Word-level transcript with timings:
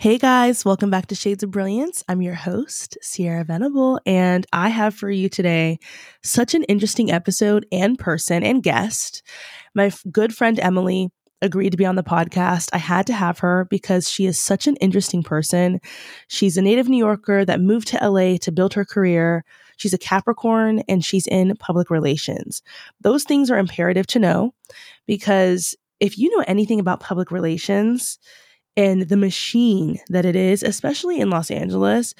Hey 0.00 0.16
guys, 0.16 0.64
welcome 0.64 0.90
back 0.90 1.08
to 1.08 1.16
Shades 1.16 1.42
of 1.42 1.50
Brilliance. 1.50 2.04
I'm 2.08 2.22
your 2.22 2.36
host, 2.36 2.96
Sierra 3.02 3.42
Venable, 3.42 3.98
and 4.06 4.46
I 4.52 4.68
have 4.68 4.94
for 4.94 5.10
you 5.10 5.28
today 5.28 5.80
such 6.22 6.54
an 6.54 6.62
interesting 6.64 7.10
episode 7.10 7.66
and 7.72 7.98
person 7.98 8.44
and 8.44 8.62
guest. 8.62 9.24
My 9.74 9.86
f- 9.86 10.04
good 10.12 10.32
friend 10.32 10.60
Emily 10.60 11.10
agreed 11.42 11.70
to 11.70 11.76
be 11.76 11.84
on 11.84 11.96
the 11.96 12.04
podcast. 12.04 12.68
I 12.72 12.78
had 12.78 13.08
to 13.08 13.12
have 13.12 13.40
her 13.40 13.66
because 13.70 14.08
she 14.08 14.26
is 14.26 14.38
such 14.38 14.68
an 14.68 14.76
interesting 14.76 15.24
person. 15.24 15.80
She's 16.28 16.56
a 16.56 16.62
native 16.62 16.88
New 16.88 17.04
Yorker 17.04 17.44
that 17.44 17.60
moved 17.60 17.88
to 17.88 18.08
LA 18.08 18.36
to 18.36 18.52
build 18.52 18.74
her 18.74 18.84
career. 18.84 19.44
She's 19.78 19.94
a 19.94 19.98
Capricorn 19.98 20.84
and 20.88 21.04
she's 21.04 21.26
in 21.26 21.56
public 21.56 21.90
relations. 21.90 22.62
Those 23.00 23.24
things 23.24 23.50
are 23.50 23.58
imperative 23.58 24.06
to 24.08 24.20
know 24.20 24.54
because 25.08 25.74
if 25.98 26.16
you 26.18 26.30
know 26.36 26.44
anything 26.46 26.78
about 26.78 27.00
public 27.00 27.32
relations, 27.32 28.20
and 28.76 29.02
the 29.02 29.16
machine 29.16 29.98
that 30.08 30.24
it 30.24 30.36
is, 30.36 30.62
especially 30.62 31.20
in 31.20 31.30
Los 31.30 31.50
Angeles, 31.50 32.14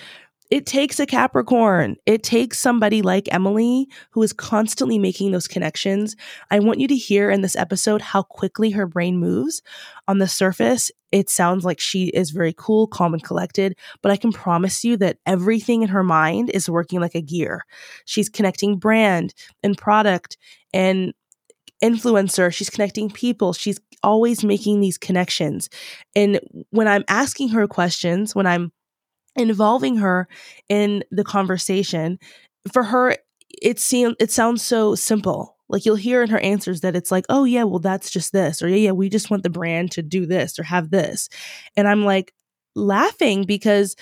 it 0.51 0.65
takes 0.65 0.99
a 0.99 1.05
Capricorn. 1.05 1.97
It 2.07 2.23
takes 2.23 2.59
somebody 2.59 3.03
like 3.03 3.29
Emily 3.31 3.87
who 4.11 4.23
is 4.23 4.33
constantly 4.33 4.99
making 4.99 5.31
those 5.31 5.47
connections. 5.47 6.17
I 6.51 6.59
want 6.61 6.81
you 6.81 6.89
to 6.89 6.97
hear 6.97 7.31
in 7.31 7.43
this 7.43 7.55
episode 7.55 8.01
how 8.01 8.23
quickly 8.23 8.71
her 8.71 8.87
brain 8.87 9.19
moves. 9.19 9.61
On 10.07 10.19
the 10.19 10.29
surface, 10.29 10.91
it 11.13 11.29
sounds 11.29 11.65
like 11.65 11.81
she 11.81 12.09
is 12.09 12.31
very 12.31 12.55
cool, 12.57 12.87
calm, 12.87 13.13
and 13.13 13.23
collected, 13.23 13.77
but 14.03 14.11
I 14.11 14.17
can 14.17 14.33
promise 14.33 14.85
you 14.85 14.97
that 14.99 15.19
everything 15.27 15.83
in 15.83 15.89
her 15.89 16.03
mind 16.03 16.51
is 16.51 16.69
working 16.69 17.01
like 17.01 17.15
a 17.15 17.23
gear. 17.23 17.65
She's 18.07 18.31
connecting 18.31 18.79
brand 18.79 19.35
and 19.63 19.77
product 19.77 20.39
and 20.73 21.13
influencer. 21.83 22.53
She's 22.53 22.71
connecting 22.71 23.11
people. 23.11 23.53
She's 23.53 23.79
always 24.03 24.45
making 24.45 24.81
these 24.81 24.99
connections. 24.99 25.69
And 26.15 26.41
when 26.71 26.89
I'm 26.89 27.05
asking 27.09 27.51
her 27.51 27.67
questions, 27.67 28.35
when 28.35 28.47
I'm 28.47 28.73
involving 29.37 29.97
her 29.97 30.29
in 30.69 31.05
the 31.11 31.25
conversation, 31.25 32.19
for 32.73 32.83
her, 32.83 33.17
it 33.63 33.79
seems 33.79 34.15
it 34.21 34.31
sounds 34.31 34.63
so 34.63 34.95
simple. 34.95 35.57
Like 35.69 35.85
you'll 35.85 35.97
hear 35.97 36.23
in 36.23 36.31
her 36.31 36.39
answers 36.39 36.81
that 36.81 36.97
it's 36.97 37.11
like, 37.11 37.27
oh 37.29 37.45
yeah, 37.45 37.65
well 37.65 37.79
that's 37.79 38.11
just 38.11 38.33
this, 38.33 38.63
or 38.63 38.69
yeah, 38.69 38.77
yeah, 38.77 38.93
we 38.93 39.09
just 39.09 39.31
want 39.31 39.43
the 39.43 39.51
brand 39.51 39.93
to 39.93 40.03
do 40.03 40.27
this 40.27 40.59
or 40.59 40.63
have 40.63 40.91
this. 40.91 41.29
And 41.77 41.87
I'm 41.87 42.05
like 42.05 42.33
laughing 42.75 43.45
because 43.45 43.97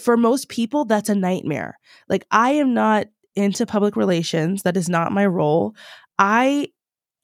for 0.00 0.16
most 0.16 0.48
people, 0.48 0.84
that's 0.84 1.08
a 1.08 1.14
nightmare. 1.14 1.78
Like 2.08 2.26
I 2.30 2.52
am 2.52 2.74
not 2.74 3.06
into 3.34 3.66
public 3.66 3.96
relations. 3.96 4.62
That 4.62 4.76
is 4.76 4.88
not 4.88 5.12
my 5.12 5.26
role. 5.26 5.74
I 6.18 6.68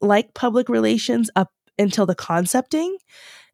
like 0.02 0.34
public 0.34 0.68
relations 0.68 1.30
up 1.36 1.52
until 1.78 2.06
the 2.06 2.14
concepting 2.14 2.96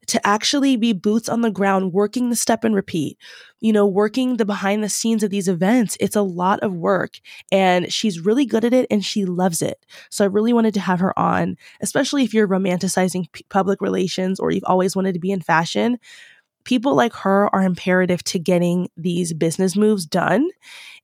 to 0.07 0.25
actually 0.25 0.75
be 0.75 0.91
boots 0.91 1.29
on 1.29 1.41
the 1.41 1.51
ground, 1.51 1.93
working 1.93 2.29
the 2.29 2.35
step 2.35 2.63
and 2.63 2.73
repeat, 2.73 3.17
you 3.59 3.71
know, 3.71 3.85
working 3.85 4.37
the 4.37 4.45
behind 4.45 4.83
the 4.83 4.89
scenes 4.89 5.21
of 5.21 5.29
these 5.29 5.47
events. 5.47 5.95
It's 5.99 6.15
a 6.15 6.23
lot 6.23 6.59
of 6.61 6.73
work 6.73 7.19
and 7.51 7.93
she's 7.93 8.19
really 8.19 8.45
good 8.45 8.65
at 8.65 8.73
it 8.73 8.87
and 8.89 9.05
she 9.05 9.25
loves 9.25 9.61
it. 9.61 9.85
So 10.09 10.23
I 10.23 10.27
really 10.27 10.51
wanted 10.51 10.73
to 10.73 10.79
have 10.79 10.99
her 10.99 11.17
on, 11.17 11.57
especially 11.81 12.23
if 12.23 12.33
you're 12.33 12.47
romanticizing 12.47 13.31
p- 13.31 13.45
public 13.49 13.81
relations 13.81 14.39
or 14.39 14.49
you've 14.49 14.63
always 14.63 14.95
wanted 14.95 15.13
to 15.13 15.19
be 15.19 15.31
in 15.31 15.41
fashion. 15.41 15.99
People 16.63 16.95
like 16.95 17.13
her 17.13 17.53
are 17.53 17.61
imperative 17.61 18.23
to 18.25 18.39
getting 18.39 18.89
these 18.97 19.33
business 19.33 19.75
moves 19.75 20.07
done. 20.07 20.49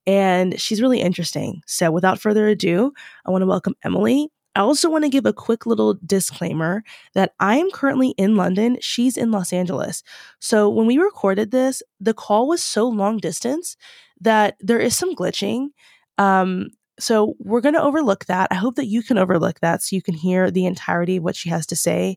And 0.06 0.60
she's 0.60 0.82
really 0.82 1.00
interesting. 1.00 1.62
So 1.66 1.92
without 1.92 2.20
further 2.20 2.48
ado, 2.48 2.92
I 3.24 3.30
want 3.30 3.42
to 3.42 3.46
welcome 3.46 3.74
Emily. 3.84 4.30
I 4.56 4.60
also 4.60 4.88
want 4.88 5.04
to 5.04 5.10
give 5.10 5.26
a 5.26 5.34
quick 5.34 5.66
little 5.66 5.98
disclaimer 6.06 6.82
that 7.12 7.34
I 7.38 7.58
am 7.58 7.70
currently 7.70 8.14
in 8.16 8.36
London. 8.36 8.78
She's 8.80 9.18
in 9.18 9.30
Los 9.30 9.52
Angeles. 9.52 10.02
So 10.40 10.70
when 10.70 10.86
we 10.86 10.96
recorded 10.96 11.50
this, 11.50 11.82
the 12.00 12.14
call 12.14 12.48
was 12.48 12.62
so 12.62 12.88
long 12.88 13.18
distance 13.18 13.76
that 14.18 14.56
there 14.60 14.78
is 14.78 14.96
some 14.96 15.14
glitching. 15.14 15.68
Um, 16.16 16.70
so 16.98 17.34
we're 17.38 17.60
going 17.60 17.74
to 17.74 17.82
overlook 17.82 18.24
that. 18.24 18.48
I 18.50 18.54
hope 18.54 18.76
that 18.76 18.86
you 18.86 19.02
can 19.02 19.18
overlook 19.18 19.60
that 19.60 19.82
so 19.82 19.94
you 19.94 20.00
can 20.00 20.14
hear 20.14 20.50
the 20.50 20.64
entirety 20.64 21.18
of 21.18 21.22
what 21.22 21.36
she 21.36 21.50
has 21.50 21.66
to 21.66 21.76
say. 21.76 22.16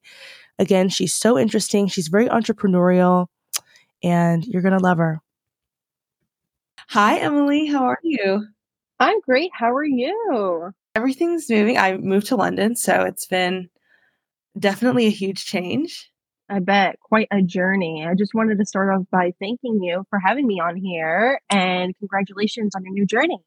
Again, 0.58 0.88
she's 0.88 1.14
so 1.14 1.38
interesting. 1.38 1.88
She's 1.88 2.08
very 2.08 2.30
entrepreneurial, 2.30 3.28
and 4.02 4.46
you're 4.46 4.62
going 4.62 4.78
to 4.78 4.84
love 4.84 4.98
her. 4.98 5.20
Hi, 6.88 7.18
Emily. 7.18 7.66
How 7.66 7.84
are 7.84 8.00
you? 8.02 8.48
I'm 9.00 9.20
great. 9.22 9.52
How 9.54 9.76
are 9.76 9.84
you? 9.84 10.74
Everything's 10.96 11.50
moving. 11.50 11.78
I 11.78 11.98
moved 11.98 12.28
to 12.28 12.36
London, 12.36 12.76
so 12.76 13.04
it's 13.04 13.26
been 13.26 13.70
definitely 14.58 15.06
a 15.08 15.12
huge 15.12 15.46
change. 15.46 16.12
I 16.50 16.60
bet 16.60 17.00
quite 17.00 17.28
a 17.32 17.42
journey. 17.42 18.06
I 18.08 18.16
just 18.16 18.34
wanted 18.34 18.58
to 18.58 18.66
start 18.66 18.94
off 18.94 19.06
by 19.12 19.34
thanking 19.40 19.84
you 19.84 20.04
for 20.10 20.20
having 20.20 20.48
me 20.48 20.60
on 20.60 20.76
here 20.76 21.40
and 21.50 21.96
congratulations 22.00 22.76
on 22.76 22.84
your 22.84 22.94
new 22.94 23.06
journey. 23.06 23.38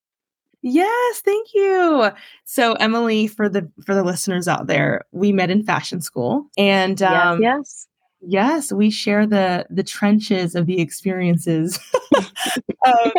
Yes, 0.63 1.21
thank 1.25 1.49
you. 1.55 2.11
So 2.45 2.75
Emily, 2.75 3.27
for 3.27 3.49
the 3.49 3.69
for 3.85 3.97
the 3.97 4.05
listeners 4.05 4.47
out 4.47 4.69
there, 4.69 5.03
we 5.11 5.33
met 5.33 5.51
in 5.51 5.65
fashion 5.65 6.01
school 6.01 6.47
and 6.57 7.03
um, 7.03 7.43
yes, 7.43 7.59
yes. 7.59 7.89
Yes, 8.25 8.73
we 8.73 8.91
share 8.91 9.27
the 9.27 9.67
the 9.69 9.83
trenches 9.83 10.55
of 10.55 10.67
the 10.67 10.81
experiences. 10.81 11.79
um, 12.87 13.13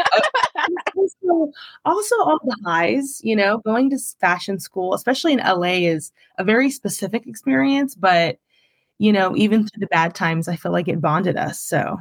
also, 0.96 1.52
also, 1.84 2.16
all 2.22 2.40
the 2.44 2.58
highs. 2.66 3.20
You 3.22 3.36
know, 3.36 3.58
going 3.60 3.90
to 3.90 3.98
fashion 4.22 4.60
school, 4.60 4.94
especially 4.94 5.34
in 5.34 5.40
LA, 5.40 5.90
is 5.90 6.14
a 6.38 6.44
very 6.46 6.70
specific 6.72 7.28
experience. 7.28 7.96
But 7.96 8.38
you 8.98 9.12
know, 9.12 9.36
even 9.36 9.68
through 9.68 9.82
the 9.82 9.88
bad 9.88 10.16
times, 10.16 10.48
I 10.48 10.56
feel 10.56 10.72
like 10.72 10.88
it 10.88 11.02
bonded 11.02 11.36
us. 11.36 11.60
So, 11.60 11.98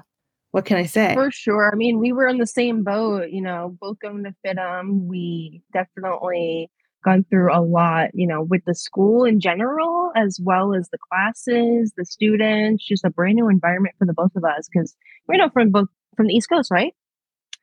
what 0.53 0.65
can 0.65 0.77
I 0.77 0.87
say? 0.87 1.15
For 1.15 1.33
sure. 1.33 1.71
I 1.73 1.77
mean, 1.77 1.99
we 1.99 2.12
were 2.12 2.29
in 2.29 2.39
the 2.39 2.47
same 2.47 2.85
boat. 2.85 3.31
You 3.31 3.43
know, 3.43 3.77
both 3.81 3.99
going 3.99 4.23
to 4.25 4.35
FIDM. 4.47 5.07
We 5.07 5.62
definitely 5.73 6.71
gone 7.03 7.25
through 7.29 7.55
a 7.55 7.61
lot, 7.61 8.11
you 8.15 8.27
know, 8.27 8.43
with 8.43 8.65
the 8.65 8.75
school 8.75 9.25
in 9.25 9.41
general, 9.41 10.13
as 10.17 10.39
well 10.43 10.75
as 10.75 10.89
the 10.91 10.99
classes, 10.99 11.93
the 11.97 12.05
students, 12.05 12.87
just 12.87 13.05
a 13.05 13.11
brand 13.11 13.37
new 13.37 13.49
environment 13.49 13.95
for 13.99 14.07
the 14.07 14.13
both 14.13 14.35
of 14.37 14.45
us. 14.45 14.69
Cause 14.75 14.97
we're 15.29 15.37
not 15.37 15.53
from 15.53 15.71
both 15.71 15.89
from 16.17 16.27
the 16.27 16.35
East 16.35 16.49
Coast, 16.49 16.71
right? 16.71 16.95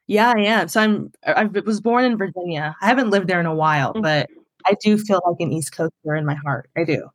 Yeah, 0.07 0.33
I 0.35 0.41
am. 0.41 0.67
So 0.67 0.81
I'm, 0.81 1.11
I 1.25 1.43
was 1.45 1.81
born 1.81 2.03
in 2.03 2.17
Virginia. 2.17 2.75
I 2.81 2.87
haven't 2.87 3.11
lived 3.11 3.27
there 3.27 3.39
in 3.39 3.45
a 3.45 3.53
while, 3.53 3.93
mm-hmm. 3.93 4.01
but 4.01 4.27
I 4.65 4.75
do 4.83 4.97
feel 4.97 5.21
like 5.25 5.37
an 5.39 5.53
East 5.53 5.71
Coaster 5.75 6.15
in 6.15 6.25
my 6.25 6.35
heart. 6.35 6.69
I 6.75 6.83
do. 6.83 7.09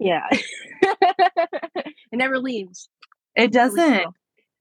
Yeah. 0.00 0.26
it 0.82 1.94
never 2.12 2.38
leaves. 2.38 2.88
It 3.36 3.52
doesn't. 3.52 4.06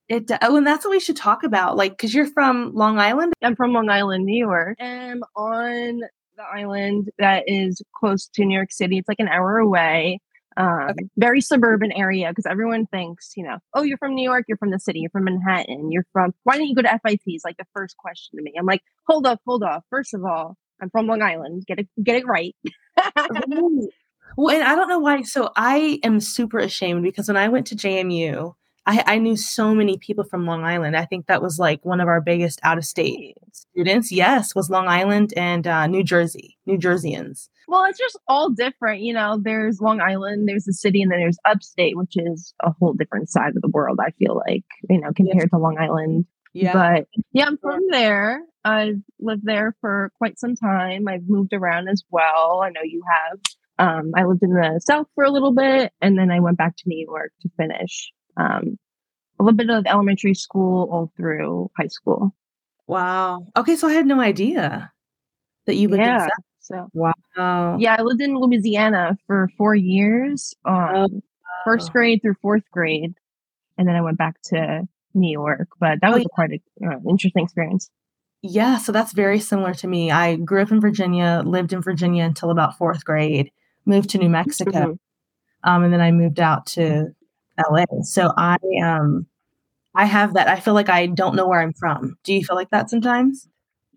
It 0.09 0.31
oh, 0.41 0.56
and 0.56 0.66
that's 0.66 0.86
what 0.86 0.91
we 0.91 1.00
should 1.00 1.18
talk 1.18 1.44
about. 1.44 1.75
Like, 1.75 1.91
because 1.91 2.13
you're 2.13 2.28
from 2.28 2.74
Long 2.74 2.97
Island. 2.97 3.34
I'm 3.41 3.56
from 3.56 3.74
Long 3.74 3.90
Island, 3.90 4.25
New 4.25 4.38
York. 4.38 4.78
I'm 4.80 5.22
on 5.36 6.02
the 6.38 6.44
island 6.44 7.09
that 7.18 7.44
is 7.48 7.81
close 7.96 8.28
to 8.36 8.46
New 8.46 8.56
York 8.56 8.72
City. 8.72 8.98
It's 8.98 9.08
like 9.08 9.20
an 9.20 9.28
hour 9.28 9.58
away. 9.58 10.20
Um, 10.56 10.88
okay. 10.92 11.06
Very 11.18 11.42
suburban 11.42 11.92
area 11.92 12.30
because 12.30 12.46
everyone 12.46 12.86
thinks, 12.88 13.34
you 13.36 13.44
know, 13.44 13.58
oh, 13.74 13.84
you're 13.84 13.98
from 13.98 14.16
New 14.16 14.24
York, 14.24 14.46
you're 14.48 14.58
from 14.58 14.72
the 14.72 14.80
city, 14.80 15.00
you're 15.00 15.12
from 15.12 15.25
Manhattan, 15.25 15.92
you're 15.92 16.06
from. 16.14 16.34
Why 16.44 16.58
don't 16.58 16.68
you 16.68 16.75
go 16.75 16.81
to 16.81 17.00
FIT? 17.06 17.22
Is 17.28 17.44
like 17.44 17.58
the 17.58 17.66
first 17.74 17.98
question 17.98 18.38
to 18.38 18.44
me. 18.44 18.53
I'm 18.58 18.66
like, 18.66 18.81
hold 19.08 19.28
up, 19.28 19.40
hold 19.46 19.64
up. 19.64 19.84
First 19.90 20.14
of 20.14 20.24
all, 20.24 20.56
I'm 20.81 20.90
from 20.90 21.08
Long 21.08 21.22
Island. 21.22 21.66
Get 21.68 21.80
it, 21.80 21.88
get 22.02 22.16
it 22.16 22.25
right. 22.25 22.56
well, 24.38 24.56
and 24.56 24.64
I 24.64 24.75
don't 24.75 24.90
know 24.90 25.00
why. 25.00 25.24
So 25.24 25.52
I 25.56 26.00
am 26.04 26.19
super 26.19 26.59
ashamed 26.59 27.04
because 27.04 27.28
when 27.28 27.38
I 27.38 27.50
went 27.50 27.68
to 27.68 27.75
JMU, 27.75 28.54
I, 28.88 29.03
I 29.06 29.18
knew 29.18 29.36
so 29.36 29.75
many 29.75 29.98
people 29.98 30.24
from 30.24 30.46
Long 30.46 30.64
Island. 30.64 30.96
I 30.96 31.03
think 31.03 31.28
that 31.28 31.42
was 31.42 31.59
like 31.59 31.84
one 31.84 32.00
of 32.00 32.08
our 32.08 32.22
biggest 32.22 32.62
out 32.64 32.78
of 32.78 32.86
state 32.86 33.36
students. 33.52 34.14
Yes, 34.14 34.56
was 34.56 34.70
Long 34.70 34.88
Island 34.88 35.34
and 35.36 35.68
uh, 35.68 35.88
New 35.88 36.06
Jersey, 36.06 36.58
New 36.66 36.78
Jerseyans. 36.78 37.50
Well, 37.68 37.84
it's 37.84 38.00
just 38.00 38.18
all 38.30 38.50
different. 38.50 39.02
You 39.02 39.14
know, 39.14 39.42
there's 39.44 39.81
Long 39.81 40.00
Island, 40.00 40.48
there's 40.48 40.64
the 40.64 40.72
city, 40.72 41.02
and 41.02 41.12
then 41.12 41.20
there's 41.20 41.38
upstate, 41.44 41.98
which 41.98 42.14
is 42.16 42.53
a 42.64 42.72
whole 42.80 42.94
different 42.94 43.30
side 43.30 43.58
of 43.58 43.62
the 43.62 43.70
world, 43.74 44.00
I 44.02 44.12
feel 44.12 44.38
like, 44.38 44.64
you 44.90 45.02
know, 45.02 45.12
compared 45.14 45.50
to 45.52 45.57
Long 45.57 45.78
Island. 45.78 46.25
Yeah. 46.54 46.72
But 46.72 47.07
yeah, 47.33 47.45
I'm 47.48 47.57
from 47.57 47.81
there. 47.92 48.40
I've 48.63 49.01
lived 49.19 49.44
there 49.44 49.75
for 49.81 50.12
quite 50.18 50.40
some 50.40 50.56
time. 50.56 51.10
I've 51.10 51.28
moved 51.28 51.51
around 51.51 51.90
as 51.90 52.04
well. 52.10 52.62
I 52.63 52.69
know 52.69 52.81
you 52.83 53.04
have. 53.12 53.40
Um, 53.80 54.12
I 54.16 54.24
lived 54.24 54.44
in 54.44 54.51
the 54.51 54.80
South 54.83 55.07
for 55.13 55.25
a 55.25 55.30
little 55.30 55.54
bit, 55.54 55.92
and 56.01 56.18
then 56.18 56.31
I 56.31 56.40
went 56.40 56.57
back 56.57 56.78
to 56.78 56.83
New 56.88 57.06
York 57.06 57.33
to 57.42 57.50
finish 57.57 58.12
um, 58.38 58.78
a 59.39 59.44
little 59.44 59.57
bit 59.57 59.69
of 59.69 59.86
elementary 59.86 60.34
school 60.34 60.89
all 60.92 61.12
through 61.16 61.69
high 61.78 61.88
school. 61.88 62.34
Wow. 62.88 63.45
Okay, 63.56 63.75
so 63.75 63.88
I 63.88 63.94
had 63.94 64.06
no 64.06 64.19
idea 64.19 64.92
that 65.66 65.75
you 65.75 65.89
lived 65.89 66.01
yeah, 66.01 66.24
in 66.24 66.30
So 66.60 66.89
wow. 66.94 67.78
Yeah, 67.78 67.95
I 68.00 68.01
lived 68.01 68.22
in 68.22 68.36
Louisiana 68.36 69.18
for 69.28 69.50
four 69.57 69.75
years, 69.75 70.56
um, 70.66 70.75
oh, 70.75 71.07
wow. 71.12 71.22
first 71.66 71.92
grade 71.92 72.22
through 72.22 72.36
fourth 72.42 72.63
grade, 72.72 73.13
and 73.78 73.88
then 73.88 73.95
I 73.95 74.01
went 74.01 74.18
back 74.18 74.42
to 74.45 74.88
New 75.13 75.31
York. 75.31 75.68
But 75.80 76.00
that 76.01 76.12
oh, 76.12 76.13
was 76.13 76.22
yeah. 76.22 76.28
quite 76.33 76.51
an 76.51 76.62
uh, 76.83 77.10
interesting 77.10 77.44
experience. 77.44 77.90
Yeah, 78.42 78.78
so 78.78 78.92
that's 78.92 79.13
very 79.13 79.40
similar 79.40 79.74
to 79.75 79.88
me. 79.88 80.12
I 80.12 80.36
grew 80.38 80.62
up 80.62 80.72
in 80.72 80.80
Virginia, 80.80 81.42
lived 81.45 81.74
in 81.74 81.81
Virginia 81.81 82.24
until 82.24 82.51
about 82.51 82.78
fourth 82.78 83.04
grade, 83.04 83.51
moved 83.86 84.12
to 84.12 84.18
New 84.18 84.30
Mexico, 84.30 84.72
mm-hmm. 84.72 85.69
um, 85.69 85.83
and 85.83 85.92
then 85.92 86.01
I 86.01 86.12
moved 86.12 86.40
out 86.40 86.68
to 86.68 87.13
LA. 87.57 87.86
So 88.04 88.31
I 88.38 88.57
um 88.83 89.27
I 89.95 90.06
have 90.06 90.36
that. 90.36 90.48
I 90.48 90.59
feel 90.59 90.75
like 90.75 90.89
I 90.89 91.07
don't 91.07 91.36
know 91.36 91.48
where 91.48 91.62
I'm 91.62 91.74
from. 91.74 92.18
Do 92.24 92.33
you 92.33 92.44
feel 92.44 92.56
like 92.56 92.69
that 92.69 92.89
sometimes? 92.89 93.48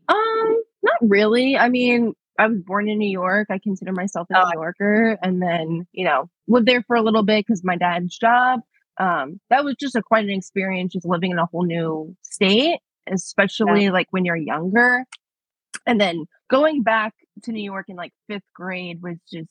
Um, 0.09 0.63
not 0.83 0.97
really. 1.03 1.59
I 1.59 1.69
mean, 1.69 2.15
I 2.39 2.47
was 2.47 2.63
born 2.63 2.89
in 2.89 2.99
New 2.99 3.11
York. 3.11 3.49
I 3.51 3.59
consider 3.59 3.93
myself 3.93 4.29
a 4.31 4.39
oh. 4.39 4.49
New 4.49 4.61
Yorker, 4.61 5.19
and 5.23 5.43
then 5.43 5.87
you 5.93 6.05
know 6.05 6.31
lived 6.49 6.67
there 6.67 6.83
for 6.83 6.97
a 6.97 7.03
little 7.03 7.23
bit 7.23 7.47
because 7.47 7.63
my 7.63 7.77
dad's 7.77 8.17
job. 8.17 8.61
Um, 8.99 9.41
that 9.51 9.65
was 9.65 9.77
just 9.79 9.95
a 9.95 10.03
quite 10.03 10.25
an 10.25 10.31
experience, 10.31 10.95
just 10.95 11.07
living 11.07 11.31
in 11.31 11.39
a 11.39 11.47
whole 11.47 11.65
new 11.65 12.17
state, 12.23 12.81
especially 13.11 13.85
yeah. 13.85 13.91
like 13.91 14.09
when 14.11 14.25
you're 14.25 14.37
younger. 14.37 15.05
And 15.87 16.01
then 16.01 16.25
going 16.51 16.83
back 16.83 17.15
to 17.45 17.53
New 17.53 17.63
York 17.63 17.87
in 17.89 17.97
like 17.97 18.13
fifth 18.27 18.43
grade 18.55 19.03
was 19.03 19.17
just 19.31 19.49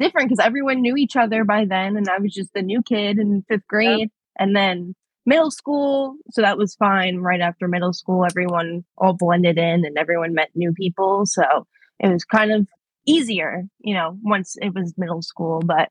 different 0.00 0.28
because 0.28 0.44
everyone 0.44 0.80
knew 0.80 0.96
each 0.96 1.14
other 1.14 1.44
by 1.44 1.64
then, 1.64 1.96
and 1.96 2.08
I 2.08 2.18
was 2.18 2.34
just 2.34 2.52
the 2.54 2.62
new 2.62 2.82
kid 2.82 3.18
in 3.18 3.44
fifth 3.48 3.66
grade. 3.68 3.98
Yeah. 4.00 4.44
And 4.44 4.56
then 4.56 4.94
middle 5.26 5.50
school, 5.50 6.16
so 6.30 6.42
that 6.42 6.58
was 6.58 6.74
fine. 6.74 7.18
Right 7.18 7.40
after 7.40 7.68
middle 7.68 7.92
school, 7.92 8.24
everyone 8.24 8.84
all 8.98 9.12
blended 9.12 9.58
in, 9.58 9.84
and 9.84 9.96
everyone 9.98 10.34
met 10.34 10.50
new 10.54 10.72
people. 10.72 11.26
So 11.26 11.66
it 12.00 12.08
was 12.08 12.24
kind 12.24 12.50
of 12.50 12.66
easier, 13.06 13.64
you 13.80 13.94
know, 13.94 14.18
once 14.22 14.56
it 14.60 14.74
was 14.74 14.94
middle 14.96 15.22
school. 15.22 15.60
But 15.64 15.90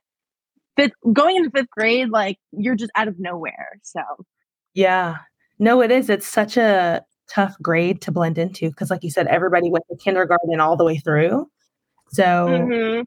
fifth, 0.75 0.93
going 1.13 1.37
into 1.37 1.51
fifth 1.51 1.69
grade, 1.69 2.09
like 2.09 2.37
you're 2.51 2.75
just 2.75 2.91
out 2.95 3.07
of 3.07 3.19
nowhere. 3.19 3.79
So, 3.83 4.01
yeah, 4.73 5.17
no, 5.59 5.81
it 5.81 5.91
is. 5.91 6.09
It's 6.09 6.27
such 6.27 6.57
a 6.57 7.03
tough 7.29 7.55
grade 7.61 8.01
to 8.01 8.11
blend 8.11 8.37
into 8.37 8.69
because, 8.69 8.89
like 8.89 9.03
you 9.03 9.11
said, 9.11 9.27
everybody 9.27 9.69
went 9.69 9.85
to 9.89 9.97
kindergarten 9.97 10.59
all 10.59 10.75
the 10.75 10.85
way 10.85 10.97
through. 10.97 11.47
So, 12.11 12.23
mm-hmm. 12.23 13.01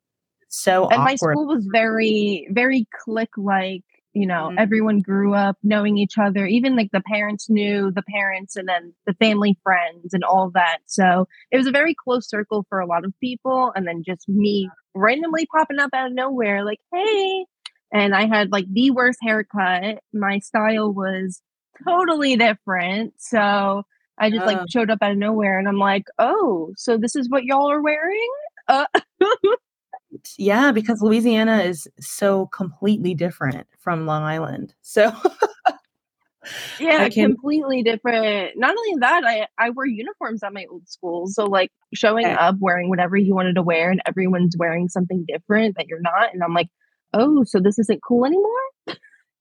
So 0.52 0.84
and 0.84 1.00
awkward. 1.00 1.04
my 1.04 1.16
school 1.16 1.46
was 1.46 1.66
very, 1.72 2.46
very 2.50 2.86
click 3.04 3.30
like 3.38 3.82
you 4.12 4.26
know 4.26 4.48
mm-hmm. 4.48 4.58
everyone 4.58 5.00
grew 5.00 5.32
up 5.34 5.56
knowing 5.62 5.96
each 5.96 6.18
other 6.18 6.46
even 6.46 6.76
like 6.76 6.90
the 6.92 7.00
parents 7.00 7.48
knew 7.48 7.90
the 7.90 8.02
parents 8.02 8.54
and 8.56 8.68
then 8.68 8.92
the 9.06 9.14
family 9.14 9.58
friends 9.62 10.12
and 10.12 10.22
all 10.22 10.50
that. 10.54 10.78
So 10.86 11.26
it 11.50 11.56
was 11.56 11.66
a 11.66 11.72
very 11.72 11.94
close 11.94 12.28
circle 12.28 12.66
for 12.68 12.80
a 12.80 12.86
lot 12.86 13.06
of 13.06 13.14
people 13.18 13.72
and 13.74 13.86
then 13.86 14.02
just 14.04 14.28
me 14.28 14.68
randomly 14.94 15.46
popping 15.46 15.78
up 15.78 15.90
out 15.94 16.08
of 16.08 16.12
nowhere 16.12 16.66
like 16.66 16.80
hey 16.92 17.46
and 17.90 18.14
i 18.14 18.26
had 18.26 18.52
like 18.52 18.66
the 18.70 18.90
worst 18.90 19.20
haircut. 19.22 20.00
My 20.12 20.38
style 20.40 20.92
was 20.92 21.40
totally 21.88 22.36
different. 22.36 23.14
So 23.16 23.84
i 24.18 24.28
just 24.28 24.44
like 24.44 24.60
showed 24.68 24.90
up 24.90 24.98
out 25.00 25.12
of 25.12 25.16
nowhere 25.16 25.58
and 25.58 25.66
i'm 25.66 25.78
like 25.78 26.04
oh 26.18 26.74
so 26.76 26.98
this 26.98 27.16
is 27.16 27.30
what 27.30 27.44
y'all 27.44 27.70
are 27.70 27.80
wearing? 27.80 28.30
Uh- 28.68 28.84
Yeah, 30.38 30.72
because 30.72 31.00
Louisiana 31.00 31.58
is 31.58 31.88
so 32.00 32.46
completely 32.46 33.14
different 33.14 33.66
from 33.78 34.06
Long 34.06 34.22
Island. 34.22 34.74
So 34.82 35.12
yeah, 36.80 37.08
completely 37.08 37.82
different. 37.82 38.52
Not 38.56 38.76
only 38.76 39.00
that, 39.00 39.24
I 39.24 39.46
I 39.58 39.70
wear 39.70 39.86
uniforms 39.86 40.42
at 40.42 40.52
my 40.52 40.66
old 40.70 40.88
school. 40.88 41.26
So 41.28 41.46
like 41.46 41.70
showing 41.94 42.26
okay. 42.26 42.34
up 42.34 42.56
wearing 42.60 42.88
whatever 42.88 43.16
you 43.16 43.34
wanted 43.34 43.54
to 43.54 43.62
wear 43.62 43.90
and 43.90 44.02
everyone's 44.06 44.56
wearing 44.58 44.88
something 44.88 45.24
different 45.26 45.76
that 45.76 45.86
you're 45.88 46.00
not 46.00 46.32
and 46.32 46.42
I'm 46.42 46.54
like, 46.54 46.68
"Oh, 47.14 47.44
so 47.44 47.60
this 47.60 47.78
isn't 47.78 48.02
cool 48.02 48.26
anymore?" 48.26 48.96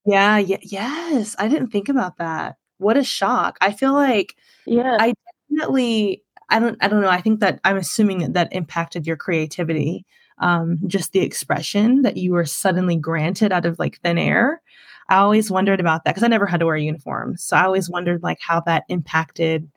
Yeah, 0.05 0.37
yeah, 0.37 0.57
yes. 0.63 1.35
I 1.37 1.47
didn't 1.47 1.69
think 1.69 1.89
about 1.89 2.17
that. 2.17 2.55
What 2.77 2.97
a 2.97 3.03
shock. 3.03 3.57
I 3.61 3.71
feel 3.71 3.93
like 3.93 4.35
yeah. 4.65 4.97
I 4.99 5.13
definitely 5.49 6.23
I 6.49 6.59
don't 6.59 6.77
I 6.81 6.87
don't 6.87 7.01
know. 7.01 7.09
I 7.09 7.21
think 7.21 7.39
that 7.41 7.59
I'm 7.63 7.77
assuming 7.77 8.33
that 8.33 8.53
impacted 8.53 9.05
your 9.05 9.17
creativity 9.17 10.05
um, 10.41 10.79
just 10.87 11.13
the 11.13 11.21
expression 11.21 12.01
that 12.01 12.17
you 12.17 12.33
were 12.33 12.45
suddenly 12.45 12.97
granted 12.97 13.51
out 13.51 13.65
of 13.65 13.79
like 13.79 13.99
thin 14.01 14.17
air. 14.17 14.61
I 15.09 15.17
always 15.17 15.51
wondered 15.51 15.79
about 15.79 16.03
that 16.03 16.11
because 16.11 16.23
I 16.23 16.27
never 16.27 16.45
had 16.45 16.59
to 16.59 16.65
wear 16.65 16.75
a 16.75 16.81
uniform. 16.81 17.37
So 17.37 17.55
I 17.55 17.63
always 17.63 17.89
wondered 17.89 18.23
like 18.23 18.39
how 18.41 18.61
that 18.61 18.83
impacted 18.89 19.69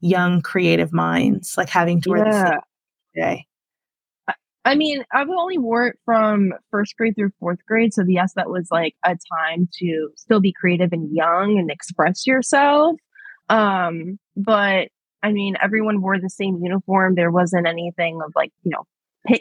young 0.00 0.42
creative 0.42 0.92
minds, 0.92 1.56
like 1.56 1.68
having 1.68 2.00
to 2.02 2.10
wear 2.10 2.26
yeah. 2.26 2.32
the 2.32 2.50
same 2.50 2.60
day. 3.14 3.46
I 4.64 4.74
mean, 4.74 5.02
I've 5.12 5.30
only 5.30 5.56
wore 5.56 5.86
it 5.86 5.98
from 6.04 6.52
first 6.70 6.96
grade 6.96 7.14
through 7.16 7.30
fourth 7.40 7.64
grade. 7.66 7.94
So 7.94 8.04
yes, 8.06 8.34
that 8.34 8.50
was 8.50 8.68
like 8.70 8.94
a 9.04 9.16
time 9.38 9.68
to 9.78 10.10
still 10.16 10.40
be 10.40 10.52
creative 10.52 10.92
and 10.92 11.14
young 11.14 11.58
and 11.58 11.70
express 11.70 12.26
yourself. 12.26 12.96
Um, 13.48 14.18
but 14.36 14.88
I 15.22 15.32
mean, 15.32 15.56
everyone 15.62 16.02
wore 16.02 16.20
the 16.20 16.28
same 16.28 16.60
uniform. 16.62 17.14
There 17.14 17.30
wasn't 17.30 17.66
anything 17.66 18.20
of 18.22 18.32
like, 18.36 18.52
you 18.62 18.70
know, 18.70 18.84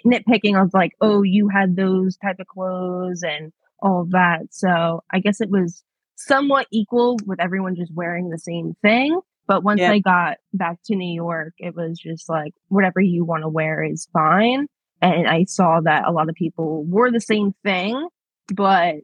nitpicking 0.06 0.62
of 0.62 0.74
like, 0.74 0.94
oh, 1.02 1.24
you 1.24 1.50
had 1.50 1.76
those 1.76 2.18
type 2.18 2.40
of 2.40 2.48
clothes 2.48 3.24
and 3.24 3.52
all 3.80 4.02
of 4.02 4.12
that. 4.12 4.48
So 4.52 5.04
I 5.12 5.20
guess 5.20 5.42
it 5.42 5.50
was 5.50 5.84
somewhat 6.16 6.68
equal 6.72 7.18
with 7.26 7.40
everyone 7.40 7.76
just 7.76 7.94
wearing 7.94 8.30
the 8.30 8.40
same 8.40 8.76
thing. 8.82 9.20
But 9.48 9.64
once 9.64 9.80
yeah. 9.80 9.92
I 9.92 10.00
got 10.00 10.38
back 10.54 10.80
to 10.86 10.96
New 10.96 11.14
York, 11.14 11.54
it 11.58 11.76
was 11.76 11.98
just 11.98 12.28
like 12.28 12.54
whatever 12.68 13.00
you 13.00 13.24
want 13.24 13.44
to 13.44 13.50
wear 13.50 13.84
is 13.84 14.08
fine. 14.12 14.68
And 15.02 15.28
I 15.28 15.46
saw 15.46 15.80
that 15.82 16.08
a 16.08 16.12
lot 16.12 16.28
of 16.28 16.36
people 16.36 16.84
wore 16.84 17.12
the 17.12 17.22
same 17.22 17.54
thing, 17.64 18.10
but 18.54 18.96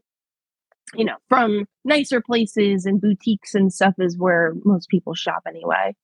you 0.95 1.05
know, 1.05 1.15
from 1.29 1.65
nicer 1.85 2.21
places 2.21 2.85
and 2.85 3.01
boutiques 3.01 3.55
and 3.55 3.73
stuff 3.73 3.95
is 3.99 4.17
where 4.17 4.53
most 4.63 4.89
people 4.89 5.15
shop 5.15 5.43
anyway. 5.47 5.95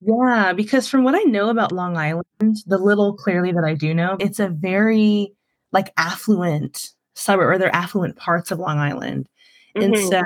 Yeah, 0.00 0.52
because 0.54 0.88
from 0.88 1.04
what 1.04 1.14
I 1.14 1.22
know 1.22 1.50
about 1.50 1.72
Long 1.72 1.96
Island, 1.96 2.56
the 2.66 2.78
little 2.78 3.14
clearly 3.14 3.52
that 3.52 3.64
I 3.64 3.74
do 3.74 3.92
know, 3.92 4.16
it's 4.18 4.40
a 4.40 4.48
very 4.48 5.32
like 5.72 5.92
affluent 5.96 6.90
suburb 7.14 7.48
or 7.48 7.58
they're 7.58 7.74
affluent 7.74 8.16
parts 8.16 8.50
of 8.50 8.58
Long 8.58 8.78
Island. 8.78 9.28
Mm-hmm. 9.76 9.94
And 9.94 9.98
so 9.98 10.22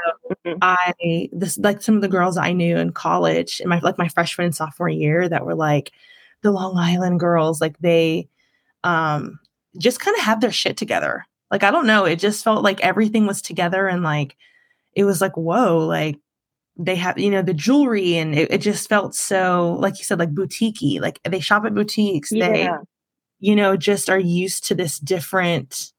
mm-hmm. 0.46 0.58
I 0.62 1.28
this 1.32 1.58
like 1.58 1.82
some 1.82 1.96
of 1.96 2.02
the 2.02 2.08
girls 2.08 2.36
I 2.36 2.52
knew 2.52 2.76
in 2.76 2.92
college 2.92 3.60
in 3.60 3.68
my 3.68 3.78
like 3.80 3.98
my 3.98 4.08
freshman 4.08 4.46
and 4.46 4.54
sophomore 4.54 4.88
year 4.88 5.28
that 5.28 5.44
were 5.44 5.54
like 5.54 5.92
the 6.42 6.52
Long 6.52 6.78
Island 6.78 7.20
girls, 7.20 7.60
like 7.60 7.78
they 7.78 8.28
um 8.84 9.38
just 9.78 10.00
kind 10.00 10.16
of 10.16 10.22
had 10.22 10.40
their 10.40 10.52
shit 10.52 10.76
together. 10.76 11.26
Like 11.50 11.62
I 11.62 11.70
don't 11.70 11.86
know, 11.86 12.04
it 12.04 12.20
just 12.20 12.44
felt 12.44 12.62
like 12.62 12.80
everything 12.80 13.26
was 13.26 13.42
together 13.42 13.86
and 13.86 14.02
like 14.02 14.36
it 14.94 15.04
was 15.04 15.20
like, 15.20 15.36
whoa, 15.36 15.78
like 15.78 16.18
they 16.76 16.96
have 16.96 17.18
you 17.18 17.30
know 17.30 17.42
the 17.42 17.54
jewelry 17.54 18.16
and 18.16 18.34
it, 18.34 18.50
it, 18.50 18.58
just 18.58 18.88
felt 18.88 19.14
so 19.14 19.76
like 19.80 19.98
you 19.98 20.04
said 20.04 20.18
like 20.18 20.34
boutiquey 20.34 21.00
like 21.00 21.20
they 21.24 21.40
shop 21.40 21.64
at 21.64 21.74
boutiques 21.74 22.32
yeah. 22.32 22.48
they 22.48 22.68
you 23.38 23.54
know 23.54 23.76
just 23.76 24.10
are 24.10 24.18
used 24.18 24.64
to 24.64 24.74
this 24.74 24.98
different 24.98 25.92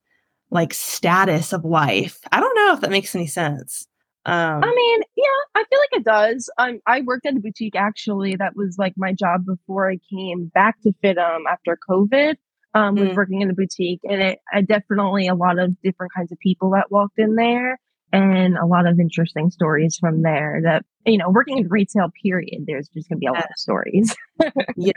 like 0.50 0.74
status 0.74 1.54
of 1.54 1.64
life 1.64 2.20
i 2.32 2.40
don't 2.40 2.56
know 2.56 2.74
if 2.74 2.82
that 2.82 2.92
makes 2.92 3.16
any 3.16 3.28
sense 3.28 3.88
um, 4.28 4.64
I 4.64 4.74
mean, 4.74 5.02
yeah, 5.16 5.26
I 5.54 5.64
feel 5.70 5.80
like 5.80 6.00
it 6.00 6.04
does. 6.04 6.50
Um, 6.58 6.80
I 6.88 7.02
worked 7.02 7.28
at 7.28 7.36
a 7.36 7.40
boutique 7.40 7.76
actually. 7.76 8.36
That 8.36 8.56
was 8.56 8.76
like 8.80 8.94
my 8.98 9.14
job 9.14 9.46
before 9.46 9.88
I 9.88 10.00
came 10.12 10.48
back 10.48 10.82
to 10.82 10.94
FIDM 11.04 11.42
after 11.48 11.78
COVID. 11.88 12.34
Um, 12.74 12.96
was 12.96 13.10
mm. 13.10 13.16
working 13.16 13.42
in 13.42 13.52
a 13.52 13.54
boutique, 13.54 14.02
and 14.04 14.22
it 14.22 14.40
I 14.52 14.62
definitely 14.62 15.28
a 15.28 15.36
lot 15.36 15.60
of 15.60 15.80
different 15.82 16.12
kinds 16.14 16.32
of 16.32 16.40
people 16.40 16.72
that 16.72 16.92
walked 16.92 17.20
in 17.20 17.36
there 17.36 17.80
and 18.16 18.58
a 18.58 18.66
lot 18.66 18.88
of 18.88 19.00
interesting 19.00 19.52
stories 19.52 19.98
from 19.98 20.22
there 20.22 20.62
that 20.64 20.86
you 21.06 21.18
know 21.18 21.30
working 21.30 21.58
in 21.58 21.68
retail 21.68 22.12
period 22.22 22.66
there's 22.66 22.88
just 22.90 23.10
going 23.10 23.18
to 23.18 23.20
be 23.20 23.26
a 23.28 23.32
lot 23.32 23.46
of 23.46 23.58
stories. 23.58 24.16
Yeah. 24.76 24.92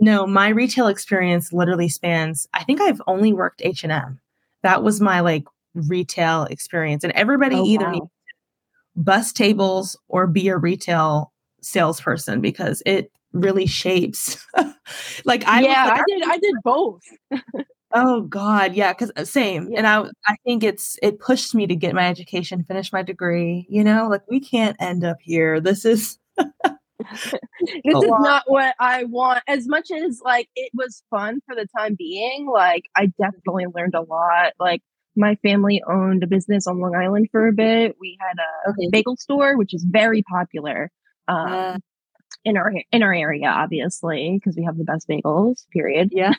No 0.00 0.26
my 0.26 0.48
retail 0.48 0.86
experience 0.86 1.52
literally 1.52 1.88
spans 1.88 2.46
i 2.54 2.62
think 2.62 2.80
i've 2.80 3.02
only 3.08 3.32
worked 3.32 3.60
h&m 3.64 4.20
that 4.62 4.84
was 4.84 5.00
my 5.00 5.18
like 5.18 5.44
retail 5.74 6.44
experience 6.44 7.02
and 7.02 7.12
everybody 7.14 7.56
oh, 7.56 7.64
either 7.64 7.84
wow. 7.86 7.90
needs 7.90 8.06
bus 8.94 9.32
tables 9.32 9.96
or 10.06 10.28
be 10.28 10.48
a 10.48 10.56
retail 10.56 11.32
salesperson 11.60 12.40
because 12.40 12.80
it 12.86 13.10
really 13.32 13.66
shapes 13.66 14.46
like 15.24 15.44
i 15.46 15.60
yeah 15.60 15.86
like, 15.86 16.00
i 16.00 16.04
did 16.06 16.22
i 16.28 16.38
did 16.38 16.54
both 16.62 17.02
Oh 17.92 18.22
God, 18.22 18.74
yeah, 18.74 18.92
because 18.92 19.10
uh, 19.16 19.24
same. 19.24 19.70
Yeah. 19.70 19.78
And 19.78 19.86
I, 19.86 20.04
I 20.26 20.36
think 20.44 20.62
it's 20.62 20.98
it 21.02 21.20
pushed 21.20 21.54
me 21.54 21.66
to 21.66 21.74
get 21.74 21.94
my 21.94 22.08
education, 22.08 22.64
finish 22.64 22.92
my 22.92 23.02
degree. 23.02 23.66
You 23.70 23.82
know, 23.82 24.08
like 24.08 24.22
we 24.28 24.40
can't 24.40 24.76
end 24.78 25.04
up 25.04 25.16
here. 25.22 25.60
This 25.60 25.84
is 25.84 26.18
this 26.36 27.32
is 27.32 27.34
not 27.84 28.44
what 28.46 28.74
I 28.78 29.04
want. 29.04 29.42
As 29.48 29.66
much 29.66 29.90
as 29.90 30.20
like 30.22 30.48
it 30.54 30.70
was 30.74 31.02
fun 31.10 31.40
for 31.46 31.54
the 31.54 31.66
time 31.78 31.96
being, 31.98 32.46
like 32.52 32.84
I 32.94 33.06
definitely 33.20 33.66
learned 33.74 33.94
a 33.94 34.02
lot. 34.02 34.52
Like 34.60 34.82
my 35.16 35.36
family 35.36 35.82
owned 35.88 36.22
a 36.22 36.26
business 36.26 36.66
on 36.66 36.80
Long 36.80 36.94
Island 36.94 37.28
for 37.32 37.48
a 37.48 37.52
bit. 37.52 37.96
We 37.98 38.18
had 38.20 38.36
a 38.38 38.70
okay. 38.70 38.88
bagel 38.92 39.16
store, 39.16 39.56
which 39.56 39.72
is 39.72 39.84
very 39.88 40.22
popular. 40.22 40.90
Um, 41.26 41.52
uh, 41.52 41.76
in 42.44 42.56
our 42.56 42.72
in 42.92 43.02
our 43.02 43.14
area, 43.14 43.48
obviously, 43.48 44.38
because 44.38 44.56
we 44.56 44.64
have 44.64 44.76
the 44.76 44.84
best 44.84 45.08
bagels. 45.08 45.66
Period. 45.72 46.10
Yeah. 46.12 46.34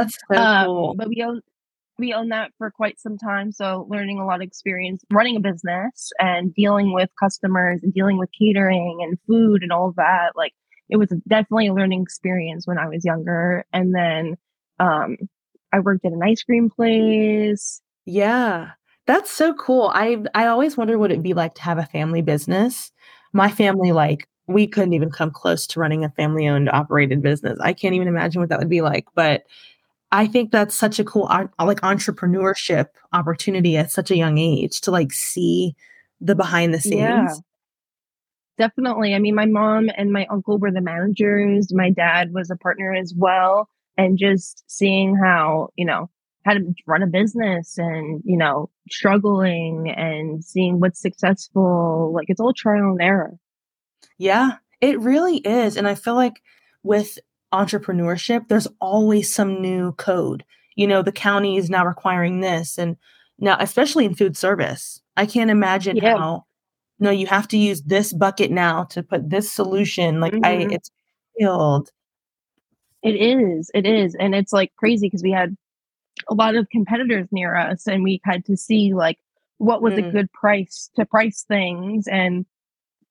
That's 0.00 0.18
so 0.32 0.40
um, 0.40 0.66
cool. 0.66 0.94
But 0.94 1.08
we 1.08 1.22
own 1.22 1.40
we 1.98 2.14
own 2.14 2.30
that 2.30 2.52
for 2.58 2.70
quite 2.70 2.98
some 2.98 3.18
time. 3.18 3.52
So 3.52 3.86
learning 3.90 4.18
a 4.18 4.26
lot 4.26 4.36
of 4.36 4.42
experience 4.42 5.04
running 5.10 5.36
a 5.36 5.40
business 5.40 6.10
and 6.18 6.54
dealing 6.54 6.92
with 6.92 7.10
customers 7.20 7.80
and 7.82 7.92
dealing 7.92 8.18
with 8.18 8.30
catering 8.38 8.98
and 9.02 9.18
food 9.26 9.62
and 9.62 9.72
all 9.72 9.92
that. 9.96 10.30
Like 10.34 10.52
it 10.88 10.96
was 10.96 11.08
definitely 11.28 11.68
a 11.68 11.74
learning 11.74 12.02
experience 12.02 12.66
when 12.66 12.78
I 12.78 12.88
was 12.88 13.04
younger. 13.04 13.64
And 13.72 13.94
then 13.94 14.36
um 14.78 15.16
I 15.72 15.80
worked 15.80 16.04
at 16.04 16.12
an 16.12 16.22
ice 16.22 16.42
cream 16.42 16.70
place. 16.70 17.80
Yeah. 18.06 18.70
That's 19.06 19.30
so 19.30 19.54
cool. 19.54 19.90
I 19.92 20.18
I 20.34 20.46
always 20.46 20.76
wonder 20.76 20.98
what 20.98 21.10
it'd 21.10 21.22
be 21.22 21.34
like 21.34 21.54
to 21.56 21.62
have 21.62 21.78
a 21.78 21.86
family 21.86 22.22
business. 22.22 22.92
My 23.32 23.50
family, 23.50 23.92
like, 23.92 24.28
we 24.46 24.66
couldn't 24.66 24.92
even 24.92 25.10
come 25.10 25.30
close 25.30 25.66
to 25.68 25.80
running 25.80 26.04
a 26.04 26.10
family 26.10 26.48
owned 26.48 26.68
operated 26.68 27.22
business. 27.22 27.58
I 27.60 27.72
can't 27.72 27.94
even 27.94 28.08
imagine 28.08 28.40
what 28.40 28.48
that 28.50 28.58
would 28.58 28.68
be 28.68 28.82
like. 28.82 29.06
But 29.14 29.44
I 30.12 30.26
think 30.26 30.50
that's 30.50 30.74
such 30.74 30.98
a 30.98 31.04
cool 31.04 31.24
like 31.24 31.80
entrepreneurship 31.80 32.86
opportunity 33.12 33.76
at 33.76 33.90
such 33.90 34.10
a 34.10 34.16
young 34.16 34.38
age 34.38 34.80
to 34.82 34.90
like 34.90 35.12
see 35.12 35.74
the 36.20 36.34
behind 36.34 36.74
the 36.74 36.80
scenes. 36.80 36.96
Yeah. 36.98 37.28
Definitely. 38.58 39.14
I 39.14 39.20
mean, 39.20 39.34
my 39.34 39.46
mom 39.46 39.88
and 39.96 40.12
my 40.12 40.26
uncle 40.26 40.58
were 40.58 40.70
the 40.70 40.82
managers. 40.82 41.72
My 41.72 41.90
dad 41.90 42.34
was 42.34 42.50
a 42.50 42.56
partner 42.56 42.92
as 42.92 43.14
well. 43.16 43.68
And 43.96 44.18
just 44.18 44.64
seeing 44.66 45.16
how, 45.16 45.70
you 45.76 45.86
know, 45.86 46.10
how 46.44 46.54
to 46.54 46.74
run 46.86 47.02
a 47.02 47.06
business 47.06 47.78
and, 47.78 48.20
you 48.24 48.36
know, 48.36 48.68
struggling 48.90 49.90
and 49.90 50.44
seeing 50.44 50.80
what's 50.80 51.00
successful, 51.00 52.12
like 52.14 52.28
it's 52.28 52.40
all 52.40 52.52
trial 52.52 52.90
and 52.90 53.00
error. 53.00 53.38
Yeah, 54.18 54.52
it 54.80 55.00
really 55.00 55.38
is. 55.38 55.76
And 55.76 55.86
I 55.88 55.94
feel 55.94 56.14
like 56.14 56.42
with 56.82 57.18
entrepreneurship, 57.52 58.48
there's 58.48 58.68
always 58.80 59.32
some 59.32 59.60
new 59.60 59.92
code. 59.92 60.44
You 60.76 60.86
know, 60.86 61.02
the 61.02 61.12
county 61.12 61.56
is 61.56 61.70
now 61.70 61.84
requiring 61.84 62.40
this. 62.40 62.78
And 62.78 62.96
now, 63.38 63.56
especially 63.60 64.04
in 64.04 64.14
food 64.14 64.36
service, 64.36 65.00
I 65.16 65.26
can't 65.26 65.50
imagine 65.50 65.96
yeah. 65.96 66.16
how, 66.16 66.46
no, 66.98 67.10
you 67.10 67.26
have 67.26 67.48
to 67.48 67.58
use 67.58 67.82
this 67.82 68.12
bucket 68.12 68.50
now 68.50 68.84
to 68.84 69.02
put 69.02 69.30
this 69.30 69.50
solution. 69.50 70.20
Like, 70.20 70.32
mm-hmm. 70.32 70.44
I, 70.44 70.72
it's 70.72 70.90
filled. 71.38 71.90
It 73.02 73.16
is. 73.16 73.70
It 73.74 73.86
is. 73.86 74.14
And 74.14 74.34
it's 74.34 74.52
like 74.52 74.72
crazy 74.76 75.06
because 75.06 75.22
we 75.22 75.32
had 75.32 75.56
a 76.28 76.34
lot 76.34 76.54
of 76.54 76.68
competitors 76.70 77.28
near 77.30 77.56
us 77.56 77.86
and 77.86 78.04
we 78.04 78.20
had 78.24 78.44
to 78.44 78.56
see 78.56 78.92
like 78.94 79.18
what 79.58 79.82
was 79.82 79.94
mm. 79.94 80.06
a 80.06 80.10
good 80.10 80.30
price 80.32 80.90
to 80.96 81.04
price 81.06 81.44
things 81.46 82.06
and 82.06 82.44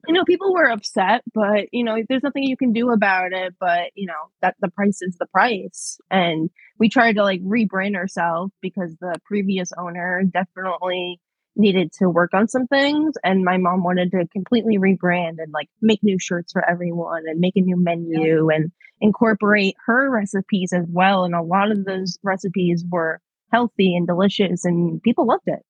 you 0.07 0.13
know 0.13 0.23
people 0.23 0.53
were 0.53 0.69
upset 0.69 1.21
but 1.33 1.65
you 1.71 1.83
know 1.83 1.97
there's 2.07 2.23
nothing 2.23 2.43
you 2.43 2.57
can 2.57 2.73
do 2.73 2.89
about 2.91 3.33
it 3.33 3.53
but 3.59 3.91
you 3.95 4.07
know 4.07 4.29
that 4.41 4.55
the 4.61 4.69
price 4.69 5.01
is 5.01 5.15
the 5.19 5.25
price. 5.27 5.99
And 6.09 6.49
we 6.77 6.89
tried 6.89 7.13
to 7.13 7.23
like 7.23 7.41
rebrand 7.41 7.95
ourselves 7.95 8.51
because 8.61 8.95
the 8.99 9.19
previous 9.25 9.71
owner 9.77 10.23
definitely 10.23 11.19
needed 11.55 11.91
to 11.91 12.09
work 12.09 12.33
on 12.33 12.47
some 12.47 12.67
things 12.67 13.15
and 13.23 13.43
my 13.43 13.57
mom 13.57 13.83
wanted 13.83 14.11
to 14.11 14.25
completely 14.31 14.77
rebrand 14.77 15.35
and 15.39 15.51
like 15.51 15.67
make 15.81 16.01
new 16.03 16.17
shirts 16.19 16.53
for 16.53 16.67
everyone 16.69 17.23
and 17.27 17.39
make 17.39 17.55
a 17.57 17.61
new 17.61 17.75
menu 17.75 18.49
and 18.49 18.71
incorporate 19.01 19.75
her 19.85 20.09
recipes 20.09 20.71
as 20.73 20.85
well. 20.89 21.25
And 21.25 21.35
a 21.35 21.41
lot 21.41 21.71
of 21.71 21.85
those 21.85 22.17
recipes 22.23 22.85
were 22.89 23.19
healthy 23.51 23.95
and 23.95 24.07
delicious 24.07 24.63
and 24.63 25.01
people 25.01 25.25
loved 25.25 25.47
it 25.47 25.65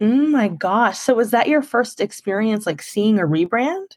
Oh 0.00 0.06
my 0.26 0.48
gosh. 0.48 0.98
So 0.98 1.14
was 1.14 1.30
that 1.32 1.48
your 1.48 1.62
first 1.62 2.00
experience 2.00 2.66
like 2.66 2.82
seeing 2.82 3.18
a 3.18 3.22
rebrand? 3.22 3.96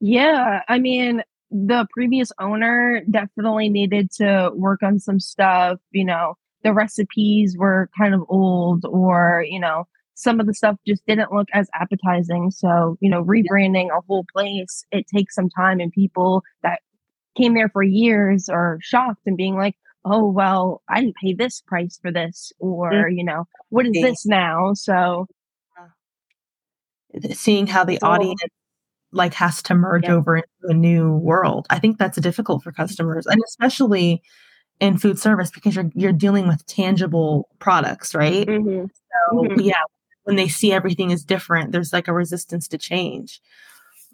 Yeah, 0.00 0.60
I 0.68 0.78
mean, 0.78 1.22
the 1.50 1.86
previous 1.92 2.30
owner 2.38 3.02
definitely 3.10 3.68
needed 3.68 4.10
to 4.12 4.50
work 4.54 4.82
on 4.82 4.98
some 4.98 5.20
stuff, 5.20 5.78
you 5.92 6.04
know, 6.04 6.34
the 6.64 6.72
recipes 6.72 7.56
were 7.56 7.88
kind 7.96 8.14
of 8.14 8.22
old 8.28 8.84
or, 8.84 9.44
you 9.48 9.60
know, 9.60 9.84
some 10.14 10.40
of 10.40 10.46
the 10.46 10.54
stuff 10.54 10.76
just 10.86 11.06
didn't 11.06 11.32
look 11.32 11.48
as 11.52 11.68
appetizing. 11.74 12.50
So, 12.50 12.96
you 13.00 13.08
know, 13.10 13.22
rebranding 13.24 13.88
a 13.96 14.00
whole 14.06 14.24
place, 14.34 14.84
it 14.90 15.06
takes 15.14 15.34
some 15.34 15.48
time 15.50 15.80
and 15.80 15.92
people 15.92 16.42
that 16.62 16.80
came 17.36 17.54
there 17.54 17.68
for 17.68 17.82
years 17.82 18.48
are 18.48 18.78
shocked 18.82 19.22
and 19.26 19.36
being 19.36 19.56
like, 19.56 19.76
oh 20.06 20.30
well 20.30 20.82
i 20.88 21.00
didn't 21.00 21.16
pay 21.16 21.34
this 21.34 21.60
price 21.60 21.98
for 22.00 22.10
this 22.10 22.52
or 22.58 22.90
mm-hmm. 22.90 23.18
you 23.18 23.24
know 23.24 23.46
what 23.68 23.86
is 23.86 23.92
this 23.92 24.24
now 24.24 24.72
so 24.72 25.26
seeing 27.32 27.66
how 27.66 27.84
the 27.84 27.98
so, 28.00 28.06
audience 28.06 28.40
like 29.12 29.34
has 29.34 29.62
to 29.62 29.74
merge 29.74 30.04
yeah. 30.04 30.12
over 30.12 30.36
into 30.36 30.48
a 30.68 30.74
new 30.74 31.12
world 31.16 31.66
i 31.70 31.78
think 31.78 31.98
that's 31.98 32.18
difficult 32.20 32.62
for 32.62 32.72
customers 32.72 33.26
and 33.26 33.40
especially 33.46 34.22
in 34.80 34.98
food 34.98 35.18
service 35.18 35.50
because 35.50 35.74
you're 35.74 35.90
you're 35.94 36.12
dealing 36.12 36.46
with 36.46 36.64
tangible 36.66 37.48
products 37.58 38.14
right 38.14 38.46
mm-hmm. 38.46 38.86
so 38.86 39.36
mm-hmm. 39.36 39.60
yeah 39.60 39.82
when 40.24 40.36
they 40.36 40.48
see 40.48 40.72
everything 40.72 41.10
is 41.10 41.24
different 41.24 41.72
there's 41.72 41.92
like 41.92 42.08
a 42.08 42.12
resistance 42.12 42.68
to 42.68 42.78
change 42.78 43.40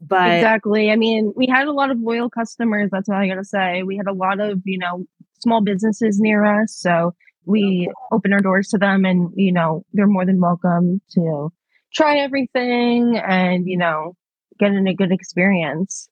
but 0.00 0.30
exactly 0.30 0.90
i 0.90 0.96
mean 0.96 1.32
we 1.36 1.46
had 1.46 1.66
a 1.66 1.72
lot 1.72 1.90
of 1.90 1.98
loyal 2.00 2.30
customers 2.30 2.90
that's 2.92 3.08
all 3.08 3.16
i 3.16 3.26
gotta 3.26 3.44
say 3.44 3.82
we 3.82 3.96
had 3.96 4.06
a 4.06 4.12
lot 4.12 4.40
of 4.40 4.60
you 4.64 4.78
know 4.78 5.04
small 5.40 5.62
businesses 5.62 6.20
near 6.20 6.44
us. 6.44 6.74
So 6.74 7.14
we 7.44 7.90
open 8.12 8.32
our 8.32 8.40
doors 8.40 8.68
to 8.68 8.78
them 8.78 9.04
and, 9.04 9.30
you 9.34 9.52
know, 9.52 9.84
they're 9.92 10.06
more 10.06 10.24
than 10.26 10.40
welcome 10.40 11.00
to 11.14 11.52
try 11.92 12.18
everything 12.18 13.18
and, 13.18 13.66
you 13.66 13.76
know, 13.76 14.14
get 14.58 14.72
in 14.72 14.86
a 14.86 14.94
good 14.94 15.12
experience. 15.12 16.08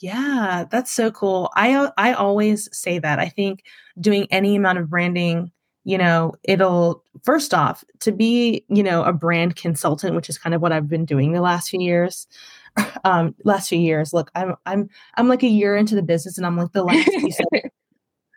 Yeah, 0.00 0.64
that's 0.70 0.90
so 0.90 1.10
cool. 1.10 1.50
I 1.54 1.90
I 1.96 2.14
always 2.14 2.68
say 2.76 2.98
that. 2.98 3.18
I 3.18 3.28
think 3.28 3.62
doing 4.00 4.26
any 4.30 4.56
amount 4.56 4.78
of 4.78 4.90
branding, 4.90 5.52
you 5.84 5.98
know, 5.98 6.34
it'll 6.42 7.04
first 7.22 7.54
off 7.54 7.84
to 8.00 8.10
be, 8.10 8.64
you 8.68 8.82
know, 8.82 9.04
a 9.04 9.12
brand 9.12 9.54
consultant, 9.56 10.16
which 10.16 10.28
is 10.28 10.38
kind 10.38 10.54
of 10.54 10.60
what 10.60 10.72
I've 10.72 10.88
been 10.88 11.04
doing 11.04 11.32
the 11.32 11.40
last 11.40 11.70
few 11.70 11.80
years. 11.80 12.26
Um, 13.04 13.36
last 13.44 13.68
few 13.68 13.78
years. 13.78 14.12
Look, 14.12 14.32
I'm 14.34 14.56
I'm 14.66 14.88
I'm 15.16 15.28
like 15.28 15.44
a 15.44 15.48
year 15.48 15.76
into 15.76 15.94
the 15.94 16.02
business 16.02 16.38
and 16.38 16.46
I'm 16.46 16.56
like 16.56 16.72
the 16.72 16.82
last 16.90 17.06
piece 17.06 17.38
of 17.38 17.46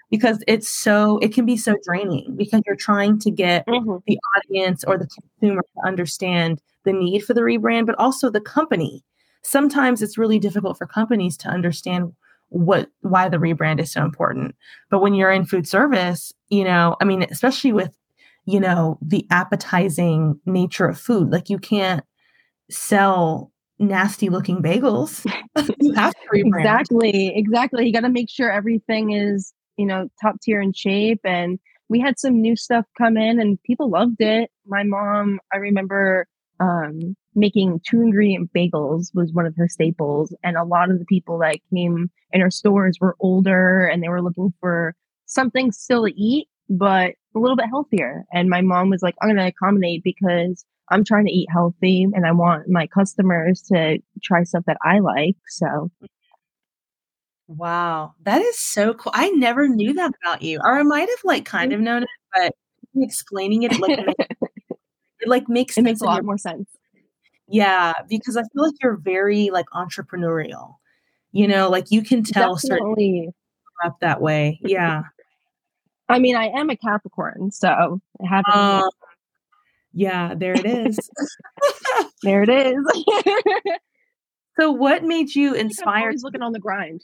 because 0.09 0.43
it's 0.47 0.69
so 0.69 1.17
it 1.19 1.33
can 1.33 1.45
be 1.45 1.57
so 1.57 1.75
draining 1.83 2.35
because 2.35 2.61
you're 2.65 2.75
trying 2.75 3.19
to 3.19 3.31
get 3.31 3.65
mm-hmm. 3.67 3.97
the 4.05 4.19
audience 4.35 4.83
or 4.85 4.97
the 4.97 5.07
consumer 5.07 5.61
to 5.61 5.87
understand 5.87 6.61
the 6.85 6.93
need 6.93 7.19
for 7.19 7.33
the 7.33 7.41
rebrand 7.41 7.85
but 7.85 7.97
also 7.97 8.29
the 8.29 8.41
company 8.41 9.03
sometimes 9.43 10.01
it's 10.01 10.17
really 10.17 10.39
difficult 10.39 10.77
for 10.77 10.87
companies 10.87 11.37
to 11.37 11.49
understand 11.49 12.13
what 12.49 12.89
why 13.01 13.27
the 13.27 13.37
rebrand 13.37 13.79
is 13.79 13.91
so 13.91 14.03
important 14.03 14.55
but 14.89 14.99
when 14.99 15.13
you're 15.13 15.31
in 15.31 15.45
food 15.45 15.67
service 15.67 16.33
you 16.49 16.63
know 16.63 16.95
i 17.01 17.05
mean 17.05 17.25
especially 17.29 17.73
with 17.73 17.95
you 18.45 18.59
know 18.59 18.97
the 19.01 19.25
appetizing 19.29 20.39
nature 20.45 20.87
of 20.87 20.99
food 20.99 21.29
like 21.29 21.49
you 21.49 21.59
can't 21.59 22.03
sell 22.69 23.51
nasty 23.79 24.29
looking 24.29 24.61
bagels 24.61 25.25
you 25.79 25.93
have 25.93 26.13
to 26.13 26.27
rebrand. 26.33 26.59
exactly 26.59 27.33
exactly 27.35 27.85
you 27.85 27.93
got 27.93 28.01
to 28.01 28.09
make 28.09 28.29
sure 28.29 28.49
everything 28.49 29.11
is 29.11 29.53
you 29.77 29.85
know, 29.85 30.09
top 30.21 30.35
tier 30.41 30.61
in 30.61 30.73
shape. 30.73 31.21
And 31.23 31.59
we 31.89 31.99
had 31.99 32.19
some 32.19 32.41
new 32.41 32.55
stuff 32.55 32.85
come 32.97 33.17
in 33.17 33.39
and 33.39 33.61
people 33.63 33.89
loved 33.89 34.19
it. 34.21 34.51
My 34.65 34.83
mom, 34.83 35.39
I 35.53 35.57
remember 35.57 36.27
um, 36.59 37.15
making 37.35 37.81
two 37.87 38.01
ingredient 38.01 38.51
bagels 38.53 39.13
was 39.13 39.31
one 39.31 39.45
of 39.45 39.55
her 39.57 39.67
staples. 39.67 40.35
And 40.43 40.57
a 40.57 40.63
lot 40.63 40.89
of 40.89 40.99
the 40.99 41.05
people 41.05 41.37
that 41.39 41.59
came 41.73 42.09
in 42.31 42.41
her 42.41 42.51
stores 42.51 42.97
were 42.99 43.15
older 43.19 43.85
and 43.85 44.03
they 44.03 44.09
were 44.09 44.21
looking 44.21 44.53
for 44.59 44.95
something 45.25 45.71
still 45.71 46.05
to 46.05 46.13
eat, 46.19 46.47
but 46.69 47.13
a 47.35 47.39
little 47.39 47.55
bit 47.55 47.67
healthier. 47.69 48.25
And 48.33 48.49
my 48.49 48.61
mom 48.61 48.89
was 48.89 49.01
like, 49.01 49.15
I'm 49.21 49.29
going 49.29 49.37
to 49.37 49.47
accommodate 49.47 50.03
because 50.03 50.65
I'm 50.89 51.03
trying 51.03 51.25
to 51.25 51.31
eat 51.31 51.49
healthy 51.51 52.03
and 52.03 52.25
I 52.25 52.31
want 52.31 52.69
my 52.69 52.87
customers 52.87 53.61
to 53.73 53.99
try 54.23 54.43
stuff 54.43 54.63
that 54.67 54.77
I 54.83 54.99
like. 54.99 55.35
So 55.47 55.91
Wow, 57.47 58.13
that 58.23 58.41
is 58.41 58.59
so 58.59 58.93
cool. 58.93 59.13
I 59.15 59.29
never 59.29 59.67
knew 59.69 59.93
that 59.93 60.11
about 60.21 60.41
you, 60.41 60.59
or 60.59 60.77
I 60.77 60.83
might 60.83 61.07
have 61.07 61.19
like 61.23 61.45
kind 61.45 61.71
of 61.71 61.79
known 61.79 62.03
it, 62.03 62.09
but 62.33 62.53
explaining 63.01 63.63
it 63.63 63.79
like 63.79 63.99
it 65.19 65.27
like 65.27 65.47
makes 65.47 65.77
it 65.77 65.83
makes 65.83 66.01
a 66.01 66.05
lot 66.05 66.25
more 66.25 66.37
sense. 66.37 66.69
Yeah, 67.47 67.93
because 68.09 68.35
I 68.35 68.41
feel 68.41 68.65
like 68.65 68.75
you're 68.81 68.97
very 68.97 69.49
like 69.49 69.67
entrepreneurial. 69.73 70.75
You 71.31 71.47
know, 71.47 71.69
like 71.69 71.91
you 71.91 72.03
can 72.03 72.23
tell 72.23 72.55
Definitely. 72.55 73.29
up 73.83 73.99
that 74.01 74.21
way. 74.21 74.59
Yeah. 74.61 75.03
I 76.09 76.19
mean, 76.19 76.35
I 76.35 76.47
am 76.47 76.69
a 76.69 76.75
Capricorn, 76.77 77.51
so 77.51 78.01
I 78.21 78.27
have. 78.27 78.43
Uh, 78.51 78.89
yeah, 79.93 80.33
there 80.35 80.53
it 80.53 80.65
is. 80.65 80.97
there 82.23 82.43
it 82.43 82.49
is. 82.49 82.77
so, 84.59 84.71
what 84.71 85.03
made 85.03 85.35
you 85.35 85.53
inspired? 85.53 86.03
Always 86.03 86.23
looking 86.23 86.41
on 86.41 86.53
the 86.53 86.59
grind. 86.59 87.03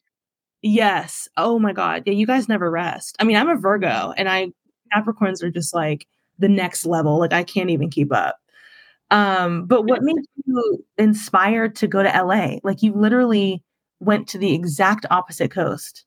Yes. 0.63 1.27
Oh 1.35 1.59
my 1.59 1.73
God. 1.73 2.03
Yeah, 2.05 2.13
you 2.13 2.25
guys 2.25 2.47
never 2.47 2.71
rest. 2.71 3.17
I 3.19 3.25
mean, 3.25 3.35
I'm 3.35 3.49
a 3.49 3.57
Virgo 3.57 4.13
and 4.17 4.29
I 4.29 4.51
Capricorns 4.95 5.43
are 5.43 5.51
just 5.51 5.73
like 5.73 6.07
the 6.39 6.47
next 6.47 6.85
level. 6.85 7.19
Like 7.19 7.33
I 7.33 7.43
can't 7.43 7.69
even 7.69 7.89
keep 7.89 8.13
up. 8.13 8.37
Um, 9.11 9.65
but 9.65 9.83
what 9.83 10.01
made 10.01 10.15
you 10.45 10.85
inspired 10.97 11.75
to 11.77 11.87
go 11.87 12.01
to 12.01 12.09
LA? 12.09 12.59
Like 12.63 12.81
you 12.81 12.93
literally 12.93 13.61
went 13.99 14.29
to 14.29 14.37
the 14.37 14.53
exact 14.53 15.05
opposite 15.11 15.51
coast. 15.51 16.05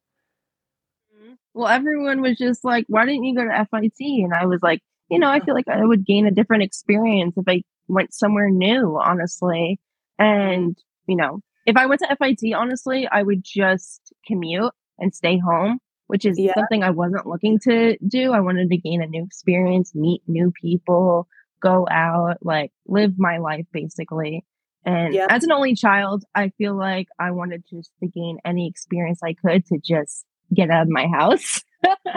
Mm-hmm. 1.14 1.34
Well, 1.52 1.68
everyone 1.68 2.22
was 2.22 2.38
just 2.38 2.64
like, 2.64 2.86
why 2.88 3.04
didn't 3.04 3.24
you 3.24 3.36
go 3.36 3.44
to 3.44 3.66
FIT? 3.70 3.92
And 4.00 4.32
I 4.32 4.46
was 4.46 4.60
like, 4.62 4.80
you 5.10 5.18
know, 5.18 5.28
I 5.28 5.40
feel 5.40 5.54
like 5.54 5.68
I 5.68 5.84
would 5.84 6.06
gain 6.06 6.26
a 6.26 6.30
different 6.30 6.62
experience 6.62 7.34
if 7.36 7.44
I 7.46 7.62
went 7.88 8.14
somewhere 8.14 8.50
new, 8.50 8.98
honestly. 8.98 9.78
And, 10.18 10.76
you 11.06 11.16
know, 11.16 11.40
if 11.66 11.76
I 11.76 11.86
went 11.86 12.00
to 12.00 12.16
FIT, 12.16 12.54
honestly, 12.54 13.08
I 13.10 13.22
would 13.22 13.42
just 13.44 14.12
commute 14.26 14.72
and 14.98 15.14
stay 15.14 15.38
home, 15.38 15.78
which 16.06 16.24
is 16.24 16.38
yeah. 16.38 16.54
something 16.54 16.82
I 16.82 16.90
wasn't 16.90 17.26
looking 17.26 17.58
to 17.60 17.98
do. 18.06 18.32
I 18.32 18.40
wanted 18.40 18.70
to 18.70 18.76
gain 18.76 19.02
a 19.02 19.06
new 19.06 19.24
experience, 19.24 19.94
meet 19.94 20.22
new 20.26 20.52
people, 20.60 21.28
go 21.60 21.86
out, 21.90 22.38
like 22.42 22.72
live 22.86 23.18
my 23.18 23.38
life 23.38 23.66
basically. 23.72 24.44
And 24.84 25.14
yep. 25.14 25.26
as 25.30 25.42
an 25.42 25.50
only 25.50 25.74
child, 25.74 26.24
I 26.36 26.50
feel 26.56 26.76
like 26.76 27.08
I 27.18 27.32
wanted 27.32 27.64
just 27.68 27.90
to 28.00 28.06
gain 28.06 28.38
any 28.44 28.68
experience 28.68 29.20
I 29.22 29.34
could 29.34 29.66
to 29.66 29.78
just 29.84 30.24
get 30.54 30.70
out 30.70 30.82
of 30.82 30.88
my 30.88 31.08
house. 31.08 31.62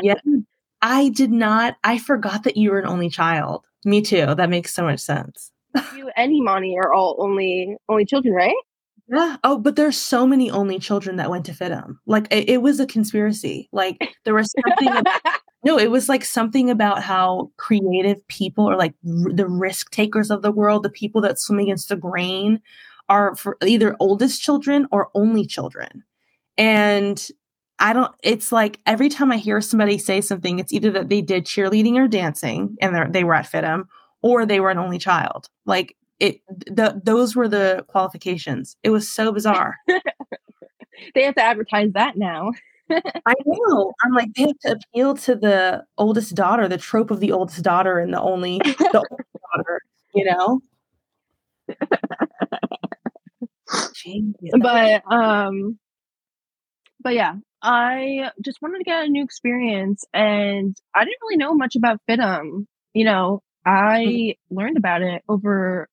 yeah. 0.01 0.19
I 0.81 1.09
did 1.09 1.31
not, 1.31 1.75
I 1.83 1.97
forgot 1.97 2.43
that 2.43 2.55
you 2.55 2.71
were 2.71 2.79
an 2.79 2.85
only 2.85 3.09
child. 3.09 3.65
Me 3.83 4.01
too. 4.01 4.35
That 4.35 4.49
makes 4.49 4.73
so 4.73 4.83
much 4.83 4.99
sense. 4.99 5.51
you 5.95 6.09
and 6.15 6.31
Imani 6.31 6.77
are 6.77 6.93
all 6.93 7.17
only 7.19 7.75
only 7.89 8.05
children, 8.05 8.33
right? 8.33 8.55
Yeah. 9.11 9.37
Oh, 9.43 9.57
but 9.57 9.75
there's 9.75 9.97
so 9.97 10.27
many 10.27 10.51
only 10.51 10.77
children 10.77 11.15
that 11.15 11.31
went 11.31 11.45
to 11.45 11.51
FIDM. 11.51 11.97
Like 12.05 12.27
it, 12.31 12.47
it 12.47 12.61
was 12.61 12.79
a 12.79 12.85
conspiracy. 12.85 13.67
Like 13.71 13.97
there 14.23 14.35
was 14.35 14.53
something. 14.63 14.95
about, 14.97 15.21
no, 15.65 15.79
it 15.79 15.89
was 15.89 16.07
like 16.09 16.23
something 16.23 16.69
about 16.69 17.01
how 17.01 17.51
creative 17.57 18.25
people 18.27 18.69
or 18.69 18.75
like 18.75 18.93
r- 19.07 19.33
the 19.33 19.47
risk 19.47 19.89
takers 19.89 20.29
of 20.29 20.43
the 20.43 20.51
world, 20.51 20.83
the 20.83 20.91
people 20.91 21.21
that 21.21 21.39
swim 21.39 21.57
against 21.59 21.89
the 21.89 21.95
grain, 21.95 22.61
are 23.09 23.35
for 23.35 23.57
either 23.65 23.95
oldest 23.99 24.41
children 24.43 24.87
or 24.91 25.09
only 25.15 25.43
children. 25.45 26.03
And 26.57 27.27
I 27.79 27.93
don't. 27.93 28.13
It's 28.21 28.51
like 28.51 28.79
every 28.85 29.09
time 29.09 29.31
I 29.31 29.37
hear 29.37 29.59
somebody 29.61 29.97
say 29.97 30.21
something, 30.21 30.59
it's 30.59 30.73
either 30.73 30.91
that 30.91 31.09
they 31.09 31.21
did 31.21 31.45
cheerleading 31.45 31.95
or 31.95 32.07
dancing 32.07 32.75
and 32.79 33.15
they 33.15 33.23
were 33.23 33.33
at 33.33 33.51
FIDM, 33.51 33.85
or 34.21 34.45
they 34.45 34.59
were 34.59 34.69
an 34.69 34.77
only 34.77 34.99
child. 34.99 35.47
Like 35.65 35.95
it 36.19 36.41
the 36.47 37.01
those 37.03 37.35
were 37.35 37.47
the 37.47 37.85
qualifications. 37.88 38.75
It 38.83 38.89
was 38.89 39.09
so 39.09 39.31
bizarre. 39.31 39.75
they 41.15 41.23
have 41.23 41.35
to 41.35 41.43
advertise 41.43 41.91
that 41.93 42.17
now. 42.17 42.51
I 42.91 43.33
know. 43.45 43.93
I'm 44.03 44.13
like 44.13 44.33
they 44.33 44.43
have 44.43 44.59
to 44.59 44.71
appeal 44.71 45.15
to 45.17 45.35
the 45.35 45.83
oldest 45.97 46.35
daughter, 46.35 46.67
the 46.67 46.77
trope 46.77 47.11
of 47.11 47.19
the 47.19 47.31
oldest 47.31 47.63
daughter 47.63 47.99
and 47.99 48.13
the 48.13 48.21
only 48.21 48.57
the 48.59 49.05
oldest 49.11 49.29
daughter, 49.55 49.81
you 50.13 50.25
know? 50.25 50.61
but 54.59 55.03
um 55.11 55.77
but 57.01 57.13
yeah, 57.13 57.35
I 57.61 58.31
just 58.43 58.61
wanted 58.61 58.79
to 58.79 58.83
get 58.83 59.05
a 59.05 59.09
new 59.09 59.23
experience 59.23 60.03
and 60.13 60.75
I 60.95 61.05
didn't 61.05 61.21
really 61.21 61.38
know 61.38 61.53
much 61.53 61.75
about 61.75 62.01
FIDM. 62.09 62.65
You 62.93 63.05
know, 63.05 63.43
I 63.65 64.05
mm-hmm. 64.07 64.55
learned 64.57 64.77
about 64.77 65.01
it 65.01 65.21
over 65.29 65.88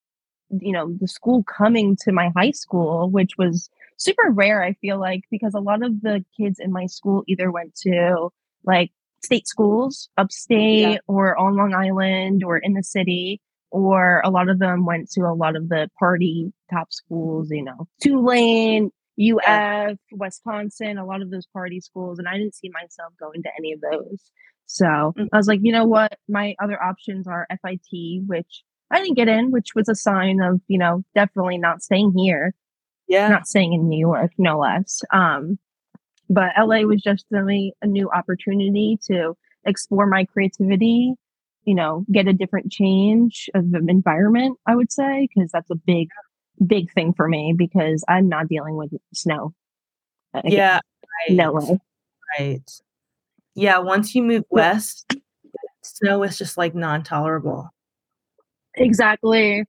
you 0.50 0.72
know, 0.72 0.92
the 1.00 1.08
school 1.08 1.42
coming 1.44 1.96
to 2.02 2.12
my 2.12 2.30
high 2.36 2.52
school, 2.52 3.10
which 3.10 3.32
was 3.38 3.68
super 3.96 4.30
rare, 4.30 4.62
I 4.62 4.74
feel 4.74 4.98
like, 4.98 5.22
because 5.30 5.54
a 5.54 5.60
lot 5.60 5.82
of 5.82 6.02
the 6.02 6.24
kids 6.36 6.58
in 6.58 6.72
my 6.72 6.86
school 6.86 7.24
either 7.26 7.50
went 7.50 7.74
to 7.82 8.28
like 8.64 8.90
state 9.24 9.46
schools 9.46 10.08
upstate 10.16 10.78
yeah. 10.78 10.98
or 11.06 11.36
on 11.38 11.56
Long 11.56 11.74
Island 11.74 12.44
or 12.44 12.58
in 12.58 12.74
the 12.74 12.82
city, 12.82 13.40
or 13.70 14.20
a 14.24 14.30
lot 14.30 14.48
of 14.48 14.58
them 14.58 14.84
went 14.84 15.10
to 15.12 15.22
a 15.22 15.34
lot 15.34 15.56
of 15.56 15.68
the 15.68 15.90
party 15.98 16.52
top 16.70 16.92
schools, 16.92 17.50
you 17.50 17.64
know, 17.64 17.88
Tulane, 18.02 18.90
UF, 19.18 19.42
yeah. 19.46 19.94
Wisconsin, 20.12 20.98
a 20.98 21.06
lot 21.06 21.22
of 21.22 21.30
those 21.30 21.46
party 21.46 21.80
schools. 21.80 22.18
And 22.18 22.28
I 22.28 22.36
didn't 22.36 22.54
see 22.54 22.70
myself 22.70 23.12
going 23.18 23.42
to 23.42 23.50
any 23.58 23.72
of 23.72 23.80
those. 23.80 24.20
So 24.66 24.84
mm-hmm. 24.86 25.24
I 25.32 25.36
was 25.36 25.46
like, 25.46 25.60
you 25.62 25.72
know 25.72 25.86
what? 25.86 26.18
My 26.28 26.54
other 26.62 26.80
options 26.80 27.26
are 27.26 27.46
FIT, 27.62 28.22
which 28.26 28.62
I 28.90 29.00
didn't 29.00 29.16
get 29.16 29.28
in, 29.28 29.50
which 29.50 29.74
was 29.74 29.88
a 29.88 29.94
sign 29.94 30.40
of, 30.40 30.60
you 30.68 30.78
know, 30.78 31.02
definitely 31.14 31.58
not 31.58 31.82
staying 31.82 32.12
here. 32.16 32.54
Yeah. 33.08 33.28
Not 33.28 33.46
staying 33.46 33.72
in 33.72 33.88
New 33.88 33.98
York, 33.98 34.32
no 34.38 34.58
less. 34.58 35.00
Um, 35.12 35.58
but 36.28 36.52
LA 36.58 36.80
was 36.80 37.02
just 37.02 37.24
really 37.30 37.72
a 37.82 37.86
new 37.86 38.10
opportunity 38.10 38.98
to 39.06 39.36
explore 39.64 40.06
my 40.06 40.24
creativity, 40.24 41.14
you 41.64 41.74
know, 41.74 42.04
get 42.12 42.26
a 42.26 42.32
different 42.32 42.70
change 42.70 43.48
of 43.54 43.64
environment, 43.88 44.58
I 44.66 44.74
would 44.74 44.92
say, 44.92 45.28
because 45.28 45.50
that's 45.52 45.70
a 45.70 45.76
big, 45.76 46.08
big 46.64 46.92
thing 46.92 47.12
for 47.12 47.28
me 47.28 47.54
because 47.56 48.04
I'm 48.08 48.28
not 48.28 48.48
dealing 48.48 48.76
with 48.76 48.90
snow. 49.14 49.52
Again. 50.34 50.52
Yeah. 50.52 50.80
Right. 51.28 51.36
No 51.36 51.52
way. 51.52 51.78
Right. 52.38 52.70
Yeah. 53.54 53.78
Once 53.78 54.14
you 54.14 54.22
move 54.22 54.44
west, 54.50 55.14
snow 55.82 56.22
is 56.24 56.36
just 56.38 56.58
like 56.58 56.74
non 56.74 57.02
tolerable. 57.02 57.70
Exactly. 58.76 59.64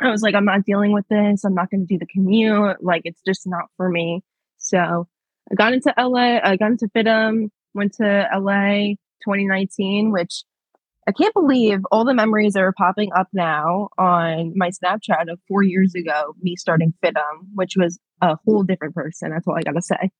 I 0.00 0.10
was 0.10 0.22
like, 0.22 0.34
I'm 0.34 0.44
not 0.44 0.64
dealing 0.64 0.92
with 0.92 1.06
this. 1.08 1.44
I'm 1.44 1.54
not 1.54 1.70
going 1.70 1.86
to 1.86 1.86
do 1.86 1.98
the 1.98 2.06
commute. 2.06 2.82
Like, 2.82 3.02
it's 3.04 3.20
just 3.26 3.46
not 3.46 3.66
for 3.76 3.88
me. 3.88 4.22
So 4.58 5.06
I 5.50 5.54
got 5.54 5.72
into 5.72 5.94
LA. 5.96 6.40
I 6.42 6.56
got 6.56 6.72
into 6.72 6.88
FIDM, 6.88 7.48
went 7.74 7.94
to 7.94 8.28
LA 8.34 8.94
2019, 9.24 10.10
which 10.10 10.42
I 11.06 11.12
can't 11.12 11.34
believe 11.34 11.80
all 11.92 12.04
the 12.04 12.14
memories 12.14 12.56
are 12.56 12.72
popping 12.72 13.12
up 13.14 13.28
now 13.32 13.88
on 13.98 14.52
my 14.56 14.70
Snapchat 14.70 15.30
of 15.30 15.38
four 15.46 15.62
years 15.62 15.94
ago, 15.94 16.34
me 16.40 16.56
starting 16.56 16.94
FIDM, 17.04 17.48
which 17.54 17.74
was 17.76 17.98
a 18.22 18.36
whole 18.44 18.62
different 18.62 18.94
person. 18.94 19.30
That's 19.30 19.46
all 19.46 19.56
I 19.56 19.62
got 19.62 19.72
to 19.72 19.82
say. 19.82 20.10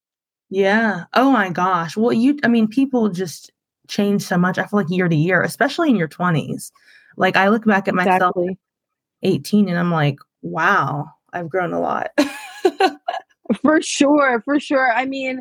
Yeah. 0.50 1.04
Oh 1.14 1.32
my 1.32 1.48
gosh. 1.48 1.96
Well, 1.96 2.12
you, 2.12 2.38
I 2.44 2.48
mean, 2.48 2.68
people 2.68 3.08
just 3.08 3.50
change 3.88 4.22
so 4.22 4.36
much. 4.36 4.58
I 4.58 4.66
feel 4.66 4.80
like 4.80 4.90
year 4.90 5.08
to 5.08 5.16
year, 5.16 5.42
especially 5.42 5.88
in 5.88 5.96
your 5.96 6.08
20s. 6.08 6.70
Like 7.16 7.36
I 7.36 7.48
look 7.48 7.64
back 7.64 7.88
at 7.88 7.94
myself 7.94 8.34
exactly. 8.36 8.58
18 9.22 9.68
and 9.68 9.78
I'm 9.78 9.90
like, 9.90 10.18
wow, 10.42 11.06
I've 11.32 11.48
grown 11.48 11.72
a 11.72 11.80
lot. 11.80 12.10
for 13.62 13.80
sure, 13.82 14.40
for 14.42 14.60
sure. 14.60 14.92
I 14.92 15.06
mean, 15.06 15.40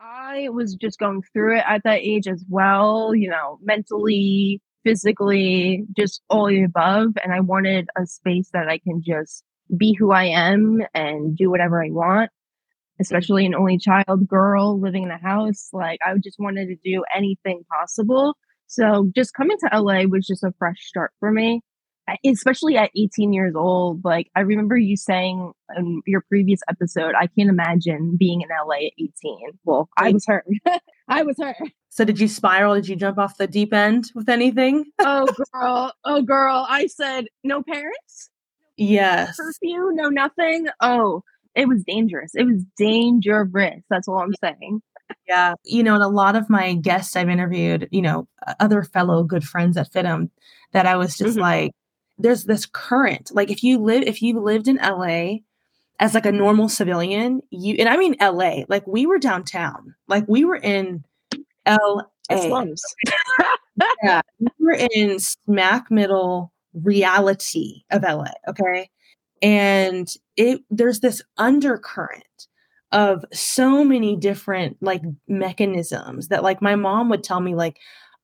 I 0.00 0.48
was 0.48 0.74
just 0.74 0.98
going 0.98 1.22
through 1.32 1.58
it 1.58 1.64
at 1.66 1.82
that 1.84 2.00
age 2.00 2.26
as 2.26 2.44
well, 2.48 3.14
you 3.14 3.28
know, 3.28 3.58
mentally, 3.62 4.60
physically, 4.84 5.84
just 5.96 6.22
all 6.30 6.46
the 6.46 6.62
above. 6.62 7.12
And 7.22 7.32
I 7.32 7.40
wanted 7.40 7.88
a 7.96 8.06
space 8.06 8.50
that 8.52 8.68
I 8.68 8.78
can 8.78 9.02
just 9.02 9.44
be 9.76 9.94
who 9.94 10.12
I 10.12 10.24
am 10.24 10.80
and 10.94 11.36
do 11.36 11.50
whatever 11.50 11.84
I 11.84 11.90
want, 11.90 12.30
especially 13.00 13.46
an 13.46 13.54
only 13.54 13.78
child 13.78 14.26
girl 14.26 14.80
living 14.80 15.04
in 15.04 15.10
a 15.10 15.18
house. 15.18 15.68
Like, 15.72 16.00
I 16.04 16.16
just 16.16 16.38
wanted 16.38 16.68
to 16.68 16.76
do 16.82 17.04
anything 17.14 17.62
possible 17.70 18.36
so 18.70 19.10
just 19.16 19.34
coming 19.34 19.56
to 19.58 19.80
LA 19.80 20.04
was 20.04 20.24
just 20.24 20.44
a 20.44 20.54
fresh 20.56 20.78
start 20.86 21.10
for 21.18 21.32
me, 21.32 21.60
especially 22.24 22.76
at 22.76 22.92
18 22.96 23.32
years 23.32 23.56
old. 23.56 24.04
Like 24.04 24.30
I 24.36 24.40
remember 24.40 24.76
you 24.76 24.96
saying 24.96 25.52
in 25.76 26.02
your 26.06 26.20
previous 26.28 26.60
episode, 26.68 27.14
I 27.18 27.26
can't 27.26 27.50
imagine 27.50 28.16
being 28.16 28.42
in 28.42 28.48
LA 28.48 28.86
at 28.86 28.92
18. 28.96 29.12
Well, 29.64 29.88
I 29.98 30.12
was 30.12 30.24
her. 30.28 30.44
I 31.08 31.24
was 31.24 31.34
her. 31.40 31.56
So 31.88 32.04
did 32.04 32.20
you 32.20 32.28
spiral? 32.28 32.76
Did 32.76 32.88
you 32.88 32.94
jump 32.94 33.18
off 33.18 33.38
the 33.38 33.48
deep 33.48 33.74
end 33.74 34.12
with 34.14 34.28
anything? 34.28 34.84
oh 35.00 35.26
girl, 35.52 35.92
oh 36.04 36.22
girl. 36.22 36.64
I 36.68 36.86
said 36.86 37.26
no 37.42 37.64
parents. 37.64 38.30
Yes. 38.76 39.36
Curfew, 39.36 39.90
no 39.94 40.10
nothing. 40.10 40.68
Oh, 40.80 41.24
it 41.56 41.66
was 41.66 41.82
dangerous. 41.82 42.36
It 42.36 42.44
was 42.44 42.64
dangerous. 42.78 43.82
That's 43.90 44.06
all 44.06 44.18
I'm 44.18 44.34
saying. 44.40 44.80
Yeah. 45.28 45.54
You 45.64 45.82
know, 45.82 45.94
and 45.94 46.02
a 46.02 46.08
lot 46.08 46.36
of 46.36 46.50
my 46.50 46.74
guests 46.74 47.16
I've 47.16 47.28
interviewed, 47.28 47.88
you 47.90 48.02
know, 48.02 48.26
other 48.58 48.82
fellow 48.82 49.22
good 49.22 49.44
friends 49.44 49.76
at 49.76 49.92
FIDM, 49.92 50.30
that 50.72 50.86
I 50.86 50.96
was 50.96 51.16
just 51.16 51.32
mm-hmm. 51.32 51.40
like, 51.40 51.72
there's 52.18 52.44
this 52.44 52.66
current. 52.66 53.30
Like 53.32 53.50
if 53.50 53.62
you 53.62 53.78
live, 53.78 54.02
if 54.02 54.22
you 54.22 54.40
lived 54.40 54.68
in 54.68 54.76
LA 54.76 55.38
as 55.98 56.14
like 56.14 56.26
a 56.26 56.32
normal 56.32 56.68
civilian, 56.68 57.42
you, 57.50 57.76
and 57.78 57.88
I 57.88 57.96
mean 57.96 58.16
LA, 58.20 58.64
like 58.68 58.86
we 58.86 59.06
were 59.06 59.18
downtown, 59.18 59.94
like 60.08 60.24
we 60.28 60.44
were 60.44 60.56
in 60.56 61.04
LA. 61.66 62.02
Slums. 62.30 62.82
yeah. 64.02 64.20
We 64.38 64.66
were 64.66 64.88
in 64.92 65.18
smack 65.18 65.90
middle 65.90 66.52
reality 66.74 67.82
of 67.90 68.02
LA. 68.02 68.32
Okay. 68.48 68.88
And 69.42 70.08
it, 70.36 70.60
there's 70.70 71.00
this 71.00 71.22
undercurrent 71.38 72.48
of 72.92 73.24
so 73.32 73.84
many 73.84 74.16
different 74.16 74.76
like 74.80 75.02
mechanisms 75.28 76.28
that 76.28 76.42
like 76.42 76.60
my 76.60 76.74
mom 76.74 77.08
would 77.08 77.22
tell 77.22 77.40
me 77.40 77.54
like 77.54 77.78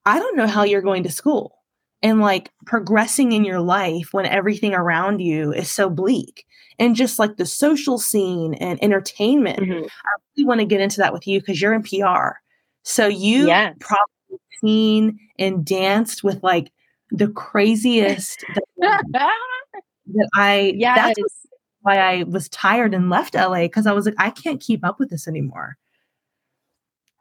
I 0.05 0.19
don't 0.19 0.37
know 0.37 0.47
how 0.47 0.65
you're 0.65 0.83
going 0.83 1.03
to 1.05 1.11
school 1.11 1.57
and 2.03 2.21
like 2.21 2.51
progressing 2.65 3.33
in 3.33 3.45
your 3.45 3.61
life 3.61 4.13
when 4.13 4.27
everything 4.27 4.75
around 4.75 5.21
you 5.21 5.53
is 5.53 5.71
so 5.71 5.89
bleak 5.89 6.47
and 6.79 6.95
just 6.95 7.19
like 7.19 7.37
the 7.37 7.47
social 7.47 7.99
scene 7.99 8.55
and 8.55 8.83
entertainment. 8.83 9.61
Mm-hmm. 9.61 9.85
I 9.85 10.11
really 10.37 10.47
want 10.47 10.61
to 10.61 10.67
get 10.67 10.81
into 10.81 10.99
that 10.99 11.13
with 11.13 11.27
you 11.27 11.41
because 11.41 11.61
you're 11.61 11.75
in 11.75 11.83
PR. 11.83 12.39
So 12.83 13.07
you 13.07 13.47
yes. 13.47 13.75
probably 13.81 14.41
seen 14.61 15.19
and 15.39 15.65
danced 15.65 16.23
with 16.23 16.43
like 16.43 16.71
the 17.11 17.29
craziest 17.29 18.45
that, 18.79 19.03
that 19.13 20.29
I 20.35 20.73
yeah 20.77 20.95
that's 20.95 21.47
why 21.87 21.99
I 21.99 22.25
was 22.25 22.49
tired 22.49 22.95
and 22.95 23.09
left 23.11 23.35
LA 23.37 23.63
because 23.63 23.87
I 23.87 23.93
was 23.93 24.07
like, 24.07 24.17
I 24.19 24.31
can't 24.31 24.61
keep 24.61 24.85
up 24.85 24.99
with 24.99 25.09
this 25.09 25.29
anymore. 25.29 25.77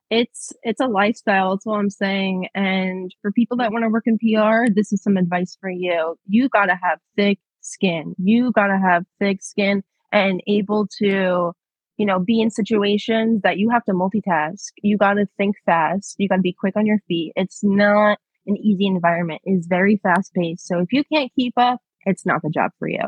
It's 0.09 0.51
it's 0.63 0.81
a 0.81 0.87
lifestyle, 0.87 1.51
that's 1.51 1.65
what 1.65 1.79
I'm 1.79 1.89
saying. 1.89 2.47
And 2.55 3.13
for 3.21 3.31
people 3.31 3.57
that 3.57 3.71
want 3.71 3.83
to 3.83 3.89
work 3.89 4.05
in 4.07 4.17
PR, 4.17 4.71
this 4.73 4.91
is 4.91 5.03
some 5.03 5.17
advice 5.17 5.55
for 5.61 5.69
you. 5.69 6.15
You 6.27 6.49
gotta 6.49 6.77
have 6.81 6.99
thick 7.15 7.39
skin. 7.61 8.15
You 8.17 8.51
gotta 8.51 8.77
have 8.77 9.05
thick 9.19 9.43
skin 9.43 9.83
and 10.11 10.41
able 10.47 10.87
to, 10.99 11.53
you 11.97 12.05
know, 12.05 12.19
be 12.19 12.41
in 12.41 12.49
situations 12.49 13.41
that 13.43 13.57
you 13.57 13.69
have 13.69 13.83
to 13.85 13.93
multitask. 13.93 14.69
You 14.81 14.97
gotta 14.97 15.27
think 15.37 15.57
fast. 15.65 16.15
You 16.17 16.27
gotta 16.27 16.41
be 16.41 16.53
quick 16.59 16.75
on 16.75 16.85
your 16.87 16.99
feet. 17.07 17.33
It's 17.35 17.63
not 17.63 18.19
an 18.47 18.57
easy 18.57 18.85
environment 18.87 19.41
It's 19.43 19.67
very 19.67 19.97
fast 20.03 20.33
paced. 20.33 20.67
So 20.67 20.79
if 20.79 20.91
you 20.91 21.03
can't 21.11 21.31
keep 21.35 21.53
up, 21.57 21.79
it's 22.05 22.25
not 22.25 22.41
the 22.43 22.49
job 22.49 22.71
for 22.79 22.87
you. 22.87 23.07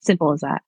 Simple 0.00 0.32
as 0.32 0.40
that. 0.40 0.62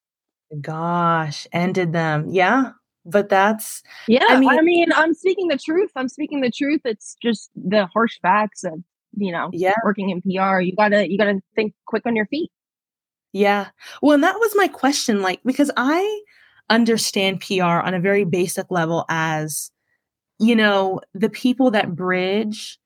Gosh, 0.61 1.47
ended 1.53 1.93
them. 1.93 2.27
Yeah. 2.29 2.73
But 3.07 3.29
that's 3.29 3.83
yeah. 4.09 4.25
I 4.29 4.39
mean, 4.39 4.51
I 4.51 4.61
mean, 4.61 4.89
I'm 4.95 5.15
speaking 5.15 5.49
the 5.49 5.57
truth. 5.57 5.91
I'm 5.97 6.09
speaking 6.09 6.43
the 6.43 6.51
truth. 6.51 6.83
It's 6.85 7.17
just 7.23 7.51
the 7.57 7.87
harsh 7.87 8.19
facts 8.21 8.63
of 8.63 8.83
you 9.17 9.33
know, 9.33 9.49
yeah, 9.53 9.75
working 9.85 10.11
in 10.11 10.21
PR. 10.21 10.61
You 10.61 10.77
gotta 10.77 11.11
you 11.11 11.17
gotta 11.17 11.41
think 11.57 11.73
quick 11.87 12.05
on 12.05 12.15
your 12.15 12.27
feet. 12.27 12.51
Yeah. 13.33 13.69
Well, 14.03 14.15
and 14.15 14.25
that 14.25 14.39
was 14.39 14.53
my 14.57 14.69
question, 14.69 15.23
like, 15.23 15.41
because 15.45 15.71
I 15.77 16.23
understand 16.69 17.41
PR 17.41 17.63
on 17.65 17.95
a 17.95 18.01
very 18.01 18.25
basic 18.25 18.71
level 18.71 19.05
as, 19.09 19.71
you 20.39 20.57
know, 20.57 21.01
the 21.15 21.31
people 21.31 21.71
that 21.73 21.95
bridge, 21.95 22.79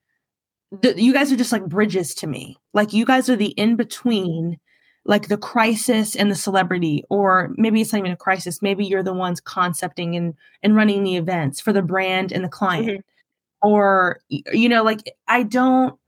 the, 0.71 1.01
you 1.01 1.13
guys 1.13 1.33
are 1.33 1.37
just 1.37 1.53
like 1.53 1.67
bridges 1.67 2.15
to 2.17 2.27
me. 2.27 2.59
Like, 2.75 2.93
you 2.93 3.05
guys 3.07 3.31
are 3.31 3.37
the 3.37 3.51
in 3.51 3.77
between, 3.77 4.59
like 5.07 5.29
the 5.29 5.37
crisis 5.37 6.17
and 6.17 6.31
the 6.31 6.35
celebrity, 6.35 7.05
or 7.11 7.53
maybe 7.57 7.81
it's 7.81 7.93
not 7.93 7.99
even 7.99 8.13
a 8.13 8.17
crisis. 8.17 8.63
Maybe 8.63 8.87
you're 8.87 9.03
the 9.03 9.13
ones 9.13 9.41
concepting 9.41 10.17
and, 10.17 10.35
and 10.63 10.75
running 10.75 11.05
the 11.05 11.17
events 11.17 11.61
for 11.61 11.73
the 11.73 11.83
brand 11.83 12.33
and 12.33 12.43
the 12.43 12.49
client. 12.49 12.89
Mm-hmm. 12.89 13.69
Or, 13.69 14.21
you 14.29 14.69
know, 14.69 14.83
like, 14.83 15.01
I 15.29 15.43
don't, 15.43 15.99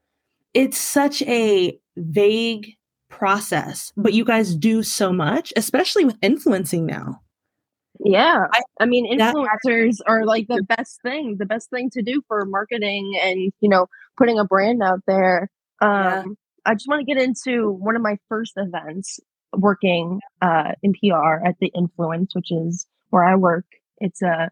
it's 0.54 0.78
such 0.78 1.22
a 1.22 1.78
vague 1.96 2.74
process, 3.08 3.92
but 3.96 4.12
you 4.12 4.24
guys 4.24 4.54
do 4.54 4.82
so 4.82 5.12
much, 5.12 5.52
especially 5.56 6.04
with 6.04 6.16
influencing 6.22 6.84
now. 6.86 7.20
Yeah. 8.00 8.46
I, 8.52 8.62
I 8.80 8.84
mean, 8.84 9.10
influencers 9.10 9.96
that, 9.98 10.04
are 10.06 10.26
like 10.26 10.48
the 10.48 10.62
best 10.62 11.00
thing, 11.02 11.36
the 11.38 11.46
best 11.46 11.70
thing 11.70 11.88
to 11.90 12.02
do 12.02 12.20
for 12.28 12.44
marketing 12.44 13.18
and, 13.22 13.52
you 13.60 13.68
know, 13.70 13.86
putting 14.18 14.38
a 14.38 14.44
brand 14.44 14.82
out 14.82 15.00
there. 15.06 15.48
Um, 15.80 15.90
yeah. 15.90 16.24
I 16.66 16.74
just 16.74 16.88
want 16.88 17.00
to 17.00 17.14
get 17.14 17.22
into 17.22 17.70
one 17.70 17.96
of 17.96 18.02
my 18.02 18.18
first 18.28 18.54
events 18.56 19.20
working 19.56 20.20
uh, 20.42 20.72
in 20.82 20.92
PR 20.92 21.46
at 21.46 21.56
the 21.60 21.70
Influence, 21.74 22.34
which 22.34 22.50
is 22.50 22.86
where 23.10 23.24
I 23.24 23.36
work. 23.36 23.64
It's 23.98 24.20
a 24.20 24.50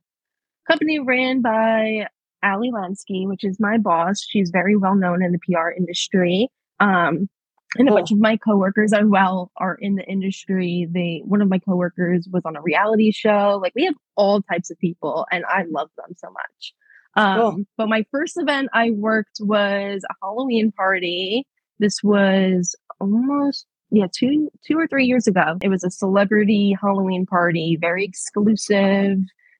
company 0.66 0.98
ran 1.00 1.42
by 1.42 2.06
Ali 2.42 2.70
Lansky, 2.70 3.26
which 3.26 3.44
is 3.44 3.58
my 3.58 3.78
boss. 3.78 4.24
She's 4.26 4.50
very 4.50 4.76
well 4.76 4.94
known 4.94 5.22
in 5.22 5.32
the 5.32 5.38
PR 5.38 5.70
industry. 5.76 6.48
Um, 6.80 7.28
and 7.76 7.88
a 7.88 7.92
bunch 7.92 8.12
of 8.12 8.18
my 8.18 8.36
coworkers 8.36 8.92
as 8.92 9.04
well 9.04 9.50
are 9.56 9.74
in 9.80 9.96
the 9.96 10.04
industry. 10.04 10.86
They 10.88 11.22
one 11.24 11.42
of 11.42 11.48
my 11.48 11.58
coworkers 11.58 12.28
was 12.30 12.42
on 12.44 12.54
a 12.54 12.62
reality 12.62 13.10
show. 13.10 13.58
Like 13.60 13.72
we 13.74 13.84
have 13.84 13.96
all 14.14 14.42
types 14.42 14.70
of 14.70 14.78
people, 14.78 15.26
and 15.32 15.44
I 15.46 15.64
love 15.68 15.90
them 15.96 16.14
so 16.16 16.28
much. 16.30 16.74
Um, 17.16 17.40
cool. 17.40 17.64
But 17.76 17.88
my 17.88 18.04
first 18.12 18.36
event 18.36 18.68
I 18.72 18.90
worked 18.90 19.38
was 19.40 20.04
a 20.08 20.14
Halloween 20.22 20.70
party. 20.70 21.46
This 21.78 22.02
was 22.02 22.74
almost 23.00 23.66
yeah 23.90 24.06
two 24.16 24.50
two 24.66 24.78
or 24.78 24.86
three 24.86 25.06
years 25.06 25.26
ago. 25.26 25.58
It 25.62 25.68
was 25.68 25.84
a 25.84 25.90
celebrity 25.90 26.76
Halloween 26.80 27.26
party, 27.26 27.76
very 27.80 28.04
exclusive, 28.04 29.18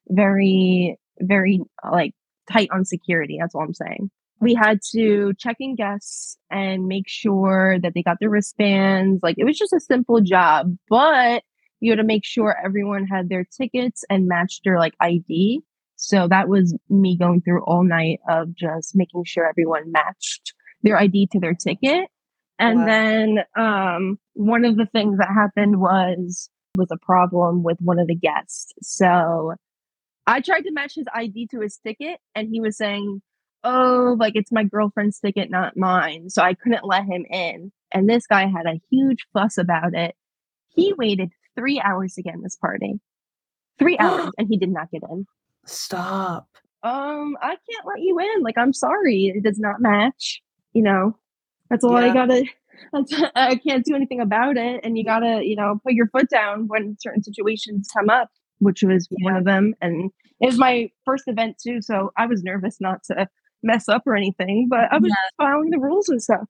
very 0.09 0.97
very 1.19 1.61
like 1.91 2.13
tight 2.51 2.69
on 2.71 2.85
security. 2.85 3.37
That's 3.39 3.55
all 3.55 3.63
I'm 3.63 3.73
saying 3.73 4.09
we 4.39 4.53
had 4.53 4.79
to 4.91 5.33
check 5.39 5.57
in 5.59 5.75
guests 5.75 6.37
and 6.51 6.87
make 6.87 7.07
sure 7.07 7.79
that 7.81 7.93
they 7.93 8.03
got 8.03 8.17
their 8.19 8.29
wristbands. 8.29 9.21
Like 9.23 9.35
it 9.37 9.45
was 9.45 9.57
just 9.57 9.73
a 9.73 9.79
simple 9.79 10.21
job, 10.21 10.75
but 10.89 11.43
you 11.79 11.91
had 11.91 11.97
to 11.97 12.03
make 12.03 12.25
sure 12.25 12.55
everyone 12.63 13.05
had 13.05 13.29
their 13.29 13.45
tickets 13.45 14.03
and 14.09 14.27
matched 14.27 14.61
their 14.63 14.77
like 14.77 14.93
ID. 14.99 15.61
So 15.95 16.27
that 16.27 16.49
was 16.49 16.75
me 16.89 17.17
going 17.17 17.41
through 17.41 17.63
all 17.63 17.83
night 17.83 18.19
of 18.29 18.53
just 18.53 18.95
making 18.95 19.23
sure 19.25 19.47
everyone 19.47 19.91
matched 19.91 20.53
their 20.85 20.97
ID 20.97 21.27
to 21.33 21.39
their 21.41 21.53
ticket. 21.53 22.07
And 22.57 22.79
wow. 22.79 22.85
then 22.85 23.39
um, 23.57 24.19
one 24.33 24.63
of 24.63 24.77
the 24.77 24.85
things 24.85 25.17
that 25.17 25.27
happened 25.27 25.81
was 25.81 26.49
was 26.77 26.87
a 26.91 26.97
problem 26.97 27.63
with 27.63 27.77
one 27.81 27.99
of 27.99 28.07
the 28.07 28.15
guests. 28.15 28.73
So 28.81 29.55
I 30.27 30.39
tried 30.39 30.61
to 30.61 30.71
match 30.71 30.95
his 30.95 31.05
ID 31.13 31.47
to 31.51 31.59
his 31.59 31.77
ticket, 31.85 32.19
and 32.33 32.47
he 32.49 32.61
was 32.61 32.77
saying 32.77 33.21
oh, 33.65 34.15
like 34.19 34.35
it's 34.35 34.51
my 34.51 34.63
girlfriend's 34.63 35.19
ticket, 35.19 35.49
not 35.49 35.75
mine. 35.75 36.29
So 36.29 36.41
I 36.41 36.53
couldn't 36.53 36.85
let 36.85 37.03
him 37.03 37.25
in. 37.29 37.71
And 37.91 38.07
this 38.07 38.27
guy 38.27 38.45
had 38.45 38.67
a 38.67 38.79
huge 38.89 39.25
fuss 39.33 39.57
about 39.57 39.93
it. 39.93 40.15
He 40.69 40.93
waited 40.93 41.31
three 41.55 41.81
hours 41.81 42.13
to 42.13 42.21
get 42.21 42.35
in 42.35 42.43
this 42.43 42.55
party. 42.55 42.99
Three 43.79 43.97
hours 43.99 44.31
and 44.37 44.47
he 44.47 44.57
did 44.57 44.69
not 44.69 44.91
get 44.91 45.01
in. 45.09 45.25
Stop. 45.65 46.47
Um, 46.83 47.35
I 47.41 47.49
can't 47.49 47.87
let 47.87 47.99
you 48.01 48.19
in. 48.19 48.43
Like, 48.43 48.57
I'm 48.57 48.73
sorry. 48.73 49.33
It 49.35 49.43
does 49.43 49.59
not 49.59 49.81
match. 49.81 50.41
You 50.75 50.83
know, 50.83 51.17
that's 51.71 51.83
all 51.83 51.99
yeah. 51.99 52.11
I 52.11 52.13
gotta 52.13 52.45
I 53.35 53.55
can't 53.55 53.83
do 53.83 53.95
anything 53.95 54.19
about 54.19 54.57
it. 54.57 54.81
And 54.83 54.97
you 54.97 55.03
gotta, 55.03 55.41
you 55.43 55.55
know, 55.55 55.79
put 55.83 55.93
your 55.93 56.07
foot 56.09 56.29
down 56.29 56.67
when 56.67 56.97
certain 56.99 57.23
situations 57.23 57.89
come 57.97 58.09
up, 58.09 58.29
which 58.59 58.83
was 58.83 59.07
yeah. 59.09 59.25
one 59.25 59.35
of 59.35 59.45
them. 59.45 59.73
And 59.81 60.11
it 60.41 60.45
was 60.45 60.59
my 60.59 60.91
first 61.05 61.23
event 61.27 61.57
too. 61.57 61.81
So 61.81 62.11
I 62.17 62.27
was 62.27 62.43
nervous 62.43 62.79
not 62.79 63.03
to 63.05 63.27
mess 63.63 63.89
up 63.89 64.03
or 64.05 64.15
anything, 64.15 64.67
but 64.69 64.91
I 64.91 64.97
was 64.97 65.09
yeah. 65.09 65.43
following 65.43 65.71
the 65.71 65.79
rules 65.79 66.09
and 66.09 66.21
stuff. 66.21 66.45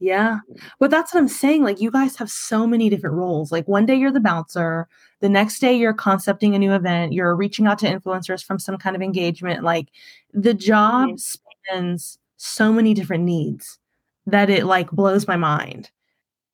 Yeah. 0.00 0.40
But 0.80 0.90
that's 0.90 1.14
what 1.14 1.20
I'm 1.20 1.28
saying. 1.28 1.62
Like, 1.62 1.80
you 1.80 1.90
guys 1.90 2.16
have 2.16 2.28
so 2.28 2.66
many 2.66 2.90
different 2.90 3.16
roles. 3.16 3.52
Like, 3.52 3.68
one 3.68 3.86
day 3.86 3.94
you're 3.94 4.10
the 4.10 4.20
bouncer, 4.20 4.88
the 5.20 5.28
next 5.28 5.60
day 5.60 5.74
you're 5.74 5.94
concepting 5.94 6.54
a 6.54 6.58
new 6.58 6.74
event, 6.74 7.12
you're 7.12 7.36
reaching 7.36 7.66
out 7.66 7.78
to 7.78 7.86
influencers 7.86 8.44
from 8.44 8.58
some 8.58 8.76
kind 8.76 8.96
of 8.96 9.02
engagement. 9.02 9.62
Like, 9.62 9.88
the 10.32 10.52
job 10.52 11.10
mm-hmm. 11.10 11.16
spans 11.16 12.18
so 12.44 12.72
many 12.72 12.94
different 12.94 13.24
needs 13.24 13.78
that 14.26 14.50
it 14.50 14.64
like 14.64 14.90
blows 14.90 15.26
my 15.26 15.36
mind. 15.36 15.90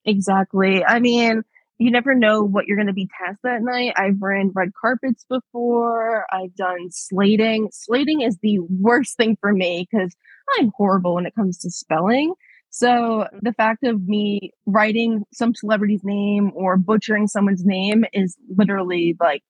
Exactly. 0.05 0.85
I 0.85 1.01
mean, 1.01 1.43
you 1.79 1.91
never 1.91 2.15
know 2.15 2.43
what 2.43 2.67
you're 2.67 2.77
going 2.77 2.87
to 2.87 2.93
be 2.93 3.09
tasked 3.19 3.43
that 3.43 3.63
night. 3.63 3.95
I've 3.97 4.21
ran 4.21 4.53
red 4.55 4.71
carpets 4.81 5.25
before. 5.29 6.27
I've 6.33 6.55
done 6.55 6.91
slating. 6.91 7.69
Slating 7.73 8.21
is 8.21 8.39
the 8.43 8.61
worst 8.61 9.17
thing 9.17 9.37
for 9.41 9.53
me 9.53 9.89
because 9.91 10.15
I'm 10.59 10.73
horrible 10.77 11.15
when 11.15 11.27
it 11.27 11.35
comes 11.35 11.59
to 11.59 11.71
spelling. 11.71 12.35
So 12.71 13.27
the 13.43 13.53
fact 13.53 13.83
of 13.83 14.07
me 14.07 14.53
writing 14.67 15.25
some 15.33 15.55
celebrity's 15.55 16.05
name 16.05 16.53
or 16.55 16.77
butchering 16.77 17.27
someone's 17.27 17.65
name 17.65 18.05
is 18.13 18.37
literally 18.57 19.17
like 19.19 19.43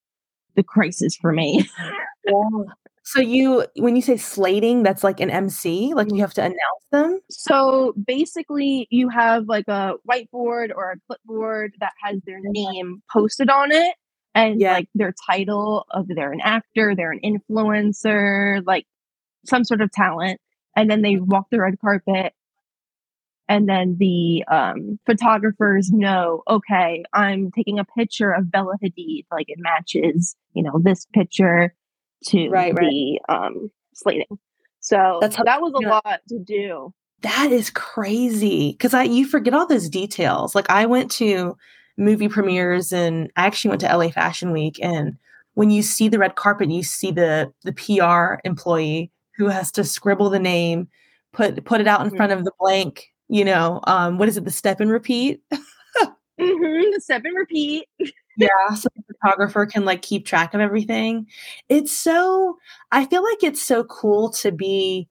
the 0.57 0.63
crisis 0.63 1.17
for 1.17 1.33
me. 1.33 1.69
yeah. 2.27 2.33
So 3.03 3.21
you, 3.21 3.67
when 3.77 3.97
you 3.97 4.03
say 4.03 4.17
slating, 4.17 4.83
that's 4.83 5.03
like 5.03 5.21
an 5.21 5.31
MC, 5.31 5.95
like 5.95 6.13
you 6.13 6.21
have 6.21 6.35
to 6.35 6.43
announce 6.43 6.85
them. 6.93 7.21
So 7.31 7.95
basically, 8.07 8.87
you 8.91 9.09
have 9.09 9.47
like 9.47 9.67
a 9.69 9.95
whiteboard 10.09 10.71
or 10.75 10.93
a 10.93 10.97
clipboard 11.07 11.75
that 11.81 11.93
has 12.03 12.21
their 12.27 12.41
name 12.43 13.03
posted 13.11 13.49
on 13.49 13.73
it, 13.73 13.95
and 14.35 14.61
yeah. 14.61 14.75
like 14.75 14.89
their 14.95 15.15
title 15.27 15.87
of 15.91 16.09
they're 16.09 16.33
an 16.33 16.41
actor, 16.43 16.95
they're 16.95 17.13
an 17.13 17.21
influencer, 17.25 18.65
like 18.67 18.87
some 19.47 19.65
sort 19.65 19.81
of 19.81 19.91
talent, 19.93 20.41
and 20.77 20.91
then 20.91 21.03
they 21.03 21.17
walk 21.17 21.47
the 21.51 21.61
red 21.61 21.81
carpet. 21.81 22.35
And 23.49 23.69
then 23.69 23.97
the 23.99 24.45
um, 24.47 25.01
photographers 25.07 25.91
know, 25.91 26.45
okay, 26.49 27.03
I'm 27.13 27.51
taking 27.51 27.81
a 27.81 27.85
picture 27.85 28.31
of 28.31 28.49
Bella 28.49 28.75
Hadid, 28.81 29.25
like 29.33 29.47
it 29.49 29.59
matches, 29.59 30.37
you 30.55 30.63
know, 30.63 30.79
this 30.81 31.07
picture 31.13 31.75
to 32.27 32.49
right, 32.49 32.75
the 32.75 33.21
right. 33.29 33.37
um 33.37 33.71
slating. 33.95 34.39
So 34.81 35.19
That's 35.21 35.37
how, 35.37 35.45
that 35.45 35.61
was 35.61 35.73
a 35.75 35.89
lot 35.89 36.21
to 36.29 36.39
do. 36.39 36.93
That 37.23 37.53
is 37.53 37.71
crazy 37.71 38.73
because 38.73 38.95
I 38.95 39.05
you 39.05 39.27
forget 39.27 39.55
all 39.55 39.67
those 39.67 39.89
details. 39.89 40.55
Like 40.55 40.71
I 40.71 40.87
went 40.87 41.11
to 41.13 41.57
movie 41.97 42.29
premieres 42.29 42.93
and 42.93 43.31
I 43.37 43.47
actually 43.47 43.71
went 43.71 43.83
to 43.83 43.95
LA 43.95 44.09
Fashion 44.09 44.53
Week 44.53 44.79
and 44.83 45.17
when 45.55 45.71
you 45.71 45.83
see 45.83 46.09
the 46.09 46.19
red 46.19 46.37
carpet, 46.37 46.71
you 46.71 46.83
see 46.83 47.11
the 47.11 47.53
the 47.65 47.73
PR 47.73 48.41
employee 48.49 49.11
who 49.37 49.49
has 49.49 49.71
to 49.73 49.85
scribble 49.85 50.31
the 50.31 50.39
name, 50.39 50.89
put 51.33 51.63
put 51.65 51.81
it 51.81 51.87
out 51.87 52.01
in 52.01 52.09
mm-hmm. 52.09 52.17
front 52.17 52.33
of 52.33 52.45
the 52.45 52.53
blank. 52.59 53.09
You 53.29 53.45
know, 53.45 53.81
um, 53.85 54.19
what 54.19 54.29
is 54.29 54.37
it? 54.37 54.45
The 54.45 54.51
step 54.51 54.81
and 54.81 54.91
repeat. 54.91 55.43
mm-hmm, 55.53 56.91
the 56.93 57.01
step 57.01 57.23
and 57.25 57.37
repeat 57.37 57.87
yeah 58.41 58.75
so 58.75 58.89
the 58.97 59.15
photographer 59.15 59.67
can 59.67 59.85
like 59.85 60.03
keep 60.03 60.27
track 60.27 60.55
of 60.55 60.61
everything. 60.61 61.27
It's 61.69 61.93
so 61.93 62.59
i 62.93 63.05
feel 63.05 63.23
like 63.23 63.43
it's 63.43 63.63
so 63.63 63.85
cool 63.85 64.31
to 64.31 64.53
be 64.53 65.09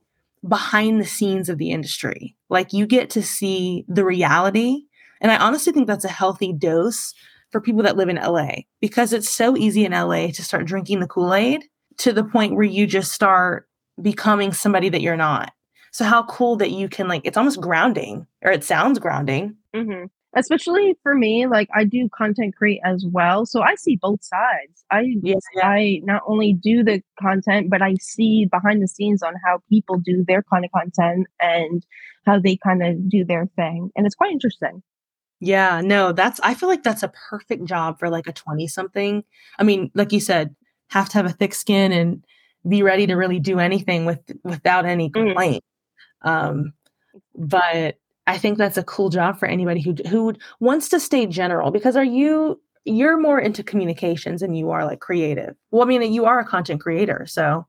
behind 0.47 1.01
the 1.01 1.05
scenes 1.05 1.49
of 1.49 1.57
the 1.57 1.71
industry. 1.71 2.35
Like 2.49 2.73
you 2.73 2.85
get 2.87 3.09
to 3.11 3.23
see 3.23 3.85
the 3.87 4.05
reality 4.05 4.83
and 5.21 5.31
i 5.31 5.37
honestly 5.37 5.73
think 5.73 5.87
that's 5.87 6.05
a 6.05 6.09
healthy 6.09 6.53
dose 6.53 7.13
for 7.51 7.59
people 7.59 7.83
that 7.83 7.97
live 7.97 8.09
in 8.09 8.15
la 8.15 8.49
because 8.79 9.13
it's 9.13 9.29
so 9.29 9.57
easy 9.57 9.85
in 9.85 9.91
la 9.91 10.27
to 10.27 10.43
start 10.43 10.65
drinking 10.65 10.99
the 10.99 11.07
kool-aid 11.07 11.63
to 11.97 12.13
the 12.13 12.23
point 12.23 12.55
where 12.55 12.63
you 12.63 12.87
just 12.87 13.11
start 13.11 13.67
becoming 14.01 14.53
somebody 14.53 14.89
that 14.89 15.01
you're 15.01 15.17
not. 15.17 15.51
So 15.91 16.05
how 16.05 16.23
cool 16.23 16.55
that 16.57 16.71
you 16.71 16.87
can 16.87 17.07
like 17.07 17.21
it's 17.25 17.37
almost 17.37 17.61
grounding 17.61 18.25
or 18.41 18.51
it 18.51 18.63
sounds 18.63 18.99
grounding. 18.99 19.55
Mm-hmm. 19.75 20.05
Especially 20.35 20.95
for 21.01 21.15
me 21.15 21.47
like 21.47 21.67
i 21.73 21.83
do 21.83 22.07
content 22.15 22.55
create 22.55 22.79
as 22.85 23.05
well 23.11 23.45
so 23.45 23.61
i 23.61 23.75
see 23.75 23.95
both 23.95 24.23
sides 24.23 24.85
i 24.91 25.15
yes, 25.23 25.41
yeah. 25.55 25.67
i 25.67 25.99
not 26.03 26.21
only 26.27 26.53
do 26.53 26.83
the 26.83 27.01
content 27.19 27.69
but 27.69 27.81
i 27.81 27.95
see 27.99 28.45
behind 28.45 28.81
the 28.81 28.87
scenes 28.87 29.23
on 29.23 29.33
how 29.45 29.59
people 29.69 29.97
do 29.97 30.23
their 30.27 30.43
kind 30.43 30.65
of 30.65 30.71
content 30.71 31.27
and 31.39 31.85
how 32.25 32.39
they 32.39 32.55
kind 32.57 32.83
of 32.83 33.09
do 33.09 33.25
their 33.25 33.47
thing 33.55 33.89
and 33.95 34.05
it's 34.05 34.15
quite 34.15 34.31
interesting 34.31 34.83
yeah 35.39 35.81
no 35.81 36.11
that's 36.11 36.39
i 36.41 36.53
feel 36.53 36.69
like 36.69 36.83
that's 36.83 37.03
a 37.03 37.11
perfect 37.29 37.65
job 37.65 37.97
for 37.97 38.09
like 38.09 38.27
a 38.27 38.33
20 38.33 38.67
something 38.67 39.23
i 39.57 39.63
mean 39.63 39.89
like 39.95 40.11
you 40.11 40.19
said 40.19 40.55
have 40.89 41.09
to 41.09 41.17
have 41.17 41.25
a 41.25 41.33
thick 41.33 41.53
skin 41.53 41.91
and 41.91 42.23
be 42.67 42.83
ready 42.83 43.07
to 43.07 43.15
really 43.15 43.39
do 43.39 43.57
anything 43.57 44.05
with 44.05 44.19
without 44.43 44.85
any 44.85 45.09
mm. 45.09 45.13
complaint 45.13 45.63
mm. 46.23 46.29
um 46.29 46.73
but 47.35 47.97
I 48.29 48.37
think 48.37 48.59
that's 48.59 48.77
a 48.77 48.83
cool 48.83 49.09
job 49.09 49.39
for 49.39 49.47
anybody 49.47 49.81
who 49.81 49.95
who 50.07 50.35
wants 50.59 50.89
to 50.89 50.99
stay 50.99 51.25
general 51.25 51.71
because 51.71 51.95
are 51.95 52.03
you 52.03 52.61
you're 52.85 53.19
more 53.19 53.39
into 53.39 53.63
communications 53.63 54.41
and 54.41 54.55
you 54.55 54.69
are 54.69 54.85
like 54.85 54.99
creative. 54.99 55.55
Well, 55.71 55.83
I 55.83 55.85
mean, 55.85 56.13
you 56.13 56.25
are 56.25 56.39
a 56.39 56.45
content 56.45 56.79
creator, 56.79 57.25
so 57.27 57.65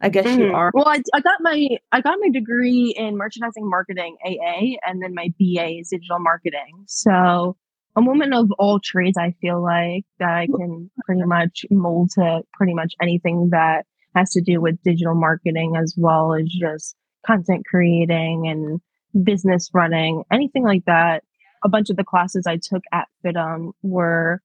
I 0.00 0.08
guess 0.08 0.26
mm-hmm. 0.26 0.42
you 0.42 0.54
are. 0.54 0.70
Well, 0.72 0.88
I, 0.88 1.02
I 1.12 1.20
got 1.20 1.38
my 1.40 1.68
I 1.90 2.00
got 2.00 2.18
my 2.20 2.30
degree 2.30 2.94
in 2.96 3.16
merchandising 3.16 3.68
marketing 3.68 4.16
AA, 4.24 4.76
and 4.86 5.02
then 5.02 5.12
my 5.12 5.32
BA 5.40 5.78
is 5.80 5.88
digital 5.90 6.20
marketing. 6.20 6.84
So 6.86 7.56
a 7.96 8.00
woman 8.00 8.32
of 8.32 8.50
all 8.60 8.78
trades, 8.78 9.18
I 9.18 9.34
feel 9.40 9.60
like 9.60 10.04
that 10.20 10.30
I 10.30 10.46
can 10.46 10.88
pretty 11.04 11.24
much 11.24 11.64
mold 11.70 12.10
to 12.12 12.42
pretty 12.52 12.74
much 12.74 12.94
anything 13.02 13.48
that 13.50 13.86
has 14.14 14.30
to 14.32 14.40
do 14.40 14.60
with 14.60 14.80
digital 14.84 15.16
marketing 15.16 15.74
as 15.76 15.94
well 15.96 16.32
as 16.32 16.44
just 16.48 16.94
content 17.26 17.66
creating 17.66 18.46
and 18.46 18.80
business 19.22 19.70
running, 19.72 20.24
anything 20.30 20.64
like 20.64 20.84
that. 20.86 21.24
A 21.64 21.68
bunch 21.68 21.90
of 21.90 21.96
the 21.96 22.04
classes 22.04 22.46
I 22.46 22.58
took 22.58 22.82
at 22.92 23.08
FIDM 23.24 23.72
were 23.82 24.40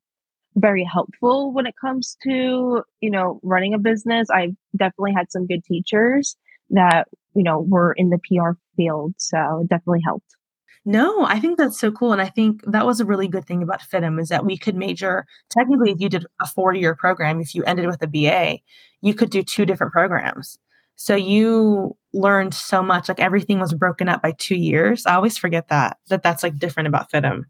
very 0.56 0.84
helpful 0.84 1.54
when 1.54 1.66
it 1.66 1.76
comes 1.80 2.18
to, 2.24 2.84
you 3.00 3.12
know, 3.12 3.40
running 3.44 3.74
a 3.74 3.80
business. 3.80 4.28
I 4.32 4.56
definitely 4.76 5.14
had 5.14 5.32
some 5.32 5.48
good 5.48 5.64
teachers 5.64 6.36
that, 6.72 7.08
you 7.36 7.44
know, 7.44 7.60
were 7.60 7.94
in 7.94 8.10
the 8.10 8.20
PR 8.20 8.52
field. 8.76 9.14
So 9.18 9.62
it 9.64 9.70
definitely 9.70 10.02
helped. 10.06 10.36
No, 10.84 11.26
I 11.26 11.40
think 11.40 11.58
that's 11.58 11.80
so 11.80 11.92
cool. 11.92 12.12
And 12.12 12.22
I 12.22 12.28
think 12.28 12.64
that 12.66 12.88
was 12.88 13.00
a 13.00 13.06
really 13.06 13.28
good 13.28 13.46
thing 13.46 13.62
about 13.62 13.82
FIDM 13.82 14.20
is 14.20 14.30
that 14.30 14.46
we 14.46 14.58
could 14.58 14.76
major, 14.76 15.26
technically, 15.50 15.92
if 15.92 16.00
you 16.00 16.10
did 16.10 16.26
a 16.42 16.48
four 16.48 16.74
year 16.74 16.96
program, 16.96 17.40
if 17.40 17.54
you 17.54 17.64
ended 17.64 17.86
with 17.86 18.02
a 18.02 18.08
BA, 18.08 18.60
you 19.02 19.14
could 19.14 19.30
do 19.30 19.44
two 19.44 19.66
different 19.66 19.94
programs. 19.94 20.58
So 20.96 21.16
you 21.16 21.96
learned 22.14 22.54
so 22.54 22.82
much. 22.82 23.10
Like 23.10 23.20
everything 23.20 23.60
was 23.60 23.74
broken 23.74 24.10
up 24.10 24.22
by 24.22 24.34
two 24.38 24.56
years. 24.56 25.06
I 25.06 25.16
always 25.16 25.38
forget 25.38 25.70
that 25.70 25.98
that 26.08 26.24
that's 26.24 26.44
like 26.44 26.58
different 26.58 26.88
about 26.88 27.12
FIDM. 27.12 27.44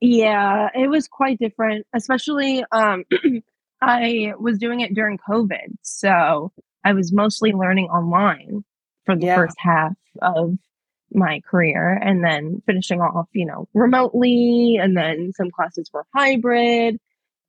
Yeah, 0.00 0.68
it 0.74 0.88
was 0.88 1.06
quite 1.06 1.38
different, 1.38 1.86
especially 1.94 2.64
um, 2.72 3.04
I 3.80 4.32
was 4.38 4.58
doing 4.58 4.80
it 4.80 4.94
during 4.94 5.18
COVID, 5.18 5.76
so 5.82 6.52
I 6.84 6.92
was 6.92 7.12
mostly 7.12 7.52
learning 7.52 7.86
online 7.86 8.64
for 9.06 9.16
the 9.16 9.26
yeah. 9.26 9.36
first 9.36 9.56
half 9.58 9.94
of 10.20 10.56
my 11.14 11.40
career 11.48 11.98
and 12.02 12.24
then 12.24 12.62
finishing 12.66 13.00
off, 13.00 13.28
you 13.32 13.46
know, 13.46 13.68
remotely 13.74 14.78
and 14.80 14.96
then 14.96 15.32
some 15.36 15.50
classes 15.50 15.90
were 15.92 16.04
hybrid. 16.14 16.98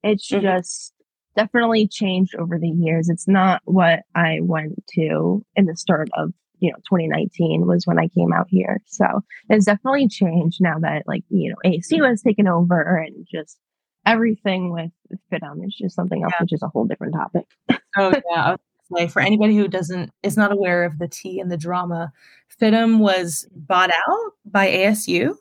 It's 0.02 0.30
mm-hmm. 0.30 0.44
just 0.44 0.92
definitely 1.36 1.88
changed 1.88 2.34
over 2.36 2.58
the 2.58 2.68
years. 2.68 3.08
It's 3.08 3.28
not 3.28 3.60
what 3.64 4.00
I 4.14 4.38
went 4.40 4.84
to 4.94 5.44
in 5.56 5.66
the 5.66 5.76
start 5.76 6.08
of 6.16 6.32
you 6.60 6.70
know 6.70 6.78
2019 6.88 7.66
was 7.66 7.86
when 7.86 7.98
I 7.98 8.08
came 8.08 8.32
out 8.32 8.46
here. 8.48 8.80
So 8.86 9.22
it's 9.48 9.66
definitely 9.66 10.08
changed 10.08 10.58
now 10.60 10.78
that 10.80 11.04
like 11.06 11.24
you 11.28 11.50
know 11.50 11.56
ASU 11.70 12.08
was 12.08 12.22
taken 12.22 12.48
over 12.48 12.96
and 12.96 13.26
just 13.30 13.58
everything 14.06 14.72
with 14.72 14.90
FIDM 15.32 15.66
is 15.66 15.74
just 15.74 15.96
something 15.96 16.22
else, 16.22 16.32
yeah. 16.36 16.42
which 16.42 16.52
is 16.52 16.62
a 16.62 16.68
whole 16.68 16.84
different 16.84 17.14
topic. 17.14 17.44
oh 17.96 18.14
yeah. 18.30 18.56
Like 18.90 19.10
for 19.10 19.22
anybody 19.22 19.56
who 19.56 19.66
doesn't 19.66 20.12
is 20.22 20.36
not 20.36 20.52
aware 20.52 20.84
of 20.84 20.98
the 20.98 21.08
tea 21.08 21.40
and 21.40 21.50
the 21.50 21.56
drama, 21.56 22.12
FIDM 22.60 22.98
was 22.98 23.48
bought 23.50 23.90
out 23.90 24.32
by 24.44 24.68
ASU. 24.68 25.34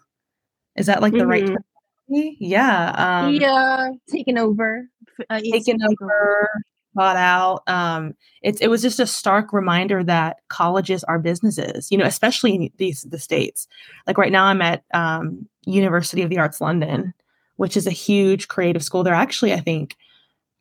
Is 0.77 0.85
that 0.85 1.01
like 1.01 1.11
the 1.11 1.19
mm-hmm. 1.19 1.29
right 1.29 1.47
term? 1.47 1.63
Yeah. 2.07 2.93
Um, 3.25 3.33
yeah, 3.33 3.89
taken 4.09 4.37
over. 4.37 4.87
Uh, 5.29 5.39
taken 5.39 5.79
over, 5.83 6.49
bought 6.93 7.17
out. 7.17 7.63
Um, 7.67 8.13
it's 8.41 8.61
it 8.61 8.67
was 8.67 8.81
just 8.81 8.99
a 8.99 9.07
stark 9.07 9.53
reminder 9.53 10.03
that 10.03 10.37
colleges 10.49 11.03
are 11.05 11.19
businesses. 11.19 11.91
You 11.91 11.97
know, 11.97 12.05
especially 12.05 12.55
in 12.55 12.69
these 12.77 13.03
the 13.03 13.19
states. 13.19 13.67
Like 14.07 14.17
right 14.17 14.31
now, 14.31 14.45
I'm 14.45 14.61
at 14.61 14.83
um, 14.93 15.47
University 15.65 16.21
of 16.21 16.29
the 16.29 16.39
Arts 16.39 16.61
London, 16.61 17.13
which 17.57 17.77
is 17.77 17.87
a 17.87 17.91
huge 17.91 18.47
creative 18.47 18.83
school. 18.83 19.03
They're 19.03 19.13
actually, 19.13 19.53
I 19.53 19.59
think, 19.59 19.95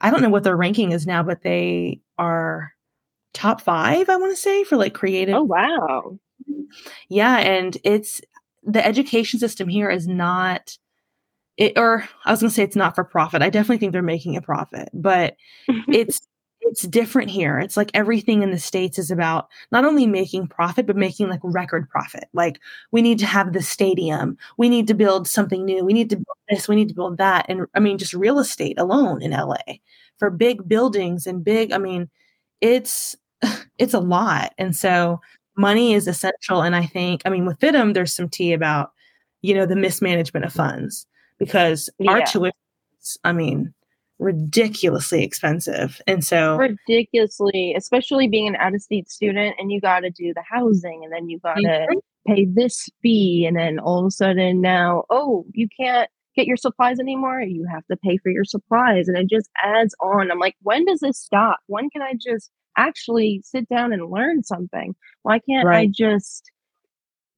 I 0.00 0.10
don't 0.10 0.22
know 0.22 0.30
what 0.30 0.44
their 0.44 0.56
ranking 0.56 0.92
is 0.92 1.06
now, 1.06 1.22
but 1.22 1.42
they 1.42 2.00
are 2.18 2.72
top 3.34 3.60
five. 3.60 4.08
I 4.08 4.16
want 4.16 4.32
to 4.32 4.40
say 4.40 4.64
for 4.64 4.76
like 4.76 4.94
creative. 4.94 5.34
Oh 5.34 5.42
wow. 5.44 6.18
Yeah, 7.08 7.38
and 7.38 7.76
it's 7.84 8.20
the 8.62 8.84
education 8.84 9.38
system 9.38 9.68
here 9.68 9.90
is 9.90 10.06
not 10.06 10.78
it 11.62 11.78
or 11.78 12.08
I 12.24 12.30
was 12.30 12.40
going 12.40 12.50
to 12.50 12.54
say 12.54 12.62
it's 12.62 12.76
not 12.76 12.94
for 12.94 13.04
profit. 13.04 13.42
I 13.42 13.50
definitely 13.50 13.78
think 13.78 13.92
they're 13.92 14.02
making 14.02 14.36
a 14.36 14.42
profit, 14.42 14.88
but 14.92 15.36
it's 15.88 16.20
it's 16.60 16.82
different 16.82 17.28
here. 17.28 17.58
It's 17.58 17.76
like 17.76 17.90
everything 17.92 18.42
in 18.42 18.50
the 18.50 18.58
states 18.58 18.98
is 18.98 19.10
about 19.10 19.48
not 19.72 19.84
only 19.84 20.06
making 20.06 20.46
profit 20.46 20.86
but 20.86 20.96
making 20.96 21.28
like 21.28 21.40
record 21.42 21.88
profit. 21.88 22.24
Like 22.32 22.60
we 22.92 23.02
need 23.02 23.18
to 23.20 23.26
have 23.26 23.52
the 23.52 23.62
stadium, 23.62 24.36
we 24.58 24.68
need 24.68 24.86
to 24.88 24.94
build 24.94 25.28
something 25.28 25.64
new, 25.64 25.84
we 25.84 25.92
need 25.92 26.10
to 26.10 26.16
build 26.16 26.38
this, 26.48 26.68
we 26.68 26.76
need 26.76 26.88
to 26.88 26.94
build 26.94 27.18
that, 27.18 27.46
and 27.48 27.66
I 27.74 27.80
mean 27.80 27.98
just 27.98 28.14
real 28.14 28.38
estate 28.38 28.78
alone 28.78 29.22
in 29.22 29.32
LA 29.32 29.56
for 30.18 30.30
big 30.30 30.68
buildings 30.68 31.26
and 31.26 31.44
big. 31.44 31.72
I 31.72 31.78
mean, 31.78 32.10
it's 32.60 33.16
it's 33.78 33.94
a 33.94 34.00
lot, 34.00 34.52
and 34.58 34.74
so 34.76 35.20
money 35.56 35.94
is 35.94 36.08
essential. 36.08 36.62
And 36.62 36.74
I 36.74 36.86
think 36.86 37.22
I 37.24 37.30
mean 37.30 37.46
with 37.46 37.60
FIDM, 37.60 37.94
there's 37.94 38.12
some 38.12 38.28
tea 38.28 38.52
about 38.52 38.92
you 39.42 39.54
know 39.54 39.66
the 39.66 39.76
mismanagement 39.76 40.46
of 40.46 40.52
funds 40.52 41.06
because 41.44 41.90
yeah. 41.98 42.12
our 42.12 42.22
tuition 42.22 42.52
I 43.24 43.32
mean, 43.32 43.74
ridiculously 44.18 45.24
expensive. 45.24 46.00
And 46.06 46.24
so 46.24 46.56
ridiculously, 46.56 47.74
especially 47.76 48.28
being 48.28 48.46
an 48.46 48.56
out 48.56 48.74
of 48.74 48.82
state 48.82 49.10
student 49.10 49.56
and 49.58 49.72
you 49.72 49.80
got 49.80 50.00
to 50.00 50.10
do 50.10 50.32
the 50.34 50.44
housing 50.48 51.02
and 51.02 51.12
then 51.12 51.28
you 51.28 51.40
got 51.40 51.56
to 51.56 51.86
pay 52.26 52.44
this 52.44 52.88
fee. 53.02 53.44
And 53.46 53.56
then 53.56 53.78
all 53.80 53.98
of 54.00 54.06
a 54.06 54.10
sudden 54.10 54.60
now, 54.60 55.04
oh, 55.10 55.44
you 55.52 55.68
can't 55.76 56.08
get 56.36 56.46
your 56.46 56.56
supplies 56.56 57.00
anymore. 57.00 57.40
You 57.40 57.66
have 57.70 57.84
to 57.86 57.96
pay 57.96 58.16
for 58.18 58.30
your 58.30 58.44
supplies. 58.44 59.08
And 59.08 59.18
it 59.18 59.28
just 59.28 59.50
adds 59.62 59.94
on. 60.00 60.30
I'm 60.30 60.38
like, 60.38 60.56
when 60.62 60.84
does 60.84 61.00
this 61.00 61.18
stop? 61.18 61.58
When 61.66 61.90
can 61.90 62.02
I 62.02 62.14
just 62.14 62.50
actually 62.76 63.42
sit 63.44 63.68
down 63.68 63.92
and 63.92 64.10
learn 64.10 64.44
something? 64.44 64.94
Why 65.22 65.40
can't 65.40 65.66
right. 65.66 65.88
I 65.88 65.92
just, 65.92 66.50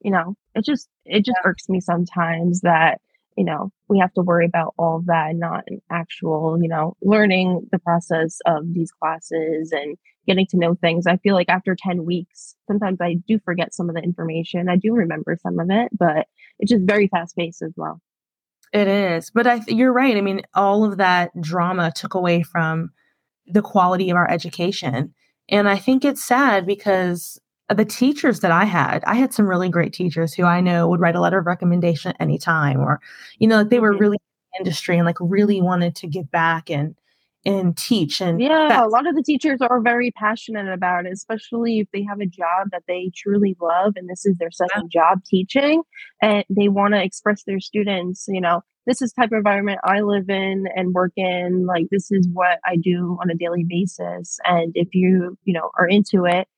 you 0.00 0.10
know, 0.10 0.36
it 0.54 0.64
just, 0.64 0.88
it 1.06 1.24
just 1.24 1.38
yeah. 1.42 1.48
irks 1.48 1.68
me 1.68 1.80
sometimes 1.80 2.60
that 2.60 3.00
you 3.36 3.44
know, 3.44 3.70
we 3.88 3.98
have 3.98 4.12
to 4.14 4.22
worry 4.22 4.46
about 4.46 4.74
all 4.78 5.02
that 5.06 5.34
not 5.34 5.64
actual, 5.90 6.58
you 6.60 6.68
know, 6.68 6.96
learning 7.02 7.66
the 7.72 7.78
process 7.78 8.38
of 8.46 8.72
these 8.72 8.90
classes 8.92 9.72
and 9.72 9.96
getting 10.26 10.46
to 10.46 10.56
know 10.56 10.74
things. 10.74 11.06
I 11.06 11.16
feel 11.18 11.34
like 11.34 11.48
after 11.48 11.76
10 11.78 12.04
weeks, 12.04 12.54
sometimes 12.66 12.98
I 13.00 13.16
do 13.26 13.38
forget 13.44 13.74
some 13.74 13.88
of 13.88 13.94
the 13.94 14.02
information. 14.02 14.68
I 14.68 14.76
do 14.76 14.94
remember 14.94 15.36
some 15.42 15.58
of 15.58 15.68
it, 15.70 15.90
but 15.98 16.26
it's 16.58 16.70
just 16.70 16.84
very 16.84 17.08
fast 17.08 17.36
paced 17.36 17.62
as 17.62 17.72
well. 17.76 18.00
It 18.72 18.88
is. 18.88 19.30
But 19.30 19.46
I 19.46 19.60
you're 19.68 19.92
right. 19.92 20.16
I 20.16 20.20
mean, 20.20 20.42
all 20.54 20.84
of 20.84 20.96
that 20.96 21.30
drama 21.40 21.92
took 21.94 22.14
away 22.14 22.42
from 22.42 22.90
the 23.46 23.62
quality 23.62 24.10
of 24.10 24.16
our 24.16 24.28
education. 24.28 25.14
And 25.48 25.68
I 25.68 25.76
think 25.76 26.04
it's 26.04 26.24
sad 26.24 26.66
because 26.66 27.38
the 27.68 27.84
teachers 27.84 28.40
that 28.40 28.50
I 28.50 28.64
had, 28.64 29.02
I 29.04 29.14
had 29.14 29.32
some 29.32 29.46
really 29.46 29.68
great 29.68 29.92
teachers 29.92 30.34
who 30.34 30.44
I 30.44 30.60
know 30.60 30.88
would 30.88 31.00
write 31.00 31.16
a 31.16 31.20
letter 31.20 31.38
of 31.38 31.46
recommendation 31.46 32.10
at 32.10 32.16
any 32.20 32.38
time, 32.38 32.80
or 32.80 33.00
you 33.38 33.48
know, 33.48 33.58
like 33.58 33.70
they 33.70 33.80
were 33.80 33.92
mm-hmm. 33.92 34.00
really 34.00 34.18
industry 34.58 34.96
and 34.96 35.06
like 35.06 35.16
really 35.20 35.60
wanted 35.60 35.96
to 35.96 36.06
give 36.06 36.30
back 36.30 36.70
and 36.70 36.94
and 37.46 37.76
teach 37.76 38.22
and 38.22 38.40
yeah 38.40 38.82
a 38.82 38.88
lot 38.88 39.06
of 39.06 39.14
the 39.14 39.22
teachers 39.22 39.60
are 39.60 39.80
very 39.80 40.10
passionate 40.12 40.72
about 40.72 41.04
it 41.04 41.12
especially 41.12 41.80
if 41.80 41.88
they 41.92 42.02
have 42.02 42.20
a 42.20 42.26
job 42.26 42.68
that 42.72 42.82
they 42.88 43.10
truly 43.14 43.54
love 43.60 43.92
and 43.96 44.08
this 44.08 44.24
is 44.24 44.38
their 44.38 44.50
second 44.50 44.90
yeah. 44.94 45.00
job 45.02 45.22
teaching 45.26 45.82
and 46.22 46.44
they 46.48 46.68
want 46.68 46.94
to 46.94 47.02
express 47.02 47.42
their 47.44 47.60
students 47.60 48.24
you 48.28 48.40
know 48.40 48.62
this 48.86 49.02
is 49.02 49.12
type 49.12 49.30
of 49.30 49.36
environment 49.36 49.78
i 49.84 50.00
live 50.00 50.30
in 50.30 50.64
and 50.74 50.94
work 50.94 51.12
in 51.16 51.66
like 51.66 51.86
this 51.90 52.10
is 52.10 52.26
what 52.32 52.60
i 52.64 52.76
do 52.76 53.18
on 53.20 53.28
a 53.28 53.34
daily 53.34 53.64
basis 53.68 54.38
and 54.44 54.72
if 54.74 54.88
you 54.94 55.36
you 55.44 55.52
know 55.52 55.70
are 55.78 55.86
into 55.86 56.24
it 56.24 56.48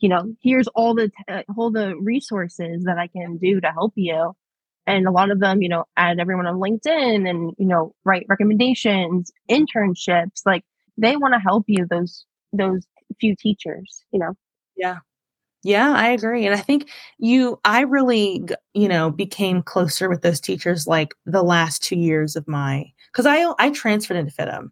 you 0.00 0.08
know, 0.08 0.34
here's 0.42 0.68
all 0.68 0.94
the 0.94 1.08
t- 1.08 1.44
all 1.56 1.70
the 1.70 1.96
resources 1.96 2.84
that 2.84 2.98
I 2.98 3.06
can 3.08 3.38
do 3.38 3.60
to 3.60 3.68
help 3.72 3.92
you. 3.96 4.34
And 4.86 5.06
a 5.06 5.10
lot 5.12 5.30
of 5.30 5.40
them, 5.40 5.62
you 5.62 5.68
know, 5.68 5.84
add 5.96 6.18
everyone 6.20 6.46
on 6.46 6.56
LinkedIn 6.56 7.28
and 7.28 7.52
you 7.58 7.66
know, 7.66 7.94
write 8.04 8.26
recommendations, 8.28 9.30
internships. 9.50 10.42
Like 10.46 10.64
they 10.96 11.16
want 11.16 11.34
to 11.34 11.40
help 11.40 11.64
you. 11.68 11.86
Those 11.88 12.26
those 12.52 12.86
few 13.20 13.36
teachers, 13.36 14.04
you 14.12 14.18
know. 14.20 14.34
Yeah, 14.76 14.98
Yeah, 15.62 15.92
I 15.92 16.08
agree. 16.10 16.46
And 16.46 16.54
I 16.54 16.58
think 16.60 16.90
you, 17.18 17.60
I 17.64 17.82
really, 17.82 18.44
you 18.74 18.88
know, 18.88 19.10
became 19.10 19.62
closer 19.62 20.08
with 20.08 20.22
those 20.22 20.40
teachers 20.40 20.86
like 20.86 21.14
the 21.26 21.42
last 21.42 21.82
two 21.82 21.96
years 21.96 22.36
of 22.36 22.48
my, 22.48 22.86
because 23.12 23.26
I 23.26 23.52
I 23.58 23.70
transferred 23.70 24.16
into 24.16 24.32
FIDM, 24.32 24.70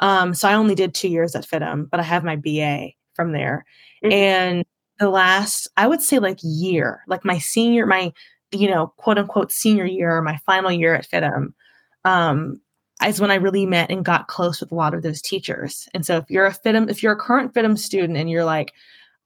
um, 0.00 0.34
so 0.34 0.48
I 0.48 0.54
only 0.54 0.74
did 0.74 0.94
two 0.94 1.08
years 1.08 1.34
at 1.34 1.46
FIDM, 1.46 1.90
but 1.90 2.00
I 2.00 2.04
have 2.04 2.24
my 2.24 2.36
BA 2.36 2.90
from 3.14 3.32
there. 3.32 3.66
Mm-hmm. 4.04 4.12
And 4.12 4.64
the 4.98 5.10
last, 5.10 5.68
I 5.76 5.86
would 5.86 6.02
say, 6.02 6.18
like 6.18 6.38
year, 6.42 7.02
like 7.06 7.24
my 7.24 7.38
senior, 7.38 7.86
my 7.86 8.12
you 8.52 8.68
know, 8.68 8.88
quote 8.96 9.18
unquote 9.18 9.52
senior 9.52 9.84
year, 9.84 10.20
my 10.22 10.38
final 10.38 10.72
year 10.72 10.94
at 10.94 11.08
FIDM, 11.08 11.52
um, 12.04 12.60
is 13.06 13.20
when 13.20 13.30
I 13.30 13.36
really 13.36 13.66
met 13.66 13.90
and 13.90 14.04
got 14.04 14.28
close 14.28 14.60
with 14.60 14.72
a 14.72 14.74
lot 14.74 14.94
of 14.94 15.02
those 15.02 15.22
teachers. 15.22 15.88
And 15.94 16.04
so 16.04 16.16
if 16.18 16.24
you're 16.28 16.46
a 16.46 16.52
FIDM, 16.52 16.90
if 16.90 17.02
you're 17.02 17.12
a 17.12 17.16
current 17.16 17.54
FIDM 17.54 17.78
student 17.78 18.18
and 18.18 18.30
you're 18.30 18.44
like, 18.44 18.72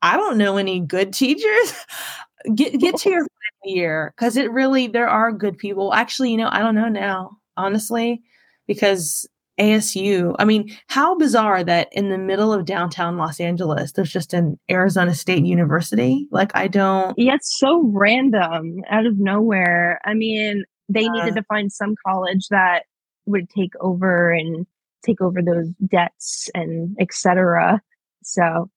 I 0.03 0.17
don't 0.17 0.39
know 0.39 0.57
any 0.57 0.81
good 0.81 1.13
teachers, 1.13 1.75
get 2.55 2.79
get 2.79 2.97
to 2.99 3.11
your 3.11 3.21
final 3.23 3.77
year 3.77 4.13
because 4.17 4.37
it 4.37 4.51
really 4.53 4.87
there 4.87 5.09
are 5.09 5.33
good 5.33 5.59
people. 5.59 5.95
Actually, 5.95 6.31
you 6.31 6.37
know, 6.37 6.49
I 6.51 6.61
don't 6.61 6.75
know 6.75 6.89
now, 6.89 7.39
honestly, 7.57 8.23
because 8.67 9.27
ASU, 9.59 10.35
I 10.39 10.45
mean, 10.45 10.77
how 10.89 11.17
bizarre 11.17 11.63
that 11.65 11.89
in 11.93 12.09
the 12.09 12.19
middle 12.19 12.53
of 12.53 12.65
downtown 12.65 13.17
Los 13.17 13.41
Angeles, 13.41 13.93
there's 13.93 14.13
just 14.13 14.35
an 14.35 14.59
Arizona 14.71 15.15
State 15.15 15.45
University. 15.45 16.27
Like, 16.31 16.51
I 16.55 16.67
don't. 16.67 17.17
Yeah, 17.17 17.35
it's 17.35 17.59
so 17.59 17.83
random 17.93 18.79
out 18.91 19.07
of 19.07 19.19
nowhere. 19.19 20.01
I 20.05 20.15
mean, 20.15 20.65
they 20.89 21.07
uh, 21.07 21.13
needed 21.13 21.37
to 21.37 21.45
find 21.45 21.73
some 21.73 21.95
college 22.07 22.49
that 22.51 22.85
would 23.27 23.49
take 23.51 23.73
over 23.81 24.33
and 24.33 24.67
take 25.05 25.21
over 25.21 25.41
those 25.41 25.69
debts 25.87 26.51
and 26.55 26.97
etc. 27.01 27.81
So 28.23 28.71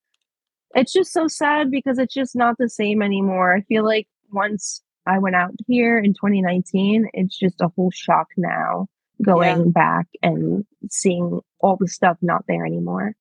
it's 0.74 0.92
just 0.92 1.12
so 1.12 1.26
sad 1.26 1.70
because 1.70 1.98
it's 1.98 2.14
just 2.14 2.36
not 2.36 2.56
the 2.58 2.68
same 2.68 3.02
anymore. 3.02 3.56
I 3.56 3.62
feel 3.62 3.84
like 3.84 4.06
once 4.32 4.82
I 5.06 5.18
went 5.18 5.36
out 5.36 5.50
here 5.66 5.98
in 5.98 6.12
2019, 6.12 7.08
it's 7.14 7.36
just 7.36 7.60
a 7.60 7.68
whole 7.74 7.90
shock 7.90 8.28
now 8.36 8.86
going 9.22 9.58
yeah. 9.58 9.72
back 9.72 10.06
and 10.22 10.64
seeing 10.90 11.40
all 11.60 11.76
the 11.76 11.88
stuff 11.88 12.16
not 12.22 12.44
there 12.48 12.64
anymore. 12.64 13.14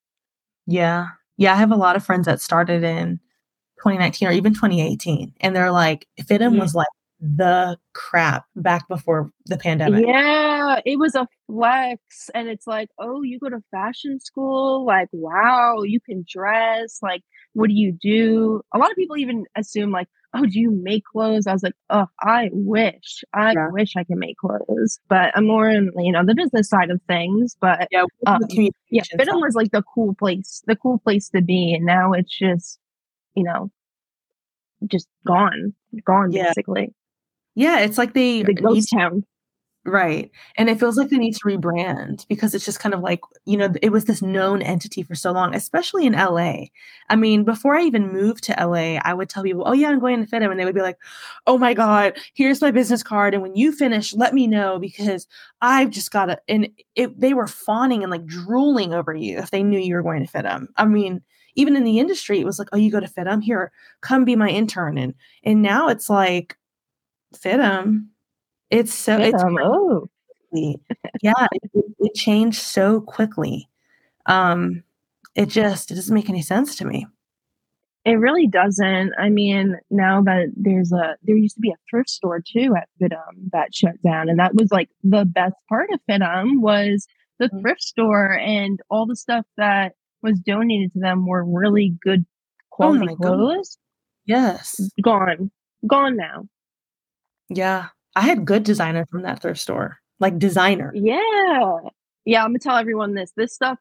Yeah. 0.65 1.07
Yeah. 1.37 1.53
I 1.53 1.55
have 1.55 1.71
a 1.71 1.75
lot 1.75 1.95
of 1.95 2.05
friends 2.05 2.25
that 2.25 2.41
started 2.41 2.83
in 2.83 3.19
2019 3.79 4.27
or 4.27 4.31
even 4.31 4.53
2018. 4.53 5.33
And 5.41 5.55
they're 5.55 5.71
like, 5.71 6.07
FIDM 6.19 6.39
yeah. 6.39 6.49
Mm. 6.49 6.59
was 6.59 6.75
like 6.75 6.87
the 7.19 7.77
crap 7.93 8.45
back 8.55 8.87
before 8.87 9.31
the 9.45 9.57
pandemic. 9.57 10.05
Yeah, 10.05 10.79
it 10.85 10.99
was 10.99 11.15
a 11.15 11.27
flex. 11.47 12.29
And 12.35 12.47
it's 12.47 12.67
like, 12.67 12.89
oh, 12.99 13.23
you 13.23 13.39
go 13.39 13.49
to 13.49 13.63
fashion 13.71 14.19
school? 14.19 14.85
Like, 14.85 15.09
wow, 15.11 15.81
you 15.83 15.99
can 15.99 16.25
dress. 16.27 16.99
Like, 17.01 17.21
what 17.53 17.67
do 17.67 17.73
you 17.73 17.91
do? 17.91 18.61
A 18.73 18.77
lot 18.77 18.91
of 18.91 18.97
people 18.97 19.17
even 19.17 19.45
assume, 19.55 19.91
like, 19.91 20.07
oh, 20.37 20.45
do 20.45 20.59
you 20.59 20.71
make 20.71 21.03
clothes? 21.05 21.47
I 21.47 21.53
was 21.53 21.63
like, 21.63 21.75
oh, 21.89 22.05
I 22.21 22.49
wish, 22.51 23.23
I 23.33 23.53
yeah. 23.53 23.69
wish 23.71 23.95
I 23.95 24.03
could 24.03 24.17
make 24.17 24.37
clothes, 24.37 24.99
but 25.09 25.31
I'm 25.35 25.47
more 25.47 25.69
in, 25.69 25.91
you 25.97 26.11
know, 26.11 26.25
the 26.25 26.35
business 26.35 26.69
side 26.69 26.89
of 26.91 27.01
things. 27.07 27.55
But 27.59 27.87
yeah, 27.91 28.03
um, 28.25 28.41
yeah, 28.49 29.03
FIDM 29.15 29.41
was 29.41 29.55
like 29.55 29.71
the 29.71 29.83
cool 29.83 30.15
place, 30.15 30.63
the 30.67 30.75
cool 30.75 30.99
place 30.99 31.29
to 31.29 31.41
be. 31.41 31.73
And 31.73 31.85
now 31.85 32.13
it's 32.13 32.37
just, 32.37 32.79
you 33.35 33.43
know, 33.43 33.71
just 34.85 35.07
gone, 35.25 35.73
gone 36.05 36.31
yeah. 36.31 36.45
basically. 36.47 36.93
Yeah, 37.55 37.79
it's 37.79 37.97
like 37.97 38.13
they 38.13 38.43
the 38.43 38.53
ghost 38.53 38.89
town. 38.93 39.23
Right. 39.87 40.29
And 40.57 40.69
it 40.69 40.81
feels 40.81 40.97
like 40.97 41.07
they 41.07 41.17
need 41.17 41.35
to 41.35 41.45
rebrand 41.45 42.27
because 42.27 42.53
it's 42.53 42.65
just 42.65 42.81
kind 42.81 42.93
of 42.93 42.99
like, 42.99 43.21
you 43.45 43.55
know, 43.55 43.73
it 43.81 43.89
was 43.89 44.03
this 44.03 44.21
known 44.21 44.61
entity 44.61 45.01
for 45.01 45.15
so 45.15 45.31
long, 45.31 45.55
especially 45.55 46.05
in 46.05 46.11
LA. 46.11 46.65
I 47.07 47.15
mean, 47.15 47.45
before 47.45 47.77
I 47.77 47.83
even 47.83 48.11
moved 48.11 48.43
to 48.43 48.55
LA, 48.59 48.99
I 49.01 49.13
would 49.13 49.29
tell 49.29 49.43
people, 49.43 49.63
oh, 49.65 49.71
yeah, 49.71 49.87
I'm 49.87 49.99
going 49.99 50.25
to 50.25 50.29
FIDM. 50.29 50.51
And 50.51 50.59
they 50.59 50.65
would 50.65 50.75
be 50.75 50.81
like, 50.81 50.97
oh 51.47 51.57
my 51.57 51.73
God, 51.73 52.17
here's 52.33 52.59
my 52.59 52.69
business 52.69 53.01
card. 53.01 53.33
And 53.33 53.41
when 53.41 53.55
you 53.55 53.71
finish, 53.71 54.13
let 54.13 54.33
me 54.33 54.45
know 54.45 54.77
because 54.77 55.25
I've 55.61 55.91
just 55.91 56.11
got 56.11 56.25
to. 56.25 56.37
And 56.49 56.67
it, 56.95 57.17
they 57.17 57.33
were 57.33 57.47
fawning 57.47 58.03
and 58.03 58.11
like 58.11 58.25
drooling 58.25 58.93
over 58.93 59.15
you 59.15 59.37
if 59.37 59.51
they 59.51 59.63
knew 59.63 59.79
you 59.79 59.95
were 59.95 60.03
going 60.03 60.25
to 60.25 60.29
FIDM. 60.29 60.67
I 60.75 60.83
mean, 60.83 61.21
even 61.55 61.77
in 61.77 61.85
the 61.85 61.99
industry, 61.99 62.41
it 62.41 62.45
was 62.45 62.59
like, 62.59 62.67
oh, 62.73 62.77
you 62.77 62.91
go 62.91 62.99
to 62.99 63.07
FIDM? 63.07 63.41
Here, 63.41 63.71
come 64.01 64.25
be 64.25 64.35
my 64.35 64.49
intern. 64.49 64.97
And, 64.97 65.13
and 65.45 65.61
now 65.61 65.87
it's 65.87 66.09
like, 66.09 66.57
FIDM 67.35 68.07
it's 68.69 68.93
so 68.93 69.17
it's 69.17 69.43
oh. 69.43 70.09
yeah, 71.21 71.47
it, 71.51 71.71
it, 71.99 72.15
changed 72.15 72.61
so 72.61 73.01
quickly. 73.01 73.69
Um, 74.25 74.83
it 75.35 75.47
just 75.47 75.91
it 75.91 75.95
doesn't 75.95 76.13
make 76.13 76.29
any 76.29 76.41
sense 76.41 76.75
to 76.77 76.85
me. 76.85 77.05
It 78.05 78.13
really 78.13 78.47
doesn't. 78.47 79.11
I 79.19 79.29
mean, 79.29 79.77
now 79.89 80.21
that 80.23 80.47
there's 80.55 80.91
a 80.91 81.17
there 81.23 81.35
used 81.35 81.55
to 81.55 81.61
be 81.61 81.71
a 81.71 81.79
thrift 81.89 82.09
store 82.09 82.41
too 82.41 82.73
at 82.77 82.87
FIDM 83.01 83.51
that 83.51 83.75
shut 83.75 84.01
down, 84.01 84.29
and 84.29 84.39
that 84.39 84.55
was 84.55 84.71
like 84.71 84.89
the 85.03 85.25
best 85.25 85.55
part 85.67 85.89
of 85.91 85.99
FIDM 86.09 86.61
was 86.61 87.07
the 87.39 87.47
mm-hmm. 87.47 87.61
thrift 87.61 87.81
store 87.81 88.37
and 88.39 88.79
all 88.89 89.05
the 89.05 89.15
stuff 89.15 89.45
that 89.57 89.93
was 90.23 90.39
donated 90.39 90.93
to 90.93 90.99
them 90.99 91.27
were 91.27 91.43
really 91.43 91.95
good 92.01 92.25
oh 92.25 92.65
quality 92.69 93.13
oh 93.13 93.15
clothes. 93.15 93.77
God. 93.77 93.83
Yes, 94.25 94.89
gone, 95.01 95.51
gone 95.85 96.17
now. 96.17 96.47
Yeah, 97.49 97.87
I 98.17 98.21
had 98.21 98.45
good 98.45 98.63
designer 98.63 99.05
from 99.05 99.21
that 99.21 99.43
thrift 99.43 99.59
store, 99.59 99.99
like 100.19 100.39
designer. 100.39 100.91
Yeah. 100.95 101.77
Yeah, 102.25 102.43
I'm 102.43 102.49
gonna 102.49 102.59
tell 102.59 102.75
everyone 102.75 103.13
this. 103.13 103.31
This 103.37 103.53
stuff 103.53 103.77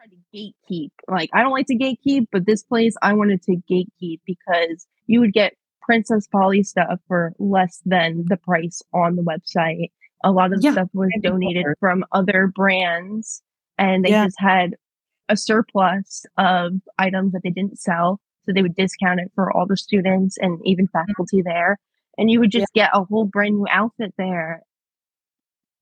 I 0.00 0.06
tried 0.06 0.12
to 0.12 0.72
gatekeep. 0.72 0.92
Like 1.08 1.28
I 1.34 1.42
don't 1.42 1.52
like 1.52 1.66
to 1.66 1.76
gatekeep, 1.76 2.28
but 2.32 2.46
this 2.46 2.62
place 2.62 2.96
I 3.02 3.12
wanted 3.12 3.42
to 3.42 3.60
gatekeep 3.70 4.20
because 4.24 4.86
you 5.06 5.20
would 5.20 5.34
get 5.34 5.52
Princess 5.82 6.26
Polly 6.26 6.62
stuff 6.62 7.00
for 7.06 7.34
less 7.38 7.82
than 7.84 8.24
the 8.28 8.38
price 8.38 8.80
on 8.94 9.16
the 9.16 9.22
website. 9.22 9.90
A 10.24 10.32
lot 10.32 10.54
of 10.54 10.62
yeah, 10.62 10.72
stuff 10.72 10.88
was 10.94 11.10
donated 11.20 11.66
from 11.78 12.02
other 12.12 12.46
brands 12.46 13.42
and 13.76 14.06
they 14.06 14.10
yeah. 14.10 14.24
just 14.24 14.40
had 14.40 14.74
a 15.28 15.36
surplus 15.36 16.24
of 16.38 16.72
items 16.98 17.32
that 17.32 17.42
they 17.42 17.50
didn't 17.50 17.78
sell. 17.78 18.20
So 18.46 18.52
they 18.54 18.62
would 18.62 18.74
discount 18.74 19.20
it 19.20 19.30
for 19.34 19.52
all 19.52 19.66
the 19.66 19.76
students 19.76 20.38
and 20.38 20.58
even 20.64 20.86
mm-hmm. 20.86 21.10
faculty 21.10 21.42
there 21.42 21.78
and 22.18 22.30
you 22.30 22.40
would 22.40 22.50
just 22.50 22.70
yeah. 22.74 22.86
get 22.86 22.96
a 22.96 23.04
whole 23.04 23.24
brand 23.24 23.56
new 23.56 23.66
outfit 23.70 24.14
there. 24.16 24.62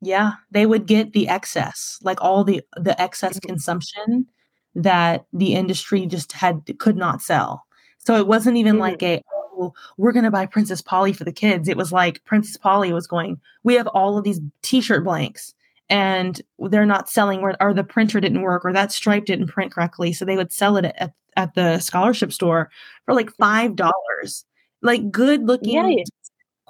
Yeah 0.01 0.33
they 0.51 0.66
would 0.66 0.87
get 0.87 1.12
the 1.12 1.29
excess 1.29 1.99
like 2.03 2.23
all 2.23 2.44
the 2.44 2.62
the 2.77 3.01
excess 3.01 3.38
mm-hmm. 3.38 3.49
consumption 3.49 4.27
that 4.75 5.25
the 5.33 5.55
industry 5.55 6.07
just 6.07 6.33
had 6.33 6.62
could 6.79 6.97
not 6.97 7.23
sell. 7.23 7.64
So 7.99 8.16
it 8.16 8.27
wasn't 8.27 8.57
even 8.57 8.75
mm-hmm. 8.75 8.81
like 8.81 9.03
a 9.03 9.23
oh, 9.57 9.73
we're 9.97 10.12
going 10.12 10.25
to 10.25 10.31
buy 10.31 10.47
princess 10.47 10.83
polly 10.83 11.12
for 11.12 11.25
the 11.25 11.33
kids. 11.33 11.68
It 11.68 11.77
was 11.77 11.92
like 11.92 12.25
princess 12.25 12.57
polly 12.57 12.92
was 12.92 13.07
going 13.07 13.40
we 13.62 13.75
have 13.75 13.87
all 13.88 14.18
of 14.18 14.25
these 14.25 14.40
t-shirt 14.62 15.05
blanks 15.05 15.55
and 15.88 16.40
they're 16.59 16.87
not 16.87 17.11
selling 17.11 17.40
or, 17.40 17.55
or 17.61 17.75
the 17.75 17.85
printer 17.85 18.20
didn't 18.20 18.42
work 18.42 18.64
or 18.64 18.73
that 18.73 18.92
stripe 18.92 19.27
didn't 19.27 19.49
print 19.49 19.73
correctly. 19.73 20.12
So 20.12 20.25
they 20.25 20.37
would 20.37 20.53
sell 20.53 20.77
it 20.77 20.87
at, 20.99 21.12
at 21.37 21.55
the 21.55 21.79
scholarship 21.79 22.33
store 22.33 22.70
for 23.05 23.14
like 23.14 23.31
five 23.37 23.77
dollars. 23.77 24.44
Like 24.83 25.11
good 25.11 25.47
looking 25.47 25.75
yeah, 25.75 26.05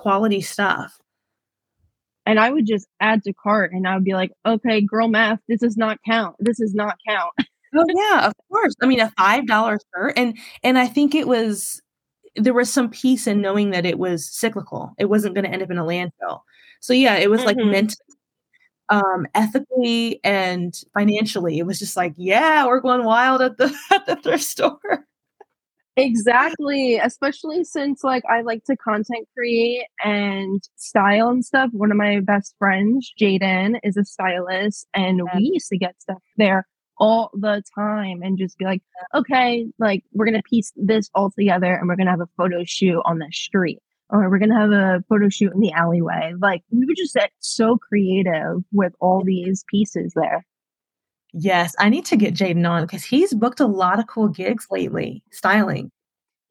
quality 0.05 0.43
stuff. 0.43 0.99
And 2.27 2.39
I 2.39 2.51
would 2.51 2.67
just 2.67 2.87
add 3.01 3.23
to 3.25 3.33
cart 3.33 3.73
and 3.73 3.89
I 3.89 3.95
would 3.95 4.05
be 4.05 4.13
like, 4.13 4.33
okay, 4.45 4.83
girl 4.83 5.09
math, 5.09 5.41
this 5.49 5.61
does 5.61 5.79
not 5.79 5.99
count. 6.07 6.37
This 6.39 6.59
does 6.59 6.75
not 6.75 6.97
count. 7.09 7.33
oh 7.75 7.87
yeah, 7.89 8.27
of 8.27 8.35
course. 8.51 8.75
I 8.83 8.87
mean 8.87 9.01
a 9.01 9.11
five 9.19 9.47
dollar 9.47 9.79
shirt. 9.95 10.13
And 10.17 10.39
and 10.63 10.79
I 10.79 10.87
think 10.87 11.15
it 11.15 11.27
was 11.27 11.81
there 12.37 12.53
was 12.53 12.71
some 12.71 12.91
peace 12.91 13.27
in 13.27 13.41
knowing 13.41 13.71
that 13.71 13.87
it 13.87 13.99
was 13.99 14.31
cyclical. 14.31 14.93
It 14.99 15.07
wasn't 15.07 15.35
going 15.35 15.45
to 15.45 15.51
end 15.51 15.63
up 15.63 15.71
in 15.71 15.79
a 15.79 15.85
landfill. 15.85 16.41
So 16.81 16.93
yeah, 16.93 17.17
it 17.17 17.31
was 17.31 17.41
mm-hmm. 17.41 17.47
like 17.47 17.57
meant 17.57 17.97
um 18.91 19.27
ethically 19.35 20.21
and 20.23 20.79
financially. 20.93 21.59
It 21.59 21.67
was 21.67 21.79
just 21.79 21.97
like, 21.97 22.13
yeah, 22.19 22.67
we're 22.67 22.81
going 22.81 23.05
wild 23.05 23.41
at 23.41 23.57
the 23.57 23.75
at 23.91 24.05
the 24.05 24.17
thrift 24.17 24.45
store. 24.45 25.07
Exactly. 25.97 26.97
Especially 26.97 27.65
since 27.65 28.03
like 28.03 28.25
I 28.29 28.43
like 28.43 28.65
to 28.65 28.77
content 28.77 29.29
create 29.37 29.85
and 30.05 30.63
style 30.77 31.29
and 31.29 31.45
stuff. 31.45 31.71
One 31.73 31.91
of 31.91 31.97
my 31.97 32.21
best 32.21 32.55
friends, 32.59 33.13
Jaden, 33.21 33.79
is 33.83 33.97
a 33.97 34.05
stylist 34.05 34.89
and 34.95 35.19
yeah. 35.19 35.37
we 35.37 35.51
used 35.55 35.69
to 35.69 35.79
get 35.79 36.01
stuff 36.01 36.23
there 36.37 36.67
all 36.99 37.31
the 37.35 37.63
time 37.75 38.23
and 38.23 38.39
just 38.39 38.59
be 38.59 38.65
like, 38.65 38.83
okay, 39.15 39.67
like 39.79 40.05
we're 40.13 40.27
gonna 40.27 40.43
piece 40.43 40.73
this 40.77 41.11
all 41.15 41.31
together 41.31 41.75
and 41.75 41.89
we're 41.89 41.97
gonna 41.97 42.11
have 42.11 42.21
a 42.21 42.29
photo 42.37 42.65
shoot 42.65 43.01
on 43.05 43.19
the 43.19 43.29
street. 43.33 43.79
Or 44.11 44.29
we're 44.29 44.39
gonna 44.39 44.59
have 44.59 44.71
a 44.73 45.03
photo 45.09 45.29
shoot 45.29 45.53
in 45.53 45.61
the 45.61 45.73
alleyway. 45.73 46.35
Like 46.39 46.63
we 46.71 46.85
would 46.87 46.97
just 46.97 47.15
get 47.15 47.31
so 47.39 47.77
creative 47.79 48.63
with 48.73 48.93
all 49.01 49.23
these 49.25 49.65
pieces 49.71 50.13
there. 50.15 50.45
Yes, 51.37 51.75
I 51.81 51.89
need 51.89 52.05
to 52.07 52.17
get 52.17 52.35
Jaden 52.35 52.69
on 52.69 52.85
because 52.85 53.03
he's 53.03 53.35
booked 53.35 53.59
a 53.59 53.67
lot 53.67 53.99
of 53.99 54.07
cool 54.07 54.29
gigs 54.29 54.69
lately, 54.71 55.21
styling. 55.33 55.91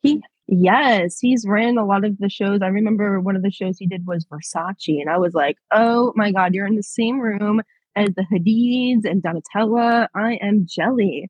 He 0.01 0.21
yes, 0.47 1.19
he's 1.19 1.45
ran 1.47 1.77
a 1.77 1.85
lot 1.85 2.03
of 2.03 2.17
the 2.17 2.29
shows. 2.29 2.61
I 2.61 2.67
remember 2.67 3.21
one 3.21 3.37
of 3.37 3.43
the 3.43 3.51
shows 3.51 3.77
he 3.77 3.87
did 3.87 4.05
was 4.05 4.25
Versace, 4.25 4.99
and 4.99 5.09
I 5.09 5.17
was 5.17 5.33
like, 5.33 5.55
oh 5.71 6.11
my 6.17 6.33
god, 6.33 6.53
you're 6.53 6.67
in 6.67 6.75
the 6.75 6.83
same 6.83 7.21
room 7.21 7.61
as 7.95 8.09
the 8.15 8.25
Hadids 8.29 9.09
and 9.09 9.23
Donatella. 9.23 10.09
I 10.13 10.33
am 10.41 10.65
jelly. 10.67 11.29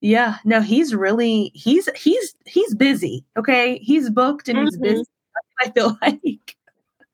Yeah, 0.00 0.38
no, 0.46 0.62
he's 0.62 0.94
really 0.94 1.52
he's 1.54 1.86
he's 1.94 2.34
he's 2.46 2.74
busy. 2.74 3.26
Okay, 3.38 3.78
he's 3.82 4.08
booked 4.08 4.48
and 4.48 4.56
mm-hmm. 4.56 4.66
he's 4.66 4.78
busy. 4.78 5.04
I 5.60 5.70
feel 5.70 5.98
like. 6.00 6.56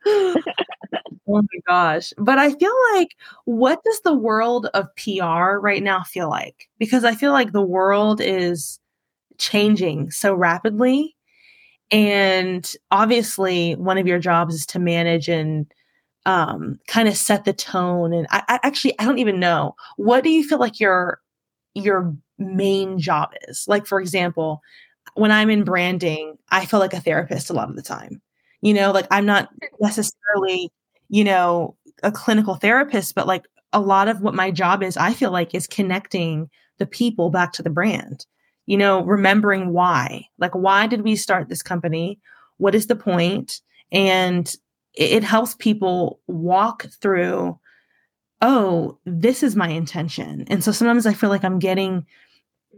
Oh 0.07 0.43
my 1.29 1.61
gosh. 1.67 2.13
But 2.19 2.39
I 2.39 2.53
feel 2.55 2.75
like 2.95 3.17
what 3.45 3.83
does 3.85 4.01
the 4.03 4.15
world 4.15 4.67
of 4.75 4.87
PR 4.97 5.59
right 5.59 5.83
now 5.83 6.03
feel 6.03 6.29
like? 6.29 6.69
Because 6.79 7.05
I 7.05 7.15
feel 7.15 7.33
like 7.33 7.53
the 7.53 7.63
world 7.63 8.21
is 8.21 8.79
changing 9.39 10.11
so 10.11 10.35
rapidly. 10.35 11.17
And 11.91 12.71
obviously, 12.91 13.75
one 13.77 13.99
of 13.99 14.07
your 14.07 14.19
jobs 14.19 14.55
is 14.55 14.67
to 14.67 14.79
manage 14.81 15.29
and 15.29 15.73
um, 16.27 16.81
kind 16.89 17.09
of 17.09 17.17
set 17.17 17.45
the 17.45 17.53
tone. 17.53 18.13
And 18.13 18.27
I, 18.31 18.43
I 18.49 18.61
actually, 18.65 18.99
I 18.99 19.05
don't 19.05 19.19
even 19.19 19.41
know. 19.41 19.77
What 19.97 20.25
do 20.25 20.31
you 20.31 20.45
feel 20.47 20.59
like 20.59 20.81
your 20.81 21.21
your 21.75 22.15
main 22.39 22.99
job 22.99 23.31
is? 23.49 23.67
Like, 23.69 23.87
for 23.87 24.01
example, 24.01 24.63
when 25.15 25.33
I'm 25.33 25.51
in 25.51 25.65
branding, 25.65 26.37
I 26.51 26.67
feel 26.67 26.81
like 26.81 26.95
a 26.95 27.01
therapist 27.01 27.51
a 27.51 27.55
lot 27.55 27.71
of 27.71 27.77
the 27.77 27.83
time. 27.83 28.21
You 28.63 28.75
know, 28.75 28.93
like 28.93 29.07
I'm 29.11 29.27
not 29.27 29.49
necessarily, 29.81 30.71
you 31.09 31.25
know, 31.25 31.77
a 32.03 32.11
clinical 32.11 32.55
therapist, 32.55 33.15
but 33.15 33.27
like 33.27 33.45
a 33.73 33.81
lot 33.81 34.09
of 34.09 34.21
what 34.21 34.35
my 34.35 34.51
job 34.51 34.83
is, 34.83 34.97
I 34.97 35.13
feel 35.13 35.31
like 35.31 35.55
is 35.55 35.67
connecting 35.67 36.49
the 36.79 36.87
people 36.87 37.31
back 37.31 37.53
to 37.55 37.63
the 37.63 37.71
brand. 37.71 38.27
You 38.67 38.77
know, 38.77 39.05
remembering 39.05 39.73
why. 39.73 40.27
Like, 40.39 40.55
why 40.55 40.87
did 40.89 41.03
we 41.03 41.15
start 41.15 41.49
this 41.49 41.63
company? 41.63 42.19
What 42.57 42.75
is 42.75 42.89
the 42.89 42.97
point? 42.97 43.61
And 43.93 44.53
it, 44.95 45.13
it 45.13 45.25
helps 45.25 45.55
people 45.55 46.19
walk 46.27 46.87
through, 47.01 47.59
oh, 48.43 48.99
this 49.05 49.43
is 49.45 49.55
my 49.55 49.69
intention. 49.69 50.45
And 50.49 50.65
so 50.65 50.73
sometimes 50.73 51.07
I 51.07 51.15
feel 51.15 51.31
like 51.31 51.45
I'm 51.45 51.61
getting 51.61 52.07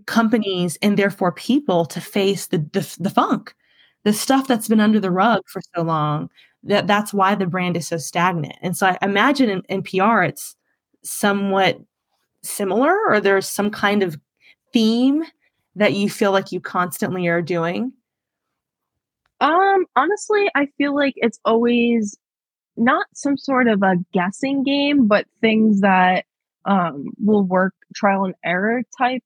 companies 0.06 0.76
and 0.82 0.96
therefore 0.98 1.32
people 1.32 1.86
to 1.86 2.00
face 2.00 2.46
the, 2.48 2.58
the, 2.72 2.96
the 3.00 3.10
funk 3.10 3.54
the 4.04 4.12
stuff 4.12 4.46
that's 4.46 4.68
been 4.68 4.80
under 4.80 5.00
the 5.00 5.10
rug 5.10 5.42
for 5.46 5.60
so 5.74 5.82
long 5.82 6.30
that 6.64 6.86
that's 6.86 7.14
why 7.14 7.34
the 7.34 7.46
brand 7.46 7.76
is 7.76 7.86
so 7.86 7.96
stagnant. 7.96 8.56
And 8.62 8.76
so 8.76 8.88
i 8.88 8.98
imagine 9.02 9.48
in, 9.50 9.62
in 9.68 9.82
pr 9.82 10.22
it's 10.22 10.56
somewhat 11.02 11.78
similar 12.42 12.96
or 13.08 13.20
there's 13.20 13.48
some 13.48 13.70
kind 13.70 14.02
of 14.02 14.18
theme 14.72 15.24
that 15.76 15.94
you 15.94 16.10
feel 16.10 16.32
like 16.32 16.50
you 16.52 16.60
constantly 16.60 17.26
are 17.28 17.42
doing? 17.42 17.92
Um 19.40 19.84
honestly 19.96 20.50
i 20.56 20.66
feel 20.78 20.94
like 20.94 21.14
it's 21.16 21.38
always 21.44 22.16
not 22.76 23.06
some 23.14 23.36
sort 23.36 23.68
of 23.68 23.82
a 23.82 23.94
guessing 24.12 24.62
game 24.64 25.06
but 25.06 25.26
things 25.40 25.80
that 25.80 26.24
um 26.64 27.06
will 27.24 27.44
work 27.44 27.74
trial 27.94 28.24
and 28.24 28.34
error 28.44 28.82
type 28.98 29.22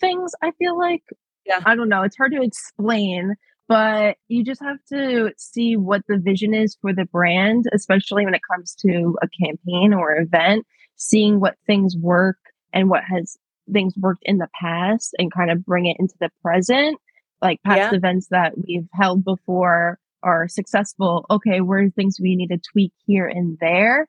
things 0.00 0.32
i 0.42 0.50
feel 0.52 0.78
like. 0.78 1.02
Yeah. 1.46 1.60
I 1.66 1.74
don't 1.74 1.88
know 1.88 2.02
it's 2.02 2.16
hard 2.16 2.32
to 2.32 2.42
explain 2.42 3.34
but 3.68 4.16
you 4.28 4.44
just 4.44 4.62
have 4.62 4.78
to 4.90 5.32
see 5.36 5.76
what 5.76 6.02
the 6.08 6.18
vision 6.18 6.54
is 6.54 6.76
for 6.80 6.92
the 6.92 7.06
brand, 7.06 7.66
especially 7.72 8.24
when 8.24 8.34
it 8.34 8.42
comes 8.50 8.74
to 8.76 9.16
a 9.22 9.28
campaign 9.28 9.94
or 9.94 10.16
event, 10.16 10.66
seeing 10.96 11.40
what 11.40 11.56
things 11.66 11.96
work 11.96 12.38
and 12.72 12.90
what 12.90 13.04
has 13.04 13.36
things 13.72 13.94
worked 13.96 14.22
in 14.24 14.38
the 14.38 14.48
past 14.60 15.14
and 15.18 15.32
kind 15.32 15.50
of 15.50 15.64
bring 15.64 15.86
it 15.86 15.96
into 15.98 16.14
the 16.20 16.30
present. 16.42 16.98
Like 17.40 17.62
past 17.62 17.92
yeah. 17.92 17.94
events 17.94 18.28
that 18.30 18.52
we've 18.56 18.88
held 18.92 19.24
before 19.24 19.98
are 20.22 20.48
successful. 20.48 21.26
Okay, 21.30 21.60
where 21.60 21.84
are 21.84 21.90
things 21.90 22.18
we 22.20 22.36
need 22.36 22.48
to 22.48 22.60
tweak 22.72 22.92
here 23.06 23.26
and 23.26 23.58
there? 23.60 24.08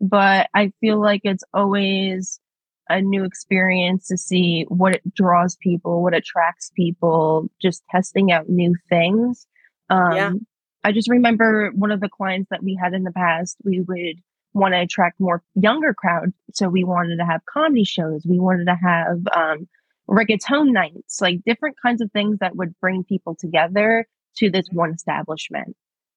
But 0.00 0.48
I 0.54 0.72
feel 0.80 1.00
like 1.00 1.20
it's 1.24 1.44
always 1.52 2.40
a 2.90 3.00
new 3.00 3.24
experience 3.24 4.08
to 4.08 4.18
see 4.18 4.64
what 4.68 4.94
it 4.96 5.14
draws 5.14 5.56
people, 5.56 6.02
what 6.02 6.14
attracts 6.14 6.70
people, 6.74 7.48
just 7.62 7.82
testing 7.90 8.32
out 8.32 8.48
new 8.48 8.74
things. 8.88 9.46
Um, 9.88 10.12
yeah. 10.16 10.32
I 10.82 10.92
just 10.92 11.08
remember 11.08 11.70
one 11.74 11.92
of 11.92 12.00
the 12.00 12.08
clients 12.08 12.48
that 12.50 12.62
we 12.62 12.78
had 12.80 12.92
in 12.92 13.04
the 13.04 13.12
past, 13.12 13.56
we 13.64 13.80
would 13.80 14.20
want 14.52 14.74
to 14.74 14.80
attract 14.80 15.20
more 15.20 15.42
younger 15.54 15.94
crowd. 15.94 16.32
So 16.54 16.68
we 16.68 16.84
wanted 16.84 17.18
to 17.18 17.24
have 17.24 17.42
comedy 17.48 17.84
shows. 17.84 18.24
We 18.26 18.40
wanted 18.40 18.66
to 18.66 18.74
have 18.74 19.18
um, 19.34 19.68
reggaeton 20.08 20.72
nights, 20.72 21.20
like 21.20 21.44
different 21.46 21.76
kinds 21.80 22.00
of 22.02 22.10
things 22.10 22.38
that 22.40 22.56
would 22.56 22.74
bring 22.80 23.04
people 23.04 23.36
together 23.38 24.06
to 24.38 24.50
this 24.50 24.66
one 24.72 24.92
establishment. 24.92 25.76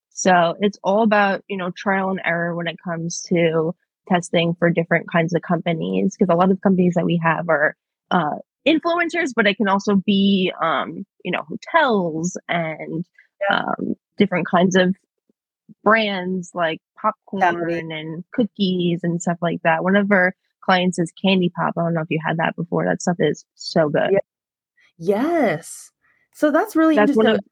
So 0.09 0.55
it's 0.59 0.79
all 0.83 1.03
about, 1.03 1.43
you 1.47 1.57
know, 1.57 1.71
trial 1.71 2.09
and 2.09 2.21
error 2.23 2.55
when 2.55 2.67
it 2.67 2.77
comes 2.83 3.21
to 3.29 3.75
testing 4.07 4.55
for 4.55 4.69
different 4.69 5.11
kinds 5.11 5.33
of 5.33 5.41
companies 5.41 6.15
because 6.17 6.33
a 6.33 6.37
lot 6.37 6.51
of 6.51 6.61
companies 6.61 6.93
that 6.95 7.05
we 7.05 7.19
have 7.23 7.49
are 7.49 7.75
uh, 8.11 8.35
influencers, 8.67 9.31
but 9.35 9.47
it 9.47 9.57
can 9.57 9.67
also 9.67 9.95
be, 9.95 10.51
um, 10.61 11.05
you 11.23 11.31
know, 11.31 11.43
hotels 11.47 12.37
and 12.47 13.05
um, 13.49 13.95
different 14.17 14.47
kinds 14.47 14.75
of 14.75 14.95
brands 15.83 16.51
like 16.53 16.79
popcorn 17.01 17.91
and 17.91 18.23
cookies 18.33 19.01
and 19.03 19.21
stuff 19.21 19.37
like 19.41 19.61
that. 19.63 19.83
One 19.83 19.95
of 19.95 20.11
our 20.11 20.33
clients 20.63 20.99
is 20.99 21.11
Candy 21.21 21.49
Pop. 21.49 21.73
I 21.77 21.81
don't 21.81 21.93
know 21.93 22.01
if 22.01 22.09
you 22.09 22.19
had 22.25 22.37
that 22.37 22.55
before. 22.55 22.85
That 22.85 23.01
stuff 23.01 23.17
is 23.19 23.45
so 23.55 23.89
good. 23.89 24.11
Yeah. 24.11 24.19
Yes. 24.97 25.91
So 26.33 26.51
that's 26.51 26.75
really 26.75 26.95
that's 26.95 27.11
interesting. 27.11 27.31
One 27.31 27.35
of, 27.35 27.45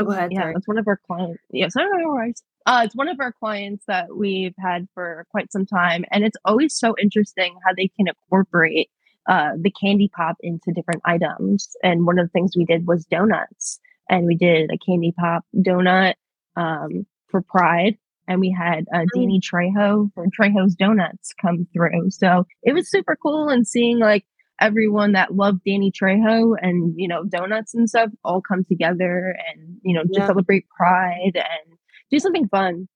oh, 0.00 0.04
go 0.04 0.10
ahead. 0.12 0.32
Yeah, 0.32 0.40
sorry. 0.40 0.54
that's 0.54 0.68
one 0.68 0.78
of 0.78 0.88
our 0.88 1.00
clients. 1.06 1.42
Yes, 1.50 1.72
yeah, 1.76 1.82
so, 1.82 1.96
no, 1.96 2.32
uh, 2.68 2.82
it's 2.84 2.94
one 2.94 3.08
of 3.08 3.18
our 3.18 3.32
clients 3.32 3.86
that 3.86 4.14
we've 4.14 4.54
had 4.58 4.86
for 4.92 5.26
quite 5.30 5.50
some 5.50 5.64
time, 5.64 6.04
and 6.10 6.22
it's 6.22 6.36
always 6.44 6.76
so 6.76 6.94
interesting 7.00 7.56
how 7.64 7.72
they 7.74 7.88
can 7.88 8.08
incorporate 8.08 8.90
uh, 9.26 9.52
the 9.58 9.70
candy 9.70 10.10
pop 10.14 10.36
into 10.42 10.70
different 10.74 11.00
items. 11.06 11.74
And 11.82 12.06
one 12.06 12.18
of 12.18 12.26
the 12.26 12.30
things 12.30 12.52
we 12.54 12.66
did 12.66 12.86
was 12.86 13.06
donuts, 13.06 13.80
and 14.10 14.26
we 14.26 14.34
did 14.34 14.70
a 14.70 14.76
candy 14.76 15.14
pop 15.18 15.46
donut 15.56 16.16
um, 16.56 17.06
for 17.28 17.40
Pride, 17.40 17.96
and 18.28 18.38
we 18.38 18.50
had 18.50 18.84
uh. 18.92 19.06
Danny 19.14 19.40
Trejo 19.40 20.12
for 20.12 20.26
Trejo's 20.26 20.74
Donuts 20.74 21.32
come 21.40 21.66
through. 21.72 22.10
So 22.10 22.46
it 22.62 22.74
was 22.74 22.90
super 22.90 23.16
cool, 23.16 23.48
and 23.48 23.66
seeing 23.66 23.98
like 23.98 24.26
everyone 24.60 25.12
that 25.12 25.34
loved 25.34 25.62
Danny 25.64 25.90
Trejo 25.90 26.54
and 26.60 26.92
you 26.98 27.08
know 27.08 27.24
donuts 27.24 27.74
and 27.74 27.88
stuff 27.88 28.10
all 28.24 28.42
come 28.42 28.62
together 28.64 29.34
and 29.48 29.78
you 29.80 29.94
know 29.94 30.02
yeah. 30.10 30.20
to 30.20 30.26
celebrate 30.26 30.68
Pride 30.68 31.32
and 31.34 31.78
do 32.10 32.18
something 32.18 32.48
fun. 32.48 32.88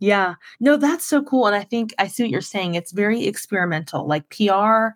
Yeah. 0.00 0.34
No, 0.60 0.76
that's 0.76 1.04
so 1.04 1.22
cool. 1.22 1.46
And 1.46 1.56
I 1.56 1.64
think 1.64 1.94
I 1.98 2.06
see 2.06 2.22
what 2.22 2.30
you're 2.30 2.40
saying. 2.40 2.74
It's 2.74 2.92
very 2.92 3.26
experimental. 3.26 4.06
Like 4.06 4.28
PR, 4.30 4.90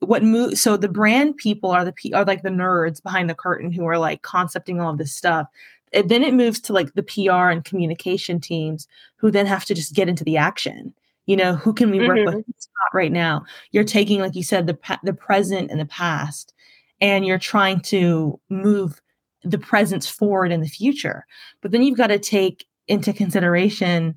what 0.00 0.22
move 0.22 0.58
so 0.58 0.76
the 0.76 0.88
brand 0.88 1.36
people 1.36 1.70
are 1.70 1.84
the 1.84 1.92
P 1.92 2.12
are 2.12 2.24
like 2.24 2.42
the 2.42 2.50
nerds 2.50 3.02
behind 3.02 3.30
the 3.30 3.34
curtain 3.34 3.72
who 3.72 3.86
are 3.86 3.98
like 3.98 4.22
concepting 4.22 4.80
all 4.80 4.90
of 4.90 4.98
this 4.98 5.12
stuff. 5.12 5.46
And 5.92 6.10
then 6.10 6.22
it 6.22 6.34
moves 6.34 6.60
to 6.62 6.72
like 6.72 6.92
the 6.94 7.02
PR 7.02 7.48
and 7.48 7.64
communication 7.64 8.40
teams 8.40 8.86
who 9.16 9.30
then 9.30 9.46
have 9.46 9.64
to 9.66 9.74
just 9.74 9.94
get 9.94 10.08
into 10.08 10.24
the 10.24 10.36
action. 10.36 10.92
You 11.26 11.36
know, 11.36 11.54
who 11.54 11.72
can 11.72 11.90
we 11.90 12.06
work 12.06 12.18
mm-hmm. 12.18 12.36
with 12.36 12.68
right 12.92 13.12
now? 13.12 13.46
You're 13.70 13.84
taking, 13.84 14.20
like 14.20 14.34
you 14.34 14.42
said, 14.42 14.66
the 14.66 14.76
the 15.04 15.14
present 15.14 15.70
and 15.70 15.80
the 15.80 15.86
past, 15.86 16.52
and 17.00 17.24
you're 17.24 17.38
trying 17.38 17.80
to 17.82 18.38
move 18.50 19.00
the 19.42 19.58
presence 19.58 20.06
forward 20.06 20.52
in 20.52 20.60
the 20.60 20.68
future. 20.68 21.24
But 21.62 21.70
then 21.70 21.82
you've 21.82 21.96
got 21.96 22.08
to 22.08 22.18
take 22.18 22.66
into 22.88 23.12
consideration 23.12 24.14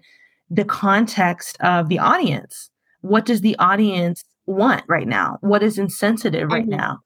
the 0.49 0.65
context 0.65 1.57
of 1.61 1.89
the 1.89 1.99
audience. 1.99 2.69
What 3.01 3.25
does 3.25 3.41
the 3.41 3.55
audience 3.59 4.23
want 4.45 4.83
right 4.87 5.07
now? 5.07 5.37
What 5.41 5.63
is 5.63 5.77
insensitive 5.77 6.49
right 6.51 6.63
mm-hmm. 6.63 6.77
now? 6.77 6.99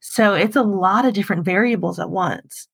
So 0.00 0.34
it's 0.34 0.56
a 0.56 0.62
lot 0.62 1.04
of 1.04 1.14
different 1.14 1.44
variables 1.44 1.98
at 1.98 2.10
once. 2.10 2.68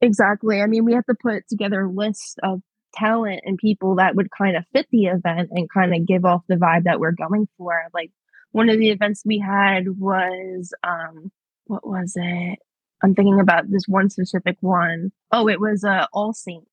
Exactly. 0.00 0.60
I 0.60 0.66
mean, 0.66 0.84
we 0.84 0.92
have 0.94 1.06
to 1.06 1.14
put 1.20 1.48
together 1.48 1.82
a 1.82 1.90
list 1.90 2.38
of 2.42 2.60
talent 2.94 3.40
and 3.44 3.58
people 3.58 3.96
that 3.96 4.14
would 4.14 4.28
kind 4.36 4.56
of 4.56 4.64
fit 4.72 4.86
the 4.90 5.06
event 5.06 5.48
and 5.50 5.68
kind 5.70 5.94
of 5.94 6.06
give 6.06 6.24
off 6.24 6.42
the 6.48 6.56
vibe 6.56 6.84
that 6.84 7.00
we're 7.00 7.12
going 7.12 7.48
for. 7.56 7.82
Like 7.92 8.10
one 8.52 8.68
of 8.68 8.78
the 8.78 8.90
events 8.90 9.22
we 9.24 9.38
had 9.38 9.98
was 9.98 10.72
um 10.84 11.32
what 11.66 11.86
was 11.86 12.12
it? 12.16 12.58
I'm 13.02 13.14
thinking 13.14 13.40
about 13.40 13.70
this 13.70 13.84
one 13.88 14.10
specific 14.10 14.56
one. 14.60 15.12
Oh, 15.32 15.48
it 15.48 15.60
was 15.60 15.84
uh 15.84 16.06
All 16.12 16.32
Saints 16.32 16.68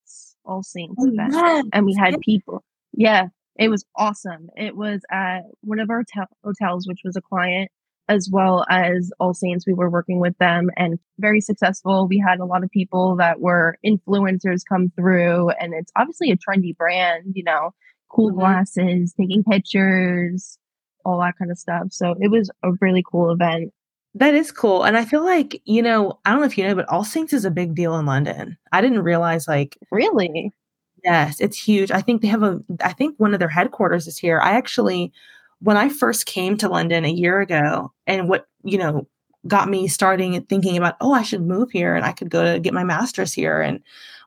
all 0.46 0.64
Saints 0.64 0.96
oh, 1.00 1.08
event, 1.08 1.34
yes. 1.34 1.66
and 1.74 1.86
we 1.86 1.96
had 2.00 2.20
people. 2.22 2.64
Yeah, 2.94 3.28
it 3.58 3.70
was 3.70 3.86
awesome. 3.96 4.50
It 4.56 4.76
was 4.76 5.02
at 5.12 5.42
one 5.62 5.80
of 5.80 5.90
our 5.90 6.04
hotels, 6.44 6.88
which 6.88 7.02
was 7.04 7.16
a 7.16 7.22
client, 7.22 7.70
as 8.08 8.30
well 8.32 8.66
as 8.70 9.12
All 9.20 9.34
Saints. 9.34 9.66
We 9.66 9.74
were 9.74 9.90
working 9.90 10.20
with 10.20 10.38
them 10.38 10.70
and 10.76 11.00
very 11.20 11.42
successful. 11.42 12.08
We 12.08 12.24
had 12.26 12.40
a 12.40 12.46
lot 12.46 12.64
of 12.64 12.72
people 12.72 13.16
that 13.18 13.40
were 13.40 13.78
influencers 13.86 14.62
come 14.68 14.92
through, 14.96 15.50
and 15.52 15.74
it's 15.74 15.92
obviously 15.96 16.32
a 16.32 16.38
trendy 16.38 16.76
brand, 16.76 17.34
you 17.36 17.44
know, 17.44 17.72
cool 18.10 18.30
mm-hmm. 18.30 18.40
glasses, 18.40 19.14
taking 19.20 19.44
pictures, 19.44 20.58
all 21.06 21.20
that 21.20 21.38
kind 21.38 21.52
of 21.52 21.58
stuff. 21.58 21.88
So 21.92 22.16
it 22.20 22.30
was 22.30 22.50
a 22.64 22.72
really 22.82 23.04
cool 23.10 23.32
event. 23.32 23.72
That 24.16 24.36
is 24.36 24.52
cool. 24.52 24.84
And 24.84 24.98
I 24.98 25.06
feel 25.06 25.24
like, 25.24 25.62
you 25.66 25.82
know, 25.82 26.20
I 26.26 26.32
don't 26.32 26.42
know 26.42 26.46
if 26.46 26.58
you 26.58 26.66
know, 26.66 26.76
but 26.76 26.90
All 26.90 27.06
Saints 27.06 27.32
is 27.34 27.46
a 27.46 27.52
big 27.52 27.76
deal 27.76 27.98
in 27.98 28.06
London. 28.06 28.58
I 28.72 28.82
didn't 28.82 29.04
realize 29.04 29.48
like 29.48 29.78
Really? 29.90 30.52
Yes, 31.04 31.40
it's 31.40 31.58
huge. 31.58 31.92
I 31.92 32.02
think 32.02 32.22
they 32.22 32.28
have 32.28 32.44
a 32.44 32.60
I 32.84 32.94
think 32.94 33.16
one 33.18 33.34
of 33.34 33.40
their 33.40 33.50
headquarters 33.50 34.08
is 34.08 34.18
here. 34.18 34.40
I 34.40 34.52
actually 34.52 35.12
when 35.60 35.78
I 35.78 35.90
first 35.90 36.26
came 36.26 36.58
to 36.58 36.70
London 36.70 37.06
a 37.06 37.12
year 37.12 37.40
ago 37.40 37.92
and 38.08 38.28
what, 38.28 38.48
you 38.64 38.78
know, 38.78 39.08
got 39.48 39.70
me 39.70 39.88
starting 39.88 40.36
and 40.36 40.48
thinking 40.50 40.78
about, 40.78 40.96
oh, 41.02 41.14
I 41.14 41.24
should 41.24 41.42
move 41.42 41.72
here 41.72 41.96
and 41.96 42.06
I 42.06 42.12
could 42.12 42.30
go 42.30 42.54
to 42.54 42.60
get 42.60 42.74
my 42.74 42.84
master's 42.84 43.34
here. 43.34 43.62
And 43.62 43.80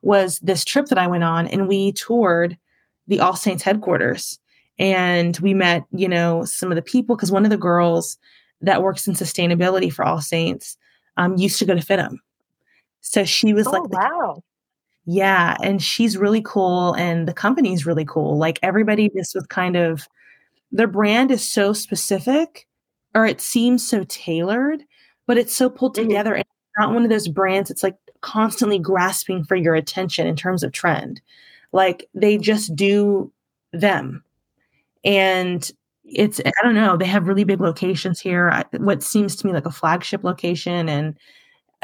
was 0.03 0.39
this 0.41 0.65
trip 0.65 0.87
that 0.87 0.99
I 0.99 1.07
went 1.07 1.25
on 1.25 1.47
and 1.49 1.69
we 1.69 1.93
toured 1.93 2.57
the 3.07 3.21
All 3.21 3.37
Saints 3.37 3.63
headquarters 3.63 4.39
and 4.79 5.37
we 5.39 5.55
met, 5.55 5.85
you 5.93 6.09
know, 6.09 6.45
some 6.45 6.73
of 6.73 6.77
the 6.77 6.83
people 6.83 7.17
because 7.17 7.31
one 7.31 7.45
of 7.45 7.51
the 7.51 7.57
girls 7.57 8.19
that 8.65 8.83
works 8.83 9.07
in 9.07 9.15
sustainability 9.15 9.93
for 9.93 10.05
All 10.05 10.21
Saints 10.21 10.77
um, 11.17 11.37
used 11.37 11.59
to 11.59 11.65
go 11.65 11.75
to 11.75 11.85
FIDM. 11.85 12.17
So 13.01 13.25
she 13.25 13.53
was 13.53 13.67
oh, 13.67 13.73
like, 13.73 13.89
wow. 13.91 14.43
Yeah. 15.07 15.57
And 15.63 15.83
she's 15.83 16.17
really 16.17 16.43
cool. 16.43 16.95
And 16.95 17.29
the 17.29 17.35
company's 17.35 17.87
really 17.87 18.07
cool. 18.07 18.39
Like 18.39 18.59
everybody 18.63 19.11
just 19.15 19.35
was 19.35 19.47
kind 19.47 19.77
of, 19.77 20.09
their 20.73 20.89
brand 20.89 21.31
is 21.31 21.47
so 21.47 21.73
specific 21.73 22.67
or 23.15 23.27
it 23.27 23.41
seems 23.41 23.87
so 23.87 24.05
tailored, 24.09 24.83
but 25.27 25.37
it's 25.37 25.55
so 25.55 25.69
pulled 25.69 25.97
mm-hmm. 25.97 26.09
together. 26.09 26.35
And 26.35 26.41
it's 26.41 26.79
not 26.79 26.95
one 26.95 27.05
of 27.05 27.11
those 27.11 27.29
brands 27.29 27.71
It's 27.71 27.83
like 27.83 27.97
constantly 28.23 28.79
grasping 28.79 29.45
for 29.45 29.57
your 29.57 29.75
attention 29.75 30.27
in 30.27 30.37
terms 30.37 30.63
of 30.63 30.73
trend. 30.73 31.21
Like 31.73 32.09
they 32.15 32.39
just 32.39 32.75
do 32.75 33.31
them. 33.73 34.25
And 35.05 35.71
it's, 36.05 36.41
I 36.45 36.53
don't 36.63 36.75
know, 36.75 36.97
they 36.97 37.07
have 37.07 37.27
really 37.27 37.45
big 37.45 37.61
locations 37.61 38.21
here, 38.21 38.65
what 38.79 39.03
seems 39.03 39.37
to 39.37 39.47
me 39.47 39.53
like 39.53 39.67
a 39.67 39.71
flagship 39.71 40.25
location. 40.25 40.89
And 40.89 41.19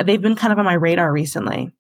they've 0.03 0.21
been 0.21 0.37
kind 0.37 0.53
of 0.53 0.59
on 0.59 0.65
my 0.65 0.75
radar 0.75 1.13
recently. 1.13 1.73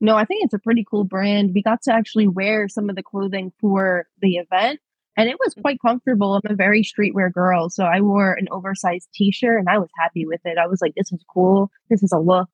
No, 0.00 0.16
I 0.16 0.24
think 0.24 0.44
it's 0.44 0.54
a 0.54 0.58
pretty 0.58 0.84
cool 0.88 1.04
brand. 1.04 1.52
We 1.54 1.62
got 1.62 1.82
to 1.82 1.92
actually 1.92 2.28
wear 2.28 2.68
some 2.68 2.90
of 2.90 2.96
the 2.96 3.02
clothing 3.02 3.52
for 3.60 4.06
the 4.20 4.36
event 4.36 4.80
and 5.16 5.28
it 5.28 5.36
was 5.38 5.54
mm. 5.54 5.62
quite 5.62 5.80
comfortable. 5.80 6.34
I'm 6.34 6.52
a 6.52 6.54
very 6.54 6.82
streetwear 6.82 7.32
girl, 7.32 7.70
so 7.70 7.84
I 7.84 8.00
wore 8.00 8.34
an 8.34 8.48
oversized 8.50 9.08
t-shirt 9.14 9.58
and 9.58 9.68
I 9.68 9.78
was 9.78 9.88
happy 9.98 10.26
with 10.26 10.40
it. 10.44 10.58
I 10.58 10.66
was 10.66 10.80
like 10.80 10.94
this 10.96 11.12
is 11.12 11.24
cool. 11.32 11.70
This 11.90 12.02
is 12.02 12.12
a 12.12 12.18
look. 12.18 12.50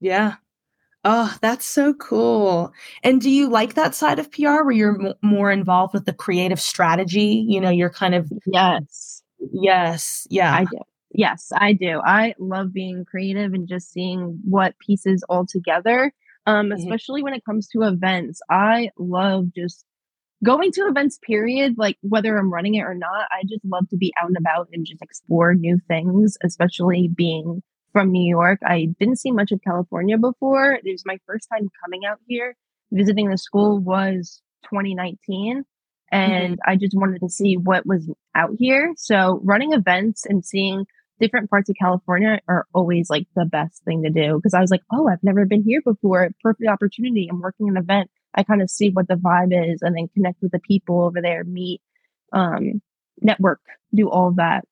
Yeah. 0.00 0.36
Oh, 1.04 1.34
that's 1.40 1.64
so 1.64 1.94
cool. 1.94 2.72
And 3.02 3.20
do 3.20 3.30
you 3.30 3.48
like 3.48 3.74
that 3.74 3.94
side 3.94 4.18
of 4.18 4.30
PR 4.30 4.62
where 4.62 4.70
you're 4.70 5.08
m- 5.08 5.14
more 5.22 5.50
involved 5.50 5.94
with 5.94 6.04
the 6.04 6.12
creative 6.12 6.60
strategy? 6.60 7.44
You 7.48 7.60
know, 7.60 7.70
you're 7.70 7.90
kind 7.90 8.14
of 8.14 8.30
Yes. 8.46 9.22
Yes. 9.52 10.26
Yeah. 10.30 10.54
I 10.54 10.64
do. 10.64 10.78
Yes, 11.12 11.50
I 11.56 11.72
do. 11.72 12.00
I 12.04 12.34
love 12.38 12.72
being 12.72 13.04
creative 13.04 13.52
and 13.54 13.66
just 13.66 13.90
seeing 13.90 14.38
what 14.44 14.78
pieces 14.78 15.24
all 15.28 15.44
together 15.44 16.12
um, 16.46 16.66
mm-hmm. 16.66 16.72
especially 16.72 17.22
when 17.22 17.34
it 17.34 17.44
comes 17.44 17.68
to 17.68 17.82
events. 17.82 18.40
I 18.50 18.90
love 18.98 19.46
just 19.54 19.84
going 20.44 20.72
to 20.72 20.86
events, 20.86 21.18
period. 21.22 21.74
Like 21.76 21.98
whether 22.02 22.36
I'm 22.36 22.52
running 22.52 22.74
it 22.74 22.82
or 22.82 22.94
not, 22.94 23.28
I 23.30 23.42
just 23.42 23.64
love 23.64 23.88
to 23.90 23.96
be 23.96 24.12
out 24.20 24.28
and 24.28 24.36
about 24.36 24.68
and 24.72 24.86
just 24.86 25.02
explore 25.02 25.54
new 25.54 25.78
things, 25.88 26.36
especially 26.44 27.08
being 27.14 27.62
from 27.92 28.10
New 28.10 28.28
York. 28.28 28.60
I 28.64 28.88
didn't 28.98 29.18
see 29.18 29.30
much 29.30 29.52
of 29.52 29.60
California 29.62 30.18
before. 30.18 30.72
It 30.72 30.84
was 30.84 31.04
my 31.06 31.18
first 31.26 31.48
time 31.52 31.68
coming 31.82 32.04
out 32.04 32.18
here. 32.26 32.56
Visiting 32.92 33.30
the 33.30 33.38
school 33.38 33.78
was 33.78 34.42
2019 34.64 35.64
and 36.10 36.54
mm-hmm. 36.54 36.70
I 36.70 36.76
just 36.76 36.96
wanted 36.96 37.20
to 37.20 37.28
see 37.28 37.56
what 37.56 37.86
was 37.86 38.10
out 38.34 38.50
here. 38.58 38.92
So 38.96 39.40
running 39.44 39.72
events 39.72 40.26
and 40.26 40.44
seeing 40.44 40.86
different 41.20 41.50
parts 41.50 41.68
of 41.68 41.76
California 41.78 42.40
are 42.48 42.66
always 42.74 43.10
like 43.10 43.26
the 43.36 43.44
best 43.44 43.84
thing 43.84 44.02
to 44.02 44.10
do 44.10 44.36
because 44.36 44.54
I 44.54 44.60
was 44.60 44.70
like, 44.70 44.82
oh, 44.92 45.08
I've 45.08 45.22
never 45.22 45.44
been 45.44 45.62
here 45.62 45.80
before. 45.84 46.30
Perfect 46.42 46.68
opportunity. 46.68 47.28
I'm 47.30 47.40
working 47.40 47.68
an 47.68 47.76
event. 47.76 48.10
I 48.34 48.42
kind 48.42 48.62
of 48.62 48.70
see 48.70 48.90
what 48.90 49.08
the 49.08 49.14
vibe 49.14 49.72
is 49.72 49.82
and 49.82 49.96
then 49.96 50.08
connect 50.08 50.40
with 50.40 50.52
the 50.52 50.60
people 50.60 51.02
over 51.02 51.20
there, 51.20 51.44
meet, 51.44 51.80
um, 52.32 52.80
network, 53.20 53.60
do 53.94 54.08
all 54.08 54.32
that 54.36 54.64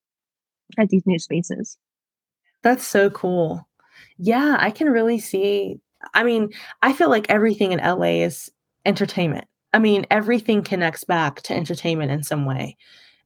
at 0.79 0.89
these 0.89 1.07
new 1.07 1.19
spaces. 1.19 1.77
That's 2.63 2.87
so 2.87 3.11
cool. 3.11 3.67
Yeah, 4.19 4.57
I 4.59 4.71
can 4.71 4.89
really 4.89 5.19
see. 5.19 5.81
I 6.15 6.25
mean, 6.25 6.51
I 6.83 6.93
feel 6.93 7.11
like 7.11 7.27
everything 7.29 7.73
in 7.73 7.79
LA 7.79 8.23
is 8.25 8.51
entertainment. 8.85 9.47
I 9.73 9.79
mean, 9.79 10.07
everything 10.11 10.63
connects 10.63 11.05
back 11.05 11.43
to 11.43 11.55
entertainment 11.55 12.11
in 12.11 12.23
some 12.23 12.45
way. 12.45 12.77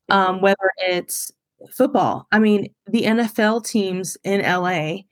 Um, 0.08 0.34
mm-hmm. 0.34 0.42
whether 0.42 0.72
it's 0.78 1.30
football. 1.70 2.26
I 2.32 2.38
mean, 2.38 2.72
the 2.86 3.02
NFL 3.02 3.64
teams 3.64 4.16
in 4.24 4.42
LA 4.42 5.02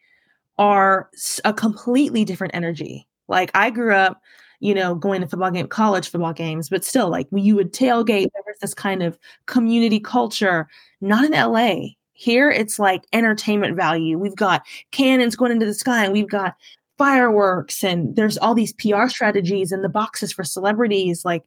are 0.58 1.08
a 1.44 1.54
completely 1.54 2.24
different 2.24 2.54
energy. 2.54 3.06
Like 3.28 3.50
I 3.54 3.70
grew 3.70 3.94
up, 3.94 4.20
you 4.58 4.74
know, 4.74 4.94
going 4.94 5.20
to 5.20 5.26
football 5.26 5.50
game, 5.50 5.68
college 5.68 6.10
football 6.10 6.32
games, 6.32 6.68
but 6.68 6.84
still, 6.84 7.08
like 7.08 7.28
you 7.32 7.54
would 7.56 7.72
tailgate. 7.72 8.28
There 8.34 8.44
was 8.46 8.58
this 8.60 8.74
kind 8.74 9.02
of 9.02 9.18
community 9.46 10.00
culture. 10.00 10.68
Not 11.00 11.24
in 11.24 11.32
LA. 11.32 11.94
Here, 12.20 12.50
it's 12.50 12.78
like 12.78 13.06
entertainment 13.14 13.76
value. 13.76 14.18
We've 14.18 14.36
got 14.36 14.66
cannons 14.90 15.36
going 15.36 15.52
into 15.52 15.64
the 15.64 15.72
sky, 15.72 16.04
and 16.04 16.12
we've 16.12 16.28
got 16.28 16.54
fireworks, 16.98 17.82
and 17.82 18.14
there's 18.14 18.36
all 18.36 18.54
these 18.54 18.74
PR 18.74 19.08
strategies 19.08 19.72
and 19.72 19.82
the 19.82 19.88
boxes 19.88 20.30
for 20.30 20.44
celebrities. 20.44 21.24
Like 21.24 21.44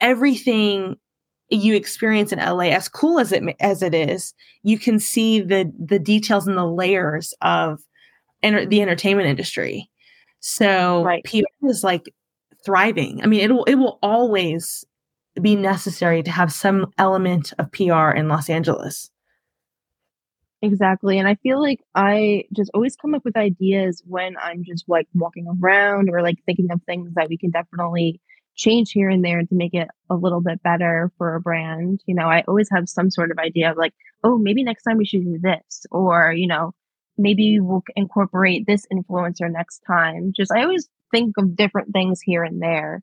everything 0.00 0.96
you 1.48 1.76
experience 1.76 2.32
in 2.32 2.40
LA, 2.40 2.70
as 2.70 2.88
cool 2.88 3.20
as 3.20 3.30
it 3.30 3.44
as 3.60 3.82
it 3.82 3.94
is, 3.94 4.34
you 4.64 4.80
can 4.80 4.98
see 4.98 5.40
the 5.40 5.72
the 5.78 6.00
details 6.00 6.48
and 6.48 6.56
the 6.56 6.66
layers 6.66 7.32
of 7.40 7.78
enter, 8.42 8.66
the 8.66 8.82
entertainment 8.82 9.28
industry. 9.28 9.88
So 10.40 11.04
right. 11.04 11.22
PR 11.22 11.68
is 11.68 11.84
like 11.84 12.12
thriving. 12.64 13.22
I 13.22 13.26
mean, 13.26 13.42
it 13.42 13.52
will 13.52 13.62
it 13.66 13.76
will 13.76 14.00
always 14.02 14.84
be 15.40 15.54
necessary 15.54 16.24
to 16.24 16.32
have 16.32 16.52
some 16.52 16.92
element 16.98 17.52
of 17.60 17.70
PR 17.70 18.10
in 18.10 18.26
Los 18.26 18.50
Angeles. 18.50 19.08
Exactly. 20.66 21.18
And 21.18 21.28
I 21.28 21.36
feel 21.36 21.62
like 21.62 21.80
I 21.94 22.44
just 22.54 22.70
always 22.74 22.96
come 22.96 23.14
up 23.14 23.24
with 23.24 23.36
ideas 23.36 24.02
when 24.04 24.36
I'm 24.36 24.64
just 24.64 24.84
like 24.88 25.06
walking 25.14 25.46
around 25.46 26.10
or 26.10 26.22
like 26.22 26.36
thinking 26.44 26.70
of 26.72 26.82
things 26.82 27.12
that 27.14 27.28
we 27.28 27.38
can 27.38 27.50
definitely 27.50 28.20
change 28.56 28.90
here 28.90 29.08
and 29.08 29.24
there 29.24 29.40
to 29.40 29.54
make 29.54 29.74
it 29.74 29.88
a 30.10 30.16
little 30.16 30.40
bit 30.40 30.62
better 30.62 31.12
for 31.18 31.36
a 31.36 31.40
brand. 31.40 32.00
You 32.06 32.16
know, 32.16 32.26
I 32.26 32.42
always 32.48 32.68
have 32.74 32.88
some 32.88 33.10
sort 33.10 33.30
of 33.30 33.38
idea 33.38 33.70
of 33.70 33.76
like, 33.76 33.94
oh, 34.24 34.38
maybe 34.38 34.64
next 34.64 34.82
time 34.82 34.96
we 34.96 35.04
should 35.06 35.24
do 35.24 35.38
this, 35.40 35.86
or, 35.90 36.32
you 36.32 36.48
know, 36.48 36.72
maybe 37.16 37.60
we'll 37.60 37.84
incorporate 37.94 38.66
this 38.66 38.86
influencer 38.92 39.50
next 39.50 39.82
time. 39.86 40.32
Just, 40.34 40.50
I 40.50 40.62
always 40.62 40.88
think 41.12 41.36
of 41.38 41.54
different 41.54 41.92
things 41.92 42.20
here 42.20 42.42
and 42.42 42.60
there. 42.60 43.02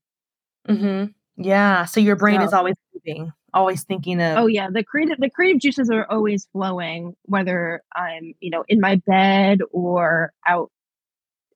Mm-hmm. 0.67 1.11
Yeah. 1.41 1.85
So 1.85 1.99
your 2.01 2.17
brain 2.17 2.41
so, 2.41 2.45
is 2.45 2.53
always 2.53 2.75
moving, 2.93 3.31
always 3.53 3.83
thinking 3.83 4.21
of. 4.21 4.37
Oh 4.37 4.47
yeah, 4.47 4.69
the 4.71 4.83
creative 4.83 5.19
the 5.19 5.29
creative 5.29 5.61
juices 5.61 5.89
are 5.89 6.05
always 6.09 6.47
flowing, 6.51 7.15
whether 7.23 7.81
I'm 7.95 8.33
you 8.39 8.49
know 8.49 8.63
in 8.67 8.79
my 8.79 9.01
bed 9.07 9.59
or 9.71 10.33
out 10.47 10.71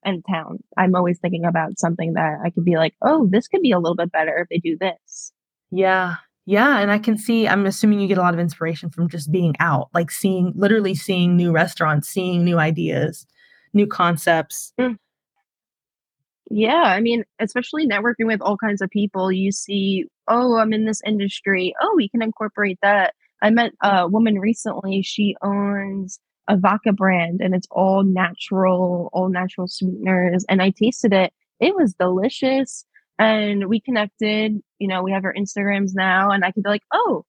in 0.08 0.24
town. 0.24 0.64
I'm 0.78 0.96
always 0.96 1.20
thinking 1.20 1.46
about 1.46 1.78
something 1.80 2.14
that 2.14 2.40
I 2.44 2.50
could 2.50 2.66
be 2.66 2.78
like, 2.78 2.96
oh, 3.02 3.28
this 3.30 3.48
could 3.48 3.62
be 3.62 3.72
a 3.72 3.80
little 3.80 3.96
bit 3.96 4.12
better 4.12 4.38
if 4.38 4.50
they 4.50 4.58
do 4.58 4.78
this. 4.78 5.32
Yeah. 5.72 6.16
Yeah. 6.46 6.80
And 6.80 6.92
I 6.92 6.98
can 6.98 7.18
see, 7.18 7.48
I'm 7.48 7.66
assuming 7.66 8.00
you 8.00 8.08
get 8.08 8.18
a 8.18 8.22
lot 8.22 8.34
of 8.34 8.40
inspiration 8.40 8.90
from 8.90 9.10
just 9.10 9.32
being 9.32 9.54
out, 9.60 9.90
like 9.94 10.10
seeing, 10.10 10.54
literally 10.56 10.96
seeing 10.96 11.36
new 11.36 11.52
restaurants, 11.52 12.08
seeing 12.08 12.46
new 12.46 12.58
ideas, 12.58 13.28
new 13.74 13.86
concepts. 13.86 14.72
Mm. 14.80 14.98
Yeah. 16.50 16.84
I 16.84 17.02
mean, 17.02 17.26
especially 17.40 17.88
networking 17.88 18.26
with 18.26 18.42
all 18.42 18.58
kinds 18.58 18.82
of 18.82 18.90
people, 18.90 19.32
you 19.32 19.52
see, 19.52 20.06
oh, 20.28 20.58
I'm 20.58 20.74
in 20.74 20.86
this 20.86 21.02
industry. 21.06 21.74
Oh, 21.82 21.94
we 21.96 22.10
can 22.10 22.22
incorporate 22.22 22.80
that. 22.82 23.16
I 23.42 23.50
met 23.50 23.74
a 23.84 24.08
woman 24.08 24.40
recently. 24.40 25.02
She 25.02 25.36
owns 25.42 26.20
a 26.48 26.58
vodka 26.58 26.94
brand 26.94 27.42
and 27.42 27.54
it's 27.54 27.68
all 27.70 28.04
natural, 28.04 29.10
all 29.12 29.30
natural 29.30 29.68
sweeteners. 29.68 30.46
And 30.48 30.62
I 30.62 30.70
tasted 30.72 31.12
it. 31.12 31.34
It 31.60 31.76
was 31.76 31.94
delicious. 31.94 32.86
And 33.20 33.68
we 33.68 33.82
connected, 33.82 34.62
you 34.80 34.88
know, 34.88 35.04
we 35.04 35.12
have 35.12 35.26
our 35.26 35.34
Instagrams 35.34 35.92
now 35.94 36.30
and 36.30 36.46
I 36.46 36.52
could 36.52 36.64
be 36.64 36.70
like, 36.70 36.84
oh, 36.94 37.26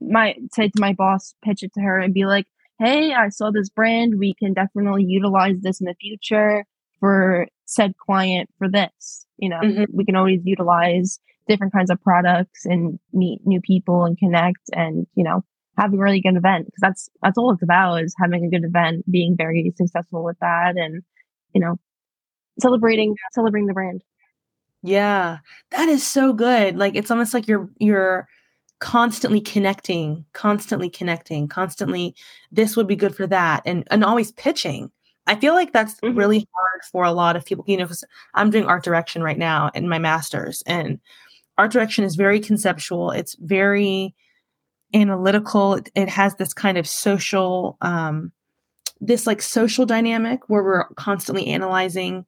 my 0.00 0.36
say 0.52 0.68
to 0.68 0.80
my 0.80 0.94
boss, 0.94 1.34
pitch 1.44 1.62
it 1.62 1.72
to 1.74 1.80
her 1.80 1.98
and 1.98 2.14
be 2.14 2.24
like, 2.24 2.46
hey, 2.78 3.12
I 3.12 3.28
saw 3.28 3.50
this 3.50 3.68
brand. 3.68 4.18
We 4.18 4.34
can 4.34 4.54
definitely 4.54 5.04
utilize 5.04 5.60
this 5.60 5.80
in 5.80 5.86
the 5.86 5.94
future 6.00 6.64
for 7.00 7.46
said 7.66 7.96
client 7.96 8.48
for 8.58 8.68
this. 8.68 9.26
You 9.38 9.48
know, 9.48 9.60
mm-hmm. 9.60 9.84
we 9.92 10.04
can 10.04 10.16
always 10.16 10.40
utilize 10.44 11.18
different 11.48 11.72
kinds 11.72 11.90
of 11.90 12.00
products 12.00 12.64
and 12.64 12.98
meet 13.12 13.40
new 13.44 13.60
people 13.60 14.04
and 14.04 14.16
connect 14.16 14.70
and, 14.72 15.06
you 15.14 15.24
know, 15.24 15.44
have 15.76 15.92
a 15.92 15.96
really 15.96 16.20
good 16.20 16.36
event 16.36 16.66
because 16.66 16.80
that's 16.80 17.08
that's 17.22 17.38
all 17.38 17.52
it's 17.52 17.62
about 17.62 18.02
is 18.02 18.14
having 18.18 18.44
a 18.44 18.48
good 18.48 18.64
event, 18.64 19.10
being 19.10 19.36
very 19.36 19.72
successful 19.76 20.22
with 20.22 20.38
that, 20.40 20.76
and 20.76 21.02
you 21.52 21.60
know, 21.60 21.78
celebrating 22.60 23.16
celebrating 23.32 23.66
the 23.66 23.74
brand. 23.74 24.02
Yeah, 24.82 25.38
that 25.70 25.88
is 25.88 26.06
so 26.06 26.32
good. 26.32 26.76
Like 26.76 26.94
it's 26.94 27.10
almost 27.10 27.34
like 27.34 27.48
you're 27.48 27.68
you're 27.78 28.28
constantly 28.80 29.40
connecting, 29.40 30.24
constantly 30.32 30.90
connecting, 30.90 31.48
constantly. 31.48 32.14
This 32.52 32.76
would 32.76 32.86
be 32.86 32.96
good 32.96 33.16
for 33.16 33.26
that, 33.26 33.62
and 33.66 33.86
and 33.90 34.04
always 34.04 34.32
pitching. 34.32 34.90
I 35.26 35.36
feel 35.36 35.54
like 35.54 35.72
that's 35.72 35.94
mm-hmm. 36.00 36.16
really 36.16 36.38
hard 36.38 36.82
for 36.90 37.04
a 37.04 37.12
lot 37.12 37.36
of 37.36 37.44
people. 37.44 37.64
You 37.66 37.76
know, 37.76 37.84
because 37.84 38.04
I'm 38.34 38.50
doing 38.50 38.66
art 38.66 38.84
direction 38.84 39.22
right 39.22 39.38
now 39.38 39.70
in 39.74 39.88
my 39.88 39.98
master's, 39.98 40.62
and 40.66 41.00
art 41.58 41.72
direction 41.72 42.04
is 42.04 42.16
very 42.16 42.40
conceptual. 42.40 43.10
It's 43.10 43.36
very 43.40 44.14
analytical. 44.94 45.74
It, 45.74 45.90
it 45.94 46.08
has 46.08 46.36
this 46.36 46.54
kind 46.54 46.78
of 46.78 46.86
social 46.86 47.76
um, 47.80 48.32
this 49.00 49.26
like 49.26 49.42
social 49.42 49.86
dynamic 49.86 50.48
where 50.48 50.62
we're 50.62 50.88
constantly 50.94 51.46
analyzing, 51.48 52.24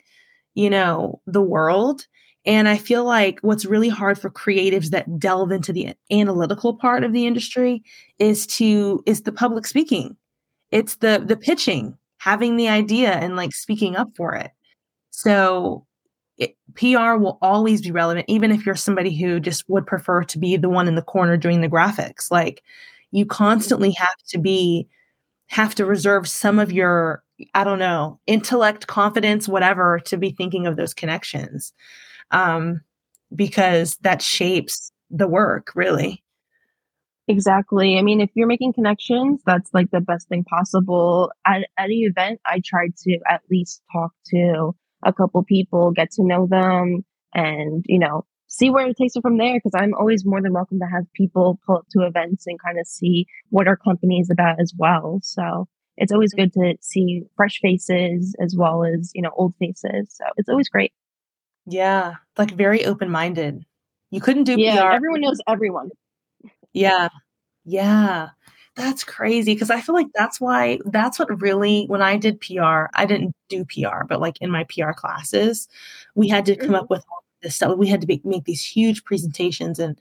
you 0.55 0.71
know, 0.71 1.21
the 1.27 1.43
world. 1.43 2.07
And 2.45 2.69
I 2.69 2.77
feel 2.77 3.05
like 3.05 3.41
what's 3.41 3.65
really 3.65 3.89
hard 3.89 4.19
for 4.19 4.31
creatives 4.31 4.91
that 4.91 5.19
delve 5.19 5.51
into 5.51 5.73
the 5.73 5.95
analytical 6.13 6.75
part 6.77 7.03
of 7.03 7.13
the 7.13 7.27
industry 7.27 7.83
is 8.19 8.47
to 8.49 9.03
is 9.07 9.23
the 9.23 9.33
public 9.33 9.67
speaking. 9.67 10.17
It's 10.71 10.97
the 10.97 11.23
the 11.25 11.37
pitching, 11.37 11.97
having 12.27 12.57
the 12.57 12.69
idea 12.69 13.13
and 13.13 13.37
like 13.37 13.55
speaking 13.55 13.95
up 13.95 14.11
for 14.17 14.35
it. 14.35 14.51
So 15.13 15.87
it, 16.39 16.57
PR 16.75 17.15
will 17.15 17.39
always 17.41 17.81
be 17.81 17.93
relevant, 17.93 18.27
even 18.29 18.51
if 18.51 18.67
you're 18.67 18.75
somebody 18.75 19.17
who 19.17 19.39
just 19.39 19.63
would 19.69 19.87
prefer 19.87 20.25
to 20.25 20.39
be 20.39 20.57
the 20.57 20.69
one 20.69 20.89
in 20.89 20.97
the 20.97 21.03
corner 21.03 21.37
doing 21.37 21.61
the 21.61 21.69
graphics. 21.69 22.29
Like 22.29 22.65
you 23.13 23.27
constantly 23.27 23.93
have 23.93 24.17
to 24.31 24.39
be 24.39 24.89
have 25.47 25.77
to 25.77 25.87
reserve 25.87 26.27
some 26.29 26.59
of 26.59 26.73
your 26.73 27.23
i 27.55 27.63
don't 27.63 27.79
know 27.79 28.19
intellect 28.27 28.89
confidence 28.89 29.47
whatever 29.47 30.01
to 30.01 30.17
be 30.17 30.33
thinking 30.33 30.67
of 30.67 30.75
those 30.75 30.93
connections 30.93 31.73
um, 32.33 32.81
because 33.37 33.97
that 33.99 34.21
shapes 34.21 34.91
the 35.09 35.29
work 35.29 35.71
really 35.77 36.25
exactly 37.29 37.99
i 37.99 38.03
mean 38.03 38.21
if 38.21 38.31
you're 38.35 38.47
making 38.47 38.73
connections 38.73 39.41
that's 39.47 39.73
like 39.75 39.91
the 39.91 40.01
best 40.01 40.29
thing 40.29 40.45
possible 40.45 41.31
at 41.47 41.67
any 41.79 42.03
event 42.03 42.41
i 42.47 42.61
try 42.65 42.89
to 42.97 43.19
at 43.29 43.43
least 43.51 43.83
talk 43.93 44.13
to 44.25 44.73
a 45.05 45.13
couple 45.13 45.43
people 45.45 45.91
get 45.91 46.11
to 46.11 46.25
know 46.25 46.47
them 46.47 47.05
and 47.35 47.85
you 47.89 47.99
know 47.99 48.25
see 48.49 48.71
where 48.71 48.87
it 48.87 48.97
takes 48.97 49.17
it 49.17 49.23
from 49.23 49.39
there 49.39 49.55
because 49.55 49.73
I'm 49.75 49.95
always 49.95 50.25
more 50.25 50.41
than 50.41 50.53
welcome 50.53 50.79
to 50.79 50.87
have 50.87 51.05
people 51.15 51.59
pull 51.67 51.79
up 51.79 51.87
to 51.91 52.07
events 52.07 52.47
and 52.47 52.61
kind 52.63 52.79
of 52.79 52.87
see 52.87 53.27
what 53.51 53.69
our 53.69 53.77
company 53.77 54.21
is 54.21 54.31
about 54.31 54.61
as 54.61 54.73
well. 54.77 55.21
So 55.23 55.69
it's 55.97 56.13
always 56.13 56.33
good 56.33 56.53
to 56.55 56.75
see 56.81 57.25
fresh 57.37 57.59
faces 57.61 58.35
as 58.41 58.55
well 58.57 58.85
as, 58.85 59.11
you 59.15 59.23
know, 59.23 59.33
old 59.37 59.55
faces. 59.59 60.09
So 60.11 60.25
it's 60.37 60.49
always 60.49 60.69
great. 60.69 60.93
Yeah. 61.67 62.15
Like 62.39 62.53
very 62.53 62.85
open 62.85 63.11
minded. 63.11 63.65
You 64.11 64.21
couldn't 64.21 64.45
do 64.45 64.55
yeah, 64.59 64.83
PR. 64.83 64.93
Everyone 64.93 65.21
knows 65.21 65.39
everyone. 65.49 65.91
Yeah. 66.77 67.09
Yeah. 67.65 68.29
That's 68.77 69.05
crazy 69.05 69.55
because 69.55 69.71
I 69.71 69.81
feel 69.81 69.95
like 69.95 70.09
that's 70.15 70.39
why 70.41 70.79
that's 70.85 71.19
what 71.19 71.41
really 71.41 71.87
when 71.87 72.03
I 72.03 72.19
did 72.19 72.41
PR, 72.41 72.87
I 72.95 73.07
didn't 73.07 73.35
do 73.49 73.65
PR, 73.65 74.05
but 74.07 74.21
like 74.21 74.37
in 74.43 74.51
my 74.51 74.65
PR 74.65 74.93
classes, 74.93 75.67
we 76.15 76.29
had 76.29 76.45
to 76.47 76.57
come 76.57 76.69
mm-hmm. 76.69 76.77
up 76.77 76.91
with 76.91 77.03
all 77.11 77.25
this 77.41 77.57
stuff. 77.57 77.79
We 77.79 77.87
had 77.87 78.03
to 78.03 78.07
make, 78.07 78.25
make 78.27 78.45
these 78.45 78.63
huge 78.63 79.05
presentations 79.05 79.79
and, 79.79 79.99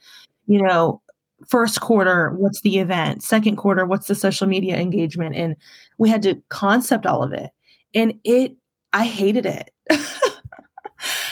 you 0.47 0.61
know, 0.61 1.01
first 1.47 1.79
quarter, 1.79 2.31
what's 2.31 2.61
the 2.61 2.79
event? 2.79 3.23
Second 3.23 3.55
quarter, 3.55 3.85
what's 3.85 4.07
the 4.07 4.15
social 4.15 4.47
media 4.47 4.75
engagement? 4.75 5.35
And 5.35 5.55
we 5.97 6.09
had 6.09 6.21
to 6.23 6.41
concept 6.49 7.05
all 7.05 7.23
of 7.23 7.31
it. 7.31 7.51
And 7.93 8.19
it, 8.25 8.55
I 8.91 9.05
hated 9.05 9.45
it. 9.45 9.71
it 9.89 9.97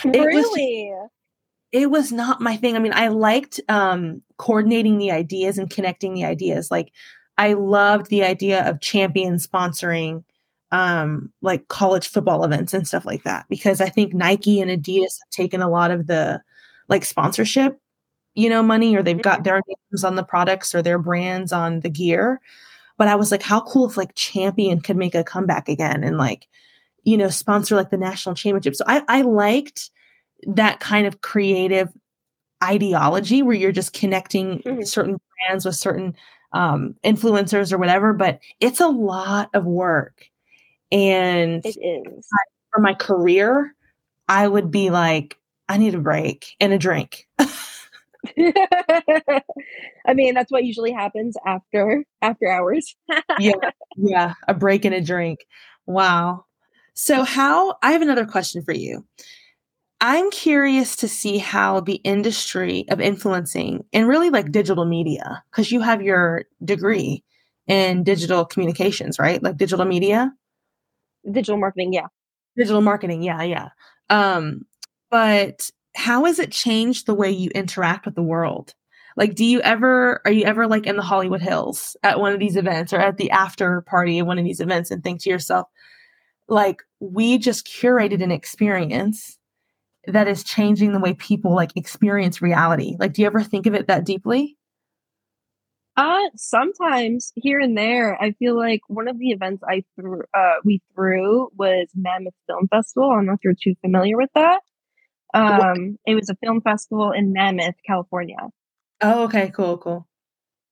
really? 0.04 0.90
Was, 0.90 1.10
it 1.74 1.90
was 1.90 2.12
not 2.12 2.40
my 2.40 2.56
thing. 2.56 2.76
I 2.76 2.78
mean, 2.78 2.92
I 2.94 3.08
liked 3.08 3.60
um, 3.68 4.22
coordinating 4.36 4.96
the 4.98 5.10
ideas 5.10 5.58
and 5.58 5.68
connecting 5.68 6.14
the 6.14 6.24
ideas. 6.24 6.70
Like, 6.70 6.92
I 7.36 7.54
loved 7.54 8.10
the 8.10 8.22
idea 8.22 8.64
of 8.70 8.80
champion 8.80 9.34
sponsoring 9.38 10.22
um, 10.70 11.32
like 11.42 11.66
college 11.66 12.06
football 12.06 12.44
events 12.44 12.74
and 12.74 12.86
stuff 12.86 13.04
like 13.04 13.24
that 13.24 13.46
because 13.48 13.80
I 13.80 13.88
think 13.88 14.14
Nike 14.14 14.60
and 14.60 14.70
Adidas 14.70 15.18
have 15.20 15.30
taken 15.32 15.62
a 15.62 15.68
lot 15.68 15.90
of 15.90 16.06
the 16.06 16.40
like 16.88 17.04
sponsorship, 17.04 17.76
you 18.34 18.48
know, 18.48 18.62
money 18.62 18.94
or 18.96 19.02
they've 19.02 19.20
got 19.20 19.38
mm-hmm. 19.38 19.42
their 19.42 19.62
names 19.66 20.04
on 20.04 20.14
the 20.14 20.22
products 20.22 20.76
or 20.76 20.82
their 20.82 20.98
brands 21.00 21.52
on 21.52 21.80
the 21.80 21.90
gear. 21.90 22.40
But 22.98 23.08
I 23.08 23.16
was 23.16 23.32
like, 23.32 23.42
how 23.42 23.62
cool 23.62 23.90
if 23.90 23.96
like 23.96 24.14
Champion 24.14 24.80
could 24.80 24.96
make 24.96 25.16
a 25.16 25.24
comeback 25.24 25.68
again 25.68 26.04
and 26.04 26.18
like, 26.18 26.46
you 27.02 27.16
know, 27.16 27.30
sponsor 27.30 27.74
like 27.74 27.90
the 27.90 27.96
national 27.96 28.36
championship. 28.36 28.76
So 28.76 28.84
I, 28.86 29.02
I 29.08 29.22
liked 29.22 29.90
that 30.46 30.80
kind 30.80 31.06
of 31.06 31.20
creative 31.20 31.90
ideology 32.62 33.42
where 33.42 33.56
you're 33.56 33.72
just 33.72 33.92
connecting 33.92 34.60
mm-hmm. 34.60 34.82
certain 34.82 35.18
brands 35.48 35.64
with 35.64 35.76
certain 35.76 36.14
um, 36.52 36.94
influencers 37.04 37.72
or 37.72 37.78
whatever. 37.78 38.12
But 38.12 38.40
it's 38.60 38.80
a 38.80 38.88
lot 38.88 39.50
of 39.54 39.64
work 39.64 40.26
and 40.90 41.64
it 41.64 41.76
is. 41.76 42.28
For 42.72 42.80
my 42.80 42.94
career, 42.94 43.74
I 44.28 44.48
would 44.48 44.70
be 44.70 44.90
like, 44.90 45.38
I 45.68 45.76
need 45.76 45.94
a 45.94 46.00
break 46.00 46.56
and 46.60 46.72
a 46.72 46.78
drink. 46.78 47.26
I 47.38 47.52
mean, 50.14 50.34
that's 50.34 50.50
what 50.50 50.64
usually 50.64 50.92
happens 50.92 51.36
after 51.46 52.04
after 52.22 52.50
hours. 52.50 52.96
yeah. 53.38 53.52
Yeah, 53.96 54.34
a 54.48 54.54
break 54.54 54.84
and 54.84 54.92
a 54.92 55.00
drink. 55.00 55.46
Wow. 55.86 56.46
So 56.94 57.22
how 57.22 57.76
I 57.80 57.92
have 57.92 58.02
another 58.02 58.26
question 58.26 58.60
for 58.64 58.72
you. 58.72 59.04
I'm 60.06 60.30
curious 60.30 60.96
to 60.96 61.08
see 61.08 61.38
how 61.38 61.80
the 61.80 61.94
industry 61.94 62.84
of 62.90 63.00
influencing 63.00 63.86
and 63.94 64.06
really 64.06 64.28
like 64.28 64.52
digital 64.52 64.84
media, 64.84 65.42
because 65.50 65.72
you 65.72 65.80
have 65.80 66.02
your 66.02 66.44
degree 66.62 67.24
in 67.68 68.04
digital 68.04 68.44
communications, 68.44 69.18
right? 69.18 69.42
Like 69.42 69.56
digital 69.56 69.86
media? 69.86 70.30
Digital 71.32 71.56
marketing 71.56 71.94
yeah. 71.94 72.08
Digital 72.54 72.82
marketing 72.82 73.22
yeah 73.22 73.42
yeah. 73.44 73.68
Um 74.10 74.66
but 75.10 75.70
how 75.96 76.26
has 76.26 76.38
it 76.38 76.52
changed 76.52 77.06
the 77.06 77.14
way 77.14 77.30
you 77.30 77.48
interact 77.54 78.04
with 78.04 78.14
the 78.14 78.22
world? 78.22 78.74
Like 79.16 79.34
do 79.34 79.42
you 79.42 79.62
ever 79.62 80.20
are 80.26 80.32
you 80.32 80.44
ever 80.44 80.66
like 80.66 80.86
in 80.86 80.96
the 80.96 81.02
hollywood 81.02 81.40
hills 81.40 81.96
at 82.02 82.20
one 82.20 82.34
of 82.34 82.40
these 82.40 82.56
events 82.56 82.92
or 82.92 82.98
at 82.98 83.16
the 83.16 83.30
after 83.30 83.80
party 83.80 84.18
at 84.18 84.26
one 84.26 84.38
of 84.38 84.44
these 84.44 84.60
events 84.60 84.90
and 84.90 85.02
think 85.02 85.22
to 85.22 85.30
yourself 85.30 85.66
like 86.46 86.82
we 87.00 87.38
just 87.38 87.66
curated 87.66 88.22
an 88.22 88.30
experience 88.30 89.38
that 90.06 90.28
is 90.28 90.44
changing 90.44 90.92
the 90.92 91.00
way 91.00 91.14
people 91.14 91.54
like 91.54 91.72
experience 91.76 92.42
reality 92.42 92.96
like 92.98 93.12
do 93.12 93.22
you 93.22 93.26
ever 93.26 93.42
think 93.42 93.66
of 93.66 93.74
it 93.74 93.86
that 93.86 94.04
deeply 94.04 94.56
uh, 95.96 96.28
sometimes 96.34 97.32
here 97.36 97.60
and 97.60 97.78
there, 97.78 98.20
I 98.20 98.32
feel 98.32 98.56
like 98.56 98.80
one 98.88 99.06
of 99.06 99.16
the 99.16 99.30
events 99.30 99.62
I 99.62 99.84
threw, 99.94 100.22
uh, 100.36 100.54
we 100.64 100.82
threw 100.92 101.50
was 101.56 101.86
Mammoth 101.94 102.34
Film 102.48 102.66
Festival. 102.66 103.10
I 103.10 103.14
don't 103.14 103.26
know 103.26 103.34
if 103.34 103.44
you're 103.44 103.54
too 103.54 103.76
familiar 103.80 104.16
with 104.16 104.30
that. 104.34 104.60
Um, 105.34 105.98
it 106.06 106.14
was 106.14 106.28
a 106.30 106.36
film 106.36 106.60
festival 106.60 107.12
in 107.12 107.32
Mammoth, 107.32 107.74
California. 107.86 108.38
Oh, 109.02 109.24
okay, 109.24 109.50
cool, 109.50 109.78
cool. 109.78 110.06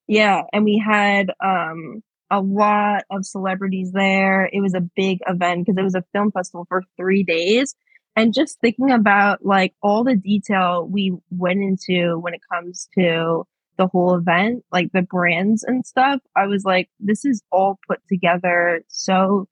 Yeah, 0.07 0.43
and 0.53 0.65
we 0.65 0.79
had 0.85 1.31
um 1.45 2.03
a 2.31 2.41
lot 2.41 3.03
of 3.11 3.27
celebrities 3.27 3.93
there. 3.93 4.49
It 4.53 4.61
was 4.61 4.75
a 4.75 4.81
big 4.81 5.19
event 5.27 5.67
because 5.67 5.79
it 5.79 5.83
was 5.83 5.95
a 5.95 6.05
film 6.13 6.31
festival 6.33 6.65
for 6.69 6.83
three 6.97 7.25
days. 7.25 7.75
And 8.15 8.35
just 8.35 8.61
thinking 8.61 8.91
about 8.91 9.45
like 9.45 9.75
all 9.83 10.05
the 10.05 10.17
detail 10.17 10.87
we 10.87 11.17
went 11.31 11.61
into 11.63 12.19
when 12.19 12.35
it 12.35 12.43
comes 12.53 12.89
to 12.99 13.45
the 13.79 13.87
whole 13.87 14.15
event, 14.15 14.65
like 14.71 14.93
the 14.93 15.03
brands 15.03 15.63
and 15.63 15.87
stuff, 15.87 16.21
I 16.37 16.47
was 16.47 16.65
like, 16.65 16.91
this 17.01 17.25
is 17.25 17.43
all 17.51 17.79
put 17.89 18.01
together 18.09 18.83
so 18.89 19.49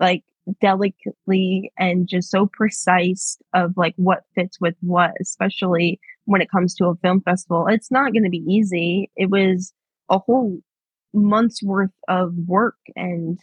like 0.00 0.24
delicately 0.60 1.72
and 1.78 2.08
just 2.08 2.30
so 2.30 2.50
precise 2.52 3.38
of 3.54 3.74
like 3.76 3.94
what 3.96 4.24
fits 4.34 4.60
with 4.60 4.74
what, 4.80 5.12
especially 5.20 6.00
when 6.24 6.42
it 6.42 6.50
comes 6.50 6.74
to 6.74 6.86
a 6.86 6.96
film 6.96 7.20
festival. 7.20 7.68
It's 7.68 7.90
not 7.90 8.12
going 8.12 8.24
to 8.24 8.30
be 8.30 8.44
easy. 8.48 9.10
It 9.16 9.30
was 9.30 9.72
a 10.10 10.18
whole 10.18 10.58
month's 11.14 11.62
worth 11.62 11.92
of 12.08 12.34
work 12.46 12.76
and 12.96 13.38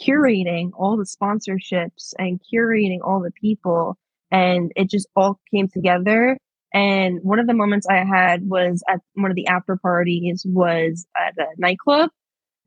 curating 0.00 0.70
all 0.74 0.96
the 0.96 1.04
sponsorships 1.04 2.12
and 2.18 2.40
curating 2.52 2.98
all 3.02 3.20
the 3.20 3.32
people. 3.32 3.96
And 4.30 4.72
it 4.76 4.88
just 4.88 5.08
all 5.14 5.40
came 5.52 5.68
together 5.68 6.38
and 6.72 7.20
one 7.22 7.38
of 7.38 7.46
the 7.46 7.54
moments 7.54 7.86
I 7.88 8.04
had 8.04 8.48
was 8.48 8.82
at 8.88 9.00
one 9.14 9.30
of 9.30 9.36
the 9.36 9.46
after 9.46 9.76
parties 9.76 10.44
was 10.48 11.06
at 11.16 11.36
a 11.36 11.46
nightclub. 11.58 12.10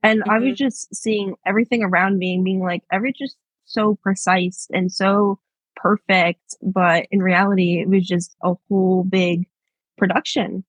And 0.03 0.21
mm-hmm. 0.21 0.29
I 0.29 0.39
was 0.39 0.49
mm-hmm. 0.49 0.55
just 0.55 0.95
seeing 0.95 1.35
everything 1.45 1.83
around 1.83 2.19
me 2.19 2.35
and 2.35 2.43
being 2.43 2.61
like, 2.61 2.83
every 2.91 3.13
just 3.13 3.35
so 3.65 3.97
precise 4.03 4.67
and 4.71 4.91
so 4.91 5.39
perfect. 5.75 6.55
But 6.61 7.07
in 7.09 7.21
reality, 7.21 7.79
it 7.81 7.89
was 7.89 8.05
just 8.05 8.35
a 8.43 8.53
whole 8.69 9.03
big 9.03 9.47
production. 9.97 10.63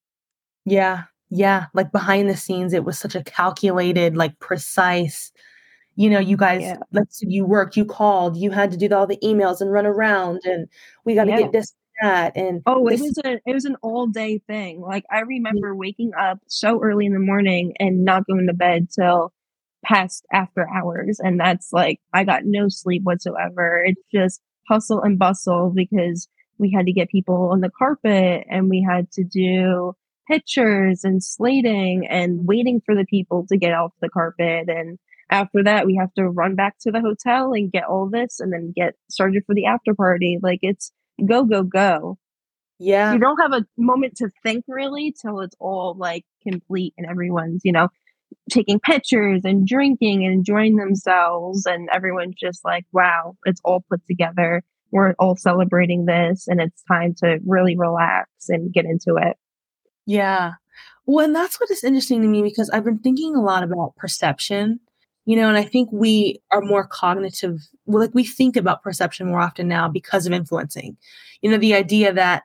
Yeah. 0.65 1.05
Yeah. 1.29 1.67
Like 1.75 1.93
behind 1.93 2.31
the 2.31 2.37
scenes, 2.37 2.73
it 2.73 2.85
was 2.85 2.99
such 2.99 3.15
a 3.15 3.25
calculated, 3.25 4.17
like 4.17 4.39
precise, 4.39 5.31
you 5.97 6.11
know, 6.11 6.19
you 6.19 6.37
guys, 6.37 6.63
yeah. 6.63 6.77
let's 6.93 7.21
you 7.23 7.45
worked, 7.45 7.77
you 7.77 7.85
called, 7.85 8.37
you 8.37 8.51
had 8.51 8.71
to 8.71 8.77
do 8.77 8.95
all 8.95 9.07
the 9.07 9.19
emails 9.23 9.61
and 9.61 9.73
run 9.73 9.87
around 9.87 10.41
and 10.45 10.69
we 11.05 11.15
got 11.15 11.25
to 11.25 11.31
yeah. 11.31 11.41
get 11.41 11.53
this 11.53 11.75
that 12.03 12.37
and 12.37 12.63
oh 12.67 12.87
it 12.89 13.01
was 13.01 13.19
a 13.25 13.39
it 13.47 13.55
was 13.55 13.65
an 13.65 13.77
all 13.83 14.07
day 14.07 14.39
thing 14.47 14.81
like 14.81 15.05
i 15.11 15.21
remember 15.21 15.75
waking 15.75 16.13
up 16.19 16.39
so 16.47 16.81
early 16.83 17.07
in 17.07 17.13
the 17.13 17.19
morning 17.19 17.73
and 17.79 18.05
not 18.05 18.27
going 18.27 18.47
to 18.47 18.53
bed 18.53 18.89
till 18.91 19.33
past 19.85 20.27
after 20.33 20.69
hours 20.69 21.21
and 21.21 21.41
that's 21.41 21.73
like 21.73 22.01
i 22.13 22.25
got 22.25 22.45
no 22.45 22.69
sleep 22.69 23.03
whatsoever 23.05 23.83
it's 23.87 24.03
just 24.13 24.41
hustle 24.69 25.01
and 25.01 25.19
bustle 25.19 25.73
because 25.75 26.29
we 26.59 26.71
had 26.71 26.87
to 26.87 26.93
get 26.93 27.09
people 27.09 27.51
on 27.53 27.61
the 27.61 27.71
carpet 27.79 28.45
and 28.51 28.69
we 28.69 28.83
had 28.83 29.11
to 29.13 29.25
do 29.25 29.95
pictures 30.27 31.05
and 31.05 31.23
slating 31.23 32.07
and 32.09 32.39
mm-hmm. 32.39 32.47
waiting 32.47 32.81
for 32.85 32.95
the 32.95 33.07
people 33.07 33.47
to 33.49 33.57
get 33.57 33.73
off 33.73 33.93
the 34.01 34.09
carpet. 34.09 34.69
And 34.69 34.99
after 35.31 35.65
that 35.65 35.87
we 35.87 35.97
have 35.97 36.13
to 36.15 36.29
run 36.29 36.55
back 36.55 36.77
to 36.81 36.91
the 36.91 37.01
hotel 37.01 37.53
and 37.53 37.73
get 37.73 37.85
all 37.85 38.09
this 38.09 38.41
and 38.41 38.53
then 38.53 38.73
get 38.75 38.95
started 39.11 39.43
for 39.47 39.55
the 39.55 39.67
after 39.67 39.95
party. 39.95 40.39
Like 40.41 40.61
it's 40.63 40.93
go 41.25 41.45
go 41.45 41.63
go. 41.63 42.19
Yeah. 42.79 43.13
You 43.13 43.19
don't 43.19 43.41
have 43.41 43.53
a 43.53 43.67
moment 43.79 44.17
to 44.17 44.31
think 44.43 44.65
really 44.69 45.15
till 45.21 45.41
it's 45.41 45.57
all 45.59 45.97
like 45.99 46.25
complete 46.43 46.95
and 46.99 47.09
everyone's 47.09 47.63
you 47.65 47.73
know 47.73 47.89
taking 48.51 48.81
pictures 48.81 49.43
and 49.45 49.67
drinking 49.67 50.25
and 50.25 50.35
enjoying 50.35 50.77
themselves. 50.77 51.67
And 51.67 51.89
everyone's 51.93 52.37
just 52.37 52.65
like 52.65 52.85
wow 52.93 53.37
it's 53.45 53.61
all 53.65 53.85
put 53.91 54.07
together. 54.07 54.63
We're 54.93 55.15
all 55.19 55.37
celebrating 55.37 56.05
this 56.07 56.47
and 56.47 56.61
it's 56.61 56.83
time 56.85 57.15
to 57.19 57.41
really 57.45 57.77
relax 57.77 58.31
and 58.49 58.73
get 58.73 58.85
into 58.85 59.17
it 59.21 59.37
yeah 60.07 60.53
well 61.07 61.25
and 61.25 61.35
that's 61.35 61.61
what 61.61 61.71
is 61.71 61.85
interesting 61.85 62.23
to 62.23 62.29
me 62.29 62.43
because 62.43 62.71
i've 62.71 62.85
been 62.85 62.99
thinking 62.99 63.35
a 63.35 63.43
lot 63.43 63.63
about 63.63 63.95
perception 63.97 64.81
you 65.25 65.37
know 65.37 65.49
and 65.49 65.57
i 65.57 65.65
think 65.65 65.89
we 65.93 66.41
are 66.51 66.63
more 66.63 66.87
cognitive 66.87 67.61
well, 67.87 68.01
like 68.01 68.15
we 68.15 68.25
think 68.25 68.57
about 68.57 68.83
perception 68.83 69.29
more 69.29 69.41
often 69.41 69.69
now 69.69 69.89
because 69.89 70.27
of 70.27 70.33
influencing 70.33 70.97
you 71.43 71.51
know 71.51 71.59
the 71.59 71.75
idea 71.75 72.13
that 72.13 72.43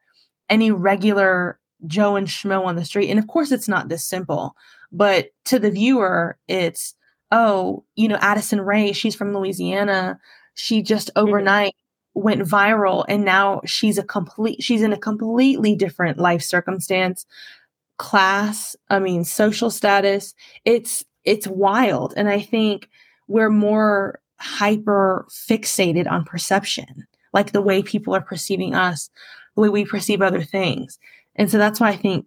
any 0.49 0.72
regular 0.72 1.59
joe 1.88 2.16
and 2.16 2.28
schmo 2.28 2.66
on 2.66 2.76
the 2.76 2.86
street 2.86 3.09
and 3.09 3.20
of 3.20 3.28
course 3.28 3.51
it's 3.51 3.68
not 3.68 3.89
this 3.89 4.03
simple 4.03 4.55
but 4.91 5.30
to 5.45 5.57
the 5.57 5.72
viewer 5.72 6.38
it's 6.47 6.93
oh 7.32 7.84
you 7.95 8.07
know 8.07 8.18
addison 8.22 8.59
Ray, 8.62 8.91
she's 8.91 9.16
from 9.16 9.34
louisiana 9.34 10.20
she 10.53 10.82
just 10.82 11.09
mm-hmm. 11.09 11.28
overnight. 11.28 11.76
Went 12.14 12.41
viral 12.41 13.05
and 13.07 13.24
now 13.24 13.62
she's 13.66 13.97
a 13.97 14.03
complete 14.03 14.62
she's 14.62 14.82
in 14.82 14.91
a 14.91 14.97
completely 14.97 15.76
different 15.76 16.18
life 16.18 16.41
circumstance 16.41 17.26
class 17.97 18.76
i 18.89 18.99
mean 18.99 19.24
social 19.24 19.70
status 19.70 20.34
it's 20.66 21.05
it's 21.24 21.47
wild. 21.47 22.14
And 22.18 22.30
I 22.30 22.41
think 22.41 22.89
we're 23.28 23.49
more 23.49 24.20
hyper 24.39 25.28
fixated 25.30 26.09
on 26.09 26.26
perception, 26.26 27.07
like 27.34 27.51
the 27.51 27.62
way 27.62 27.84
people 27.84 28.16
are 28.16 28.22
perceiving 28.22 28.74
us, 28.74 29.09
the 29.55 29.62
way 29.62 29.70
we 29.70 29.86
perceive 29.86 30.22
other 30.22 30.43
things. 30.43 30.97
And 31.36 31.49
so 31.49 31.57
that's 31.57 31.80
why 31.80 31.89
I 31.89 31.97
think 31.97 32.26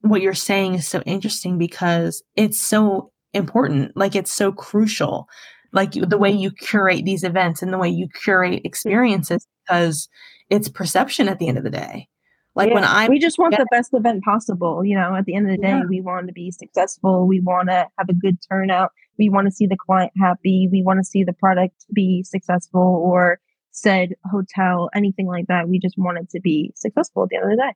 what 0.00 0.22
you're 0.22 0.34
saying 0.34 0.74
is 0.74 0.88
so 0.88 1.00
interesting 1.02 1.58
because 1.58 2.22
it's 2.36 2.60
so 2.60 3.12
important. 3.34 3.96
Like 3.96 4.16
it's 4.16 4.32
so 4.32 4.50
crucial. 4.50 5.28
Like 5.72 5.92
the 5.92 6.18
way 6.18 6.30
you 6.30 6.50
curate 6.50 7.04
these 7.04 7.24
events 7.24 7.62
and 7.62 7.72
the 7.72 7.78
way 7.78 7.88
you 7.88 8.08
curate 8.08 8.62
experiences 8.64 9.46
because 9.64 10.08
it's 10.50 10.68
perception 10.68 11.28
at 11.28 11.38
the 11.38 11.48
end 11.48 11.58
of 11.58 11.64
the 11.64 11.70
day. 11.70 12.08
Like 12.54 12.68
yeah, 12.68 12.74
when 12.74 12.84
I 12.84 13.08
we 13.08 13.18
just 13.18 13.38
want 13.38 13.56
the 13.56 13.66
best 13.70 13.94
event 13.94 14.22
possible. 14.22 14.84
You 14.84 14.96
know, 14.96 15.14
at 15.14 15.24
the 15.24 15.34
end 15.34 15.50
of 15.50 15.56
the 15.56 15.62
day, 15.62 15.70
yeah. 15.70 15.84
we 15.88 16.02
want 16.02 16.26
to 16.26 16.32
be 16.32 16.50
successful. 16.50 17.26
We 17.26 17.40
want 17.40 17.68
to 17.68 17.86
have 17.98 18.08
a 18.10 18.14
good 18.14 18.36
turnout. 18.50 18.92
We 19.18 19.30
want 19.30 19.46
to 19.46 19.50
see 19.50 19.66
the 19.66 19.76
client 19.76 20.12
happy. 20.20 20.68
We 20.70 20.82
want 20.82 20.98
to 21.00 21.04
see 21.04 21.24
the 21.24 21.32
product 21.32 21.86
be 21.94 22.22
successful 22.22 22.82
or 22.82 23.40
said 23.70 24.14
hotel, 24.30 24.90
anything 24.94 25.26
like 25.26 25.46
that. 25.46 25.68
We 25.68 25.78
just 25.78 25.96
want 25.96 26.18
it 26.18 26.28
to 26.30 26.40
be 26.40 26.72
successful 26.76 27.22
at 27.22 27.30
the 27.30 27.36
end 27.36 27.44
of 27.44 27.50
the 27.52 27.56
day. 27.56 27.74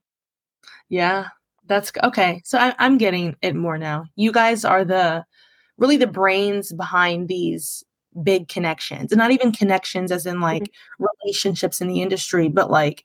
Yeah, 0.90 1.28
that's 1.66 1.92
okay. 2.04 2.42
So 2.44 2.58
I, 2.58 2.74
I'm 2.78 2.98
getting 2.98 3.36
it 3.40 3.54
more 3.54 3.78
now. 3.78 4.04
You 4.14 4.30
guys 4.30 4.64
are 4.64 4.84
the 4.84 5.24
really 5.78 5.96
the 5.96 6.06
brains 6.06 6.72
behind 6.72 7.28
these 7.28 7.84
big 8.22 8.48
connections, 8.48 9.12
and 9.12 9.18
not 9.18 9.30
even 9.30 9.52
connections 9.52 10.10
as 10.10 10.26
in 10.26 10.40
like 10.40 10.62
mm-hmm. 10.64 11.06
relationships 11.24 11.80
in 11.80 11.88
the 11.88 12.00
industry, 12.00 12.48
but 12.48 12.70
like 12.70 13.04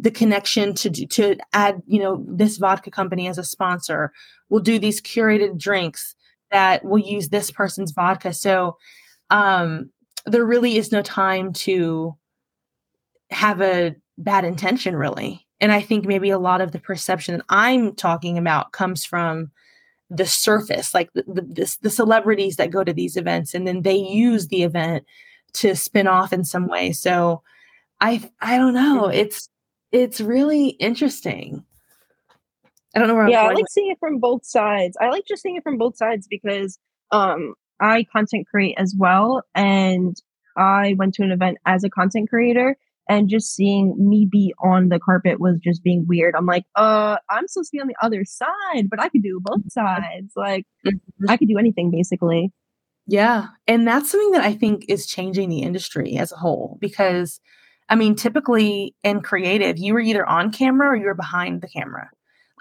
the 0.00 0.10
connection 0.10 0.74
to 0.74 0.90
to 1.06 1.36
add 1.52 1.82
you 1.86 2.00
know 2.00 2.24
this 2.26 2.56
vodka 2.56 2.90
company 2.90 3.28
as 3.28 3.36
a 3.36 3.44
sponsor 3.44 4.12
we'll 4.48 4.62
do 4.62 4.78
these 4.78 5.00
curated 5.00 5.58
drinks 5.58 6.16
that 6.50 6.84
will 6.84 6.98
use 6.98 7.28
this 7.28 7.50
person's 7.50 7.92
vodka 7.92 8.32
so 8.32 8.76
um 9.28 9.90
there 10.26 10.44
really 10.44 10.76
is 10.76 10.90
no 10.90 11.02
time 11.02 11.52
to 11.52 12.16
have 13.30 13.60
a 13.60 13.94
bad 14.16 14.44
intention 14.44 14.96
really 14.96 15.46
and 15.60 15.70
i 15.70 15.82
think 15.82 16.06
maybe 16.06 16.30
a 16.30 16.38
lot 16.38 16.62
of 16.62 16.72
the 16.72 16.80
perception 16.80 17.36
that 17.36 17.44
i'm 17.50 17.94
talking 17.94 18.38
about 18.38 18.72
comes 18.72 19.04
from 19.04 19.50
the 20.10 20.26
surface 20.26 20.92
like 20.92 21.12
the, 21.14 21.22
the, 21.26 21.76
the, 21.82 21.90
celebrities 21.90 22.56
that 22.56 22.70
go 22.70 22.82
to 22.82 22.92
these 22.92 23.16
events 23.16 23.54
and 23.54 23.66
then 23.66 23.82
they 23.82 23.94
use 23.94 24.48
the 24.48 24.64
event 24.64 25.04
to 25.52 25.76
spin 25.76 26.08
off 26.08 26.32
in 26.32 26.44
some 26.44 26.66
way 26.66 26.90
so 26.92 27.42
i 28.00 28.28
i 28.40 28.56
don't 28.56 28.74
know 28.74 29.06
it's 29.06 29.48
it's 29.92 30.20
really 30.20 30.68
interesting. 30.68 31.64
I 32.94 32.98
don't 32.98 33.08
know 33.08 33.14
where. 33.14 33.28
Yeah, 33.28 33.42
I 33.42 33.52
like 33.52 33.68
seeing 33.68 33.90
it 33.90 33.98
from 34.00 34.18
both 34.18 34.44
sides. 34.44 34.96
I 35.00 35.08
like 35.10 35.24
just 35.26 35.42
seeing 35.42 35.56
it 35.56 35.62
from 35.62 35.78
both 35.78 35.96
sides 35.96 36.26
because 36.28 36.78
um, 37.12 37.54
I 37.80 38.04
content 38.04 38.46
create 38.48 38.74
as 38.78 38.94
well, 38.96 39.42
and 39.54 40.16
I 40.56 40.94
went 40.98 41.14
to 41.14 41.22
an 41.22 41.30
event 41.30 41.58
as 41.66 41.84
a 41.84 41.90
content 41.90 42.28
creator, 42.28 42.76
and 43.10 43.28
just 43.28 43.54
seeing 43.54 43.94
me 43.98 44.26
be 44.30 44.54
on 44.62 44.88
the 44.88 45.00
carpet 45.00 45.40
was 45.40 45.58
just 45.58 45.82
being 45.82 46.06
weird. 46.06 46.36
I'm 46.36 46.46
like, 46.46 46.64
uh, 46.76 47.16
I'm 47.28 47.48
supposed 47.48 47.70
to 47.72 47.76
be 47.76 47.80
on 47.80 47.88
the 47.88 47.96
other 48.00 48.24
side, 48.24 48.88
but 48.88 49.00
I 49.00 49.08
could 49.08 49.22
do 49.22 49.40
both 49.42 49.70
sides. 49.70 50.32
Like, 50.36 50.64
mm-hmm. 50.86 51.28
I 51.28 51.36
could 51.36 51.48
do 51.48 51.58
anything 51.58 51.90
basically. 51.90 52.52
Yeah, 53.06 53.48
and 53.66 53.86
that's 53.86 54.12
something 54.12 54.30
that 54.30 54.44
I 54.44 54.54
think 54.54 54.84
is 54.88 55.06
changing 55.06 55.48
the 55.48 55.62
industry 55.62 56.16
as 56.16 56.30
a 56.30 56.36
whole 56.36 56.78
because 56.80 57.40
I 57.88 57.96
mean, 57.96 58.14
typically 58.14 58.94
in 59.02 59.20
creative, 59.20 59.76
you 59.76 59.92
were 59.92 60.00
either 60.00 60.24
on 60.24 60.52
camera 60.52 60.90
or 60.90 60.96
you 60.96 61.06
were 61.06 61.14
behind 61.14 61.60
the 61.60 61.68
camera. 61.68 62.08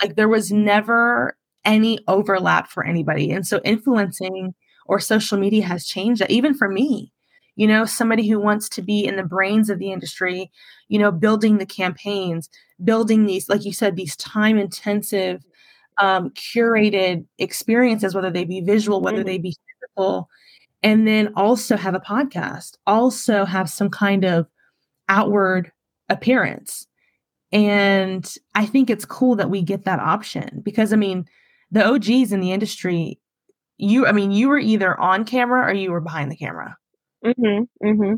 Like 0.01 0.15
there 0.15 0.27
was 0.27 0.51
never 0.51 1.37
any 1.63 1.99
overlap 2.07 2.71
for 2.71 2.83
anybody. 2.83 3.31
And 3.31 3.45
so 3.45 3.61
influencing 3.63 4.55
or 4.87 4.99
social 4.99 5.37
media 5.37 5.63
has 5.65 5.85
changed 5.85 6.21
that, 6.21 6.31
even 6.31 6.55
for 6.55 6.67
me. 6.67 7.13
You 7.59 7.67
know, 7.67 7.83
somebody 7.83 8.25
who 8.25 8.39
wants 8.39 8.69
to 8.69 8.81
be 8.81 9.05
in 9.05 9.17
the 9.17 9.23
brains 9.23 9.69
of 9.69 9.79
the 9.79 9.91
industry, 9.91 10.49
you 10.87 10.97
know, 10.97 11.11
building 11.11 11.57
the 11.57 11.65
campaigns, 11.65 12.49
building 12.81 13.25
these, 13.25 13.49
like 13.49 13.65
you 13.65 13.73
said, 13.73 13.97
these 13.97 14.15
time 14.15 14.57
intensive, 14.57 15.43
um, 15.97 16.29
curated 16.29 17.25
experiences, 17.37 18.15
whether 18.15 18.31
they 18.31 18.45
be 18.45 18.61
visual, 18.61 19.01
whether 19.01 19.17
mm-hmm. 19.17 19.27
they 19.27 19.37
be 19.39 19.57
physical, 19.81 20.29
and 20.83 21.05
then 21.05 21.33
also 21.35 21.75
have 21.75 21.95
a 21.95 21.99
podcast, 21.99 22.77
also 22.87 23.43
have 23.43 23.69
some 23.69 23.89
kind 23.89 24.23
of 24.23 24.47
outward 25.09 25.69
appearance. 26.07 26.87
And 27.51 28.33
I 28.55 28.67
think 28.67 28.89
it's 28.89 29.03
cool 29.03 29.35
that 29.35 29.49
we 29.49 29.63
get 29.63 29.83
that 29.83 29.99
option 29.99 30.61
because 30.63 30.93
I 30.93 30.95
mean, 30.95 31.25
the 31.71 31.85
OGs 31.85 32.31
in 32.31 32.39
the 32.39 32.53
industry, 32.53 33.19
you, 33.77 34.07
I 34.07 34.13
mean, 34.13 34.31
you 34.31 34.47
were 34.47 34.59
either 34.59 34.97
on 34.97 35.25
camera 35.25 35.69
or 35.69 35.73
you 35.73 35.91
were 35.91 35.99
behind 35.99 36.31
the 36.31 36.37
camera. 36.37 36.77
Mm-hmm. 37.25 37.87
Mm-hmm. 37.87 38.15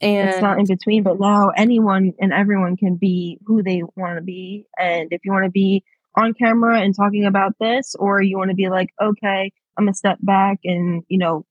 And 0.00 0.28
it's 0.28 0.40
not 0.40 0.60
in 0.60 0.66
between, 0.66 1.02
but 1.02 1.18
now 1.18 1.48
anyone 1.56 2.12
and 2.20 2.32
everyone 2.32 2.76
can 2.76 2.96
be 2.96 3.38
who 3.46 3.62
they 3.62 3.82
want 3.96 4.16
to 4.16 4.22
be. 4.22 4.66
And 4.78 5.08
if 5.12 5.22
you 5.24 5.32
want 5.32 5.44
to 5.44 5.50
be 5.50 5.82
on 6.16 6.34
camera 6.34 6.80
and 6.80 6.94
talking 6.94 7.24
about 7.24 7.54
this, 7.58 7.96
or 7.98 8.22
you 8.22 8.38
want 8.38 8.50
to 8.50 8.56
be 8.56 8.68
like, 8.68 8.90
okay, 9.02 9.52
I'm 9.76 9.84
gonna 9.86 9.94
step 9.94 10.18
back 10.20 10.58
and, 10.64 11.02
you 11.08 11.18
know, 11.18 11.44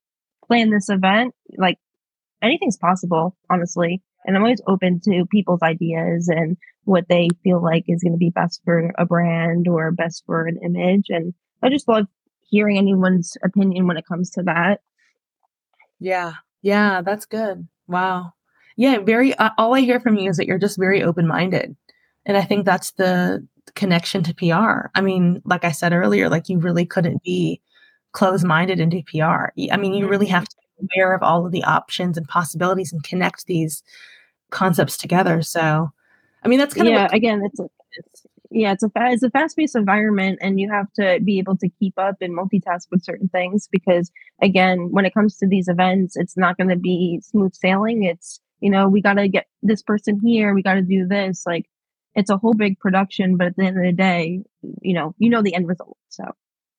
plan 0.46 0.70
this 0.70 0.88
event, 0.88 1.34
like 1.58 1.78
anything's 2.42 2.78
possible, 2.78 3.36
honestly 3.50 4.02
and 4.28 4.36
I'm 4.36 4.42
always 4.42 4.60
open 4.66 5.00
to 5.04 5.26
people's 5.30 5.62
ideas 5.62 6.28
and 6.28 6.58
what 6.84 7.08
they 7.08 7.28
feel 7.42 7.62
like 7.62 7.84
is 7.88 8.02
going 8.02 8.12
to 8.12 8.18
be 8.18 8.30
best 8.30 8.60
for 8.62 8.92
a 8.98 9.06
brand 9.06 9.66
or 9.68 9.90
best 9.90 10.22
for 10.26 10.46
an 10.46 10.58
image. 10.62 11.06
And 11.08 11.32
I 11.62 11.70
just 11.70 11.88
love 11.88 12.06
hearing 12.50 12.76
anyone's 12.76 13.38
opinion 13.42 13.86
when 13.86 13.96
it 13.96 14.06
comes 14.06 14.30
to 14.32 14.42
that. 14.44 14.80
Yeah. 16.00 16.34
Yeah. 16.62 17.02
That's 17.02 17.26
good. 17.26 17.66
Wow. 17.86 18.32
Yeah. 18.76 18.98
Very, 18.98 19.34
uh, 19.34 19.50
all 19.58 19.74
I 19.74 19.80
hear 19.80 20.00
from 20.00 20.16
you 20.16 20.30
is 20.30 20.36
that 20.36 20.46
you're 20.46 20.58
just 20.58 20.78
very 20.78 21.02
open 21.02 21.26
minded. 21.26 21.76
And 22.26 22.36
I 22.36 22.42
think 22.42 22.64
that's 22.64 22.92
the 22.92 23.46
connection 23.74 24.22
to 24.24 24.34
PR. 24.34 24.88
I 24.94 25.00
mean, 25.00 25.42
like 25.44 25.64
I 25.64 25.72
said 25.72 25.92
earlier, 25.92 26.28
like 26.28 26.48
you 26.48 26.58
really 26.58 26.84
couldn't 26.84 27.22
be 27.22 27.60
closed 28.12 28.44
minded 28.44 28.80
into 28.80 29.02
PR. 29.02 29.50
I 29.72 29.76
mean, 29.76 29.94
you 29.94 30.08
really 30.08 30.26
have 30.26 30.48
to 30.48 30.56
be 30.80 30.88
aware 30.96 31.14
of 31.14 31.22
all 31.22 31.46
of 31.46 31.52
the 31.52 31.64
options 31.64 32.16
and 32.16 32.26
possibilities 32.26 32.92
and 32.92 33.02
connect 33.02 33.46
these 33.46 33.82
concepts 34.50 34.96
together. 34.96 35.42
So, 35.42 35.90
I 36.42 36.48
mean, 36.48 36.58
that's 36.58 36.74
kind 36.74 36.88
yeah, 36.88 37.06
of 37.06 37.12
yeah. 37.12 37.16
Again, 37.16 37.42
it's, 37.44 37.60
a, 37.60 37.64
it's 37.64 37.72
yeah, 38.50 38.72
it's 38.72 38.82
a 38.82 38.88
fa- 38.88 39.10
it's 39.10 39.22
a 39.22 39.30
fast 39.30 39.56
paced 39.56 39.76
environment, 39.76 40.38
and 40.40 40.58
you 40.58 40.70
have 40.70 40.90
to 40.94 41.20
be 41.22 41.38
able 41.38 41.56
to 41.58 41.68
keep 41.68 41.98
up 41.98 42.16
and 42.20 42.36
multitask 42.36 42.86
with 42.90 43.04
certain 43.04 43.28
things 43.28 43.68
because, 43.70 44.10
again, 44.40 44.88
when 44.90 45.04
it 45.04 45.12
comes 45.12 45.36
to 45.38 45.46
these 45.46 45.68
events, 45.68 46.16
it's 46.16 46.36
not 46.36 46.56
going 46.56 46.70
to 46.70 46.76
be 46.76 47.20
smooth 47.22 47.54
sailing. 47.54 48.04
It's 48.04 48.40
you 48.60 48.70
know 48.70 48.88
we 48.88 49.02
got 49.02 49.14
to 49.14 49.28
get 49.28 49.46
this 49.62 49.82
person 49.82 50.20
here, 50.24 50.54
we 50.54 50.62
got 50.62 50.74
to 50.74 50.82
do 50.82 51.06
this. 51.06 51.44
Like, 51.46 51.66
it's 52.14 52.30
a 52.30 52.38
whole 52.38 52.54
big 52.54 52.78
production, 52.78 53.36
but 53.36 53.48
at 53.48 53.56
the 53.56 53.64
end 53.64 53.76
of 53.76 53.84
the 53.84 53.92
day, 53.92 54.42
you 54.80 54.94
know, 54.94 55.14
you 55.18 55.28
know 55.28 55.42
the 55.42 55.54
end 55.54 55.68
result. 55.68 55.98
So. 56.08 56.24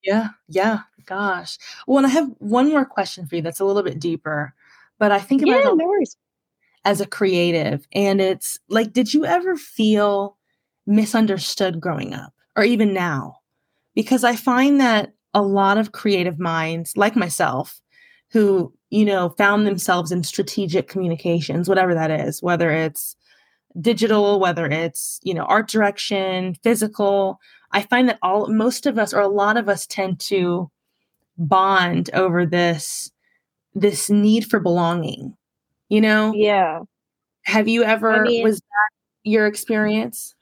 Yeah, 0.04 0.30
yeah, 0.48 0.80
gosh. 1.06 1.58
Well, 1.86 1.98
and 1.98 2.08
I 2.08 2.10
have 2.12 2.30
one 2.40 2.70
more 2.70 2.86
question 2.86 3.28
for 3.28 3.36
you 3.36 3.42
that's 3.42 3.60
a 3.60 3.66
little 3.66 3.84
bit 3.84 4.00
deeper, 4.00 4.54
but 4.98 5.12
I 5.12 5.20
think 5.20 5.42
about 5.42 5.64
yeah, 5.66 5.74
no 5.76 6.04
as 6.86 7.02
a 7.02 7.06
creative, 7.06 7.86
and 7.94 8.22
it's 8.22 8.58
like, 8.70 8.94
did 8.94 9.14
you 9.14 9.26
ever 9.26 9.58
feel 9.58 10.38
misunderstood 10.90 11.80
growing 11.80 12.14
up, 12.14 12.34
or 12.58 12.64
even 12.66 12.94
now? 12.94 13.38
Because 13.96 14.26
I 14.26 14.36
find 14.36 14.82
that 14.82 15.14
a 15.34 15.42
lot 15.42 15.78
of 15.78 15.92
creative 15.92 16.40
minds, 16.40 16.98
like 16.98 17.16
myself, 17.16 17.80
who, 18.32 18.74
you 18.90 19.06
know, 19.06 19.30
found 19.38 19.66
themselves 19.66 20.12
in 20.12 20.24
strategic 20.24 20.88
communications, 20.88 21.70
whatever 21.70 21.94
that 21.94 22.12
is, 22.12 22.42
whether 22.42 22.72
it's 22.72 23.16
digital, 23.80 24.40
whether 24.40 24.66
it's, 24.66 25.20
you 25.24 25.34
know, 25.34 25.44
art 25.44 25.70
direction, 25.70 26.56
physical, 26.64 27.40
I 27.72 27.84
find 27.84 28.10
that 28.10 28.20
all 28.24 28.48
most 28.48 28.86
of 28.86 28.98
us 28.98 29.14
or 29.14 29.22
a 29.22 29.28
lot 29.28 29.58
of 29.58 29.70
us 29.70 29.86
tend 29.86 30.20
to 30.22 30.70
bond 31.38 32.10
over 32.14 32.46
this 32.46 33.12
this 33.76 34.10
need 34.10 34.46
for 34.46 34.60
belonging. 34.60 35.38
You 35.90 36.02
know? 36.02 36.34
Yeah. 36.36 36.82
Have 37.44 37.68
you 37.68 37.84
ever 37.84 38.12
I 38.12 38.22
mean, 38.24 38.44
was 38.44 38.60
that 38.60 38.90
your 39.24 39.46
experience? 39.48 40.36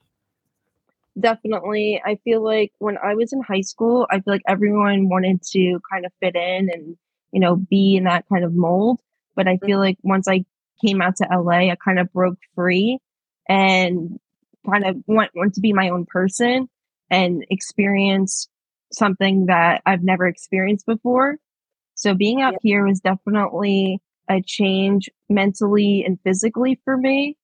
Definitely. 1.20 2.02
I 2.06 2.20
feel 2.24 2.44
like 2.44 2.72
when 2.80 2.98
I 2.98 3.16
was 3.16 3.34
in 3.34 3.42
high 3.42 3.62
school, 3.62 4.08
I 4.10 4.20
feel 4.20 4.34
like 4.34 4.44
everyone 4.48 5.10
wanted 5.10 5.42
to 5.54 5.80
kind 5.92 6.06
of 6.06 6.12
fit 6.20 6.36
in 6.36 6.70
and, 6.72 6.96
you 7.32 7.40
know, 7.40 7.56
be 7.56 7.96
in 7.96 8.04
that 8.04 8.26
kind 8.32 8.44
of 8.44 8.54
mold. 8.54 9.00
But 9.36 9.48
I 9.48 9.58
feel 9.58 9.78
mm-hmm. 9.78 9.80
like 9.80 9.98
once 10.04 10.28
I 10.28 10.46
came 10.86 11.02
out 11.02 11.16
to 11.18 11.28
LA, 11.32 11.72
I 11.72 11.78
kind 11.84 12.00
of 12.00 12.12
broke 12.14 12.38
free 12.56 13.00
and 13.50 14.20
kind 14.70 14.86
of 14.86 14.98
want, 15.08 15.32
want 15.34 15.56
to 15.56 15.62
be 15.62 15.74
my 15.74 15.90
own 15.90 16.06
person 16.06 16.70
and 17.10 17.46
experience 17.50 18.48
something 18.92 19.48
that 19.48 19.82
I've 19.86 20.04
never 20.04 20.28
experienced 20.28 20.86
before. 20.86 21.38
So 21.96 22.14
being 22.14 22.42
out 22.42 22.56
here 22.62 22.86
was 22.86 23.00
definitely 23.00 24.00
a 24.30 24.42
change 24.46 25.10
mentally 25.30 26.04
and 26.06 26.20
physically 26.24 26.80
for 26.84 26.96
me. 26.96 27.38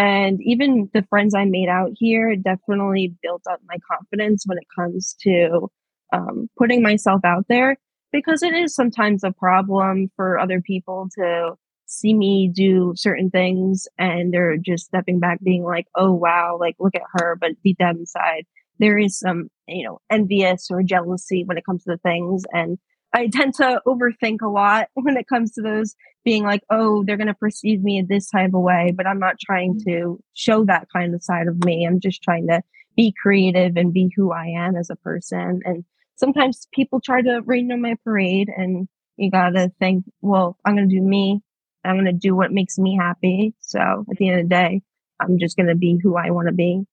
And 0.00 0.40
even 0.42 0.88
the 0.94 1.02
friends 1.10 1.34
I 1.34 1.44
made 1.44 1.68
out 1.68 1.90
here 1.94 2.34
definitely 2.34 3.14
built 3.22 3.42
up 3.50 3.60
my 3.68 3.76
confidence 3.86 4.44
when 4.46 4.56
it 4.56 4.66
comes 4.74 5.14
to 5.24 5.68
um, 6.10 6.48
putting 6.56 6.80
myself 6.82 7.20
out 7.22 7.44
there 7.50 7.76
because 8.10 8.42
it 8.42 8.54
is 8.54 8.74
sometimes 8.74 9.22
a 9.22 9.30
problem 9.30 10.10
for 10.16 10.38
other 10.38 10.62
people 10.62 11.10
to 11.18 11.52
see 11.84 12.14
me 12.14 12.50
do 12.52 12.94
certain 12.96 13.28
things 13.28 13.86
and 13.98 14.32
they're 14.32 14.56
just 14.56 14.86
stepping 14.86 15.20
back 15.20 15.38
being 15.42 15.64
like 15.64 15.86
oh 15.96 16.12
wow 16.12 16.56
like 16.58 16.76
look 16.78 16.94
at 16.94 17.02
her 17.12 17.36
but 17.38 17.50
deep 17.62 17.76
down 17.76 17.98
inside 17.98 18.46
there 18.78 18.96
is 18.96 19.18
some 19.18 19.50
you 19.68 19.84
know 19.84 19.98
envious 20.08 20.68
or 20.70 20.82
jealousy 20.82 21.44
when 21.44 21.58
it 21.58 21.66
comes 21.66 21.84
to 21.84 21.90
the 21.90 21.98
things. 21.98 22.42
And 22.52 22.78
i 23.12 23.28
tend 23.28 23.52
to 23.56 23.82
overthink 23.86 24.38
a 24.42 24.48
lot 24.48 24.88
when 24.94 25.18
it 25.18 25.28
comes 25.28 25.52
to 25.52 25.60
those 25.60 25.94
being 26.24 26.44
like 26.44 26.62
oh 26.70 27.04
they're 27.04 27.16
going 27.16 27.26
to 27.26 27.34
perceive 27.34 27.82
me 27.82 27.98
in 27.98 28.06
this 28.06 28.30
type 28.30 28.52
of 28.54 28.60
way 28.60 28.92
but 28.96 29.06
i'm 29.06 29.18
not 29.18 29.38
trying 29.40 29.74
mm-hmm. 29.74 29.90
to 29.90 30.20
show 30.34 30.64
that 30.64 30.88
kind 30.92 31.14
of 31.14 31.22
side 31.22 31.48
of 31.48 31.64
me 31.64 31.86
i'm 31.86 32.00
just 32.00 32.22
trying 32.22 32.46
to 32.46 32.62
be 32.96 33.14
creative 33.22 33.76
and 33.76 33.92
be 33.92 34.12
who 34.16 34.32
i 34.32 34.46
am 34.46 34.76
as 34.76 34.90
a 34.90 34.96
person 34.96 35.60
and 35.64 35.84
sometimes 36.16 36.68
people 36.72 37.00
try 37.00 37.22
to 37.22 37.40
rain 37.46 37.72
on 37.72 37.80
my 37.80 37.96
parade 38.04 38.48
and 38.54 38.88
you 39.16 39.30
gotta 39.30 39.70
think 39.78 40.04
well 40.20 40.56
i'm 40.64 40.76
going 40.76 40.88
to 40.88 40.94
do 40.94 41.02
me 41.02 41.40
I'm 41.84 41.96
going 41.96 42.06
to 42.06 42.12
do 42.12 42.34
what 42.34 42.52
makes 42.52 42.78
me 42.78 42.96
happy. 42.96 43.54
So 43.60 44.04
at 44.10 44.16
the 44.16 44.28
end 44.28 44.40
of 44.40 44.44
the 44.46 44.54
day, 44.54 44.82
I'm 45.20 45.38
just 45.38 45.56
going 45.56 45.68
to 45.68 45.74
be 45.74 45.98
who 46.02 46.16
I 46.16 46.30
want 46.30 46.48
to 46.48 46.54
be. 46.54 46.84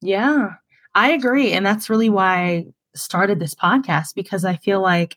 Yeah, 0.00 0.50
I 0.94 1.12
agree. 1.12 1.52
And 1.52 1.64
that's 1.64 1.90
really 1.90 2.10
why 2.10 2.44
I 2.44 2.66
started 2.94 3.40
this 3.40 3.54
podcast 3.54 4.14
because 4.14 4.44
I 4.44 4.56
feel 4.56 4.80
like 4.80 5.16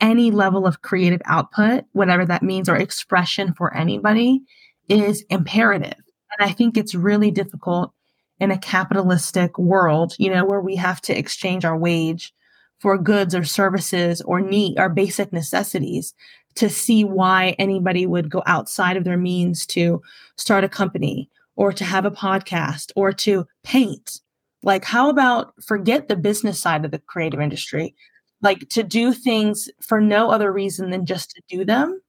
any 0.00 0.30
level 0.30 0.66
of 0.66 0.82
creative 0.82 1.22
output, 1.24 1.84
whatever 1.92 2.24
that 2.26 2.42
means, 2.42 2.68
or 2.68 2.76
expression 2.76 3.54
for 3.54 3.74
anybody 3.74 4.42
is 4.88 5.24
imperative. 5.30 5.94
And 6.38 6.48
I 6.48 6.52
think 6.52 6.76
it's 6.76 6.94
really 6.94 7.30
difficult 7.30 7.92
in 8.38 8.50
a 8.50 8.58
capitalistic 8.58 9.58
world, 9.58 10.14
you 10.18 10.30
know, 10.30 10.44
where 10.44 10.60
we 10.60 10.76
have 10.76 11.00
to 11.02 11.18
exchange 11.18 11.64
our 11.64 11.76
wage 11.76 12.34
for 12.80 12.98
goods 12.98 13.34
or 13.34 13.44
services 13.44 14.20
or 14.22 14.40
need 14.40 14.78
our 14.78 14.90
basic 14.90 15.32
necessities 15.32 16.14
to 16.56 16.68
see 16.68 17.04
why 17.04 17.54
anybody 17.58 18.06
would 18.06 18.30
go 18.30 18.42
outside 18.46 18.96
of 18.96 19.04
their 19.04 19.16
means 19.16 19.66
to 19.66 20.02
start 20.36 20.64
a 20.64 20.68
company 20.68 21.30
or 21.54 21.72
to 21.72 21.84
have 21.84 22.04
a 22.04 22.10
podcast 22.10 22.92
or 22.96 23.12
to 23.12 23.46
paint. 23.62 24.20
Like, 24.62 24.84
how 24.84 25.08
about 25.08 25.52
forget 25.62 26.08
the 26.08 26.16
business 26.16 26.58
side 26.58 26.84
of 26.84 26.90
the 26.90 26.98
creative 26.98 27.40
industry? 27.40 27.94
Like, 28.42 28.68
to 28.70 28.82
do 28.82 29.12
things 29.12 29.68
for 29.80 30.00
no 30.00 30.30
other 30.30 30.52
reason 30.52 30.90
than 30.90 31.06
just 31.06 31.30
to 31.30 31.42
do 31.48 31.64
them. 31.64 32.00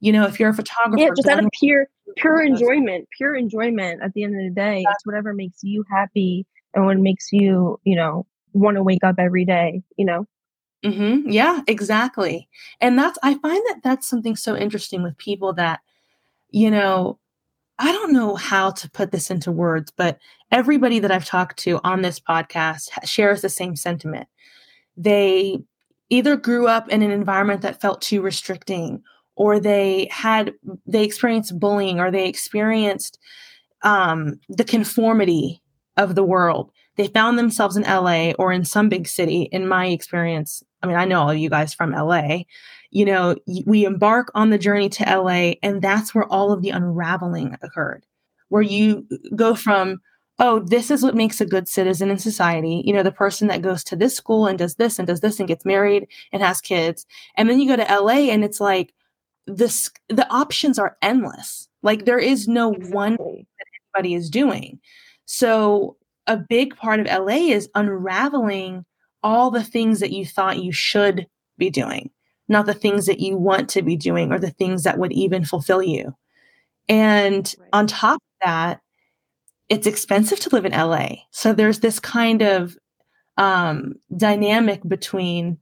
You 0.00 0.12
know, 0.12 0.26
if 0.26 0.38
you're 0.38 0.50
a 0.50 0.54
photographer, 0.54 1.02
yeah, 1.02 1.10
just 1.16 1.28
out 1.28 1.42
of 1.42 1.50
pure, 1.58 1.86
pure 2.16 2.42
enjoyment, 2.42 3.08
pure 3.16 3.34
enjoyment 3.34 4.02
at 4.02 4.12
the 4.14 4.24
end 4.24 4.34
of 4.34 4.42
the 4.42 4.50
day. 4.50 4.84
It's 4.88 5.06
whatever 5.06 5.34
makes 5.34 5.62
you 5.62 5.84
happy 5.90 6.46
and 6.74 6.84
what 6.84 6.98
makes 6.98 7.32
you, 7.32 7.80
you 7.84 7.96
know, 7.96 8.26
want 8.52 8.76
to 8.76 8.82
wake 8.82 9.04
up 9.04 9.16
every 9.18 9.44
day, 9.44 9.82
you 9.96 10.04
know? 10.04 10.26
Mm-hmm. 10.84 11.30
Yeah, 11.30 11.62
exactly. 11.66 12.48
And 12.80 12.98
that's, 12.98 13.18
I 13.22 13.34
find 13.34 13.62
that 13.68 13.80
that's 13.82 14.08
something 14.08 14.36
so 14.36 14.56
interesting 14.56 15.02
with 15.02 15.18
people 15.18 15.52
that, 15.54 15.80
you 16.50 16.70
know, 16.70 17.18
I 17.80 17.92
don't 17.92 18.12
know 18.12 18.36
how 18.36 18.70
to 18.70 18.90
put 18.90 19.10
this 19.10 19.30
into 19.30 19.52
words, 19.52 19.92
but 19.96 20.18
everybody 20.50 20.98
that 20.98 21.10
I've 21.10 21.24
talked 21.24 21.58
to 21.60 21.80
on 21.84 22.02
this 22.02 22.20
podcast 22.20 22.90
shares 23.04 23.42
the 23.42 23.48
same 23.48 23.76
sentiment. 23.76 24.28
They 24.96 25.60
either 26.10 26.36
grew 26.36 26.66
up 26.66 26.88
in 26.88 27.02
an 27.02 27.10
environment 27.10 27.62
that 27.62 27.80
felt 27.80 28.00
too 28.00 28.20
restricting, 28.20 29.02
or 29.36 29.60
they 29.60 30.08
had, 30.10 30.52
they 30.86 31.04
experienced 31.04 31.58
bullying, 31.58 32.00
or 32.00 32.10
they 32.10 32.28
experienced 32.28 33.18
um, 33.82 34.40
the 34.48 34.64
conformity 34.64 35.62
of 35.96 36.14
the 36.14 36.24
world 36.24 36.72
they 36.98 37.06
found 37.06 37.38
themselves 37.38 37.76
in 37.76 37.84
LA 37.84 38.32
or 38.38 38.52
in 38.52 38.64
some 38.64 38.88
big 38.88 39.06
city. 39.06 39.42
In 39.52 39.68
my 39.68 39.86
experience, 39.86 40.62
I 40.82 40.88
mean, 40.88 40.96
I 40.96 41.04
know 41.04 41.20
all 41.20 41.30
of 41.30 41.38
you 41.38 41.48
guys 41.48 41.72
from 41.72 41.92
LA. 41.92 42.40
You 42.90 43.04
know, 43.04 43.36
we 43.64 43.84
embark 43.84 44.32
on 44.34 44.50
the 44.50 44.58
journey 44.58 44.88
to 44.90 45.04
LA, 45.04 45.52
and 45.62 45.80
that's 45.80 46.14
where 46.14 46.24
all 46.24 46.52
of 46.52 46.60
the 46.60 46.70
unraveling 46.70 47.56
occurred, 47.62 48.04
where 48.48 48.62
you 48.62 49.06
go 49.36 49.54
from, 49.54 50.00
oh, 50.38 50.60
this 50.60 50.90
is 50.90 51.02
what 51.02 51.14
makes 51.14 51.40
a 51.40 51.46
good 51.46 51.68
citizen 51.68 52.10
in 52.10 52.18
society. 52.18 52.82
You 52.84 52.92
know, 52.92 53.02
the 53.02 53.10
person 53.10 53.48
that 53.48 53.62
goes 53.62 53.82
to 53.84 53.96
this 53.96 54.14
school 54.14 54.46
and 54.46 54.58
does 54.58 54.76
this 54.76 54.98
and 54.98 55.06
does 55.06 55.20
this 55.20 55.38
and 55.40 55.48
gets 55.48 55.64
married 55.64 56.06
and 56.32 56.42
has 56.42 56.60
kids. 56.60 57.06
And 57.36 57.50
then 57.50 57.60
you 57.60 57.68
go 57.68 57.76
to 57.76 58.00
LA, 58.00 58.30
and 58.30 58.44
it's 58.44 58.60
like, 58.60 58.94
this 59.48 59.90
the 60.08 60.30
options 60.30 60.78
are 60.78 60.96
endless. 61.02 61.68
Like 61.82 62.04
there 62.04 62.18
is 62.18 62.46
no 62.46 62.72
one 62.72 63.16
that 63.16 63.66
anybody 63.96 64.14
is 64.14 64.30
doing. 64.30 64.78
So 65.24 65.96
a 66.26 66.36
big 66.36 66.76
part 66.76 67.00
of 67.00 67.06
LA 67.06 67.50
is 67.50 67.68
unraveling 67.74 68.84
all 69.22 69.50
the 69.50 69.64
things 69.64 70.00
that 70.00 70.12
you 70.12 70.24
thought 70.24 70.62
you 70.62 70.72
should 70.72 71.26
be 71.56 71.70
doing, 71.70 72.10
not 72.48 72.66
the 72.66 72.74
things 72.74 73.06
that 73.06 73.20
you 73.20 73.36
want 73.36 73.68
to 73.70 73.82
be 73.82 73.96
doing 73.96 74.32
or 74.32 74.38
the 74.38 74.50
things 74.50 74.84
that 74.84 74.98
would 74.98 75.12
even 75.12 75.44
fulfill 75.44 75.82
you. 75.82 76.14
And 76.88 77.54
right. 77.58 77.68
on 77.72 77.86
top 77.86 78.16
of 78.16 78.46
that, 78.46 78.80
it's 79.68 79.86
expensive 79.86 80.40
to 80.40 80.50
live 80.50 80.64
in 80.64 80.72
LA. 80.72 81.08
So 81.30 81.52
there's 81.52 81.80
this 81.80 82.00
kind 82.00 82.42
of 82.42 82.76
um, 83.36 83.94
dynamic 84.16 84.82
between 84.86 85.58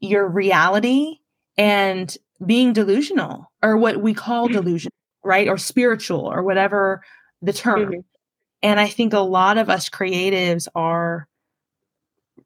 your 0.00 0.28
reality 0.28 1.18
and 1.56 2.16
being 2.44 2.72
delusional 2.72 3.50
or 3.62 3.76
what 3.76 4.00
we 4.00 4.14
call 4.14 4.44
mm-hmm. 4.44 4.54
delusion, 4.54 4.92
right? 5.24 5.48
Or 5.48 5.58
spiritual 5.58 6.20
or 6.20 6.42
whatever 6.42 7.02
the 7.42 7.52
term. 7.52 7.90
Mm-hmm. 7.90 8.00
And 8.62 8.80
I 8.80 8.88
think 8.88 9.12
a 9.12 9.20
lot 9.20 9.58
of 9.58 9.70
us 9.70 9.88
creatives 9.88 10.68
are 10.74 11.26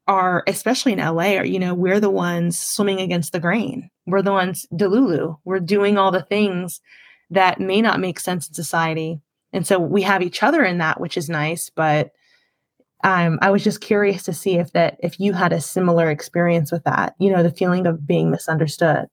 are 0.05 0.43
especially 0.47 0.91
in 0.91 0.99
LA 0.99 1.37
are 1.37 1.45
you 1.45 1.59
know 1.59 1.73
we're 1.73 2.01
the 2.01 2.09
ones 2.09 2.59
swimming 2.59 2.99
against 2.99 3.31
the 3.31 3.39
grain. 3.39 3.89
We're 4.05 4.21
the 4.21 4.31
ones 4.31 4.65
delulu. 4.73 5.37
We're 5.45 5.59
doing 5.59 5.97
all 5.97 6.11
the 6.11 6.23
things 6.23 6.81
that 7.29 7.59
may 7.59 7.81
not 7.81 7.99
make 7.99 8.19
sense 8.19 8.47
in 8.47 8.53
society. 8.53 9.21
And 9.53 9.65
so 9.65 9.79
we 9.79 10.01
have 10.01 10.21
each 10.21 10.43
other 10.43 10.63
in 10.63 10.79
that, 10.79 10.99
which 10.99 11.15
is 11.15 11.29
nice, 11.29 11.69
but 11.69 12.11
um, 13.03 13.37
I 13.41 13.51
was 13.51 13.63
just 13.63 13.81
curious 13.81 14.23
to 14.23 14.33
see 14.33 14.55
if 14.55 14.71
that 14.73 14.97
if 15.03 15.19
you 15.19 15.33
had 15.33 15.53
a 15.53 15.61
similar 15.61 16.09
experience 16.09 16.71
with 16.71 16.83
that, 16.85 17.15
you 17.19 17.31
know, 17.31 17.43
the 17.43 17.51
feeling 17.51 17.85
of 17.85 18.07
being 18.07 18.31
misunderstood. 18.31 19.05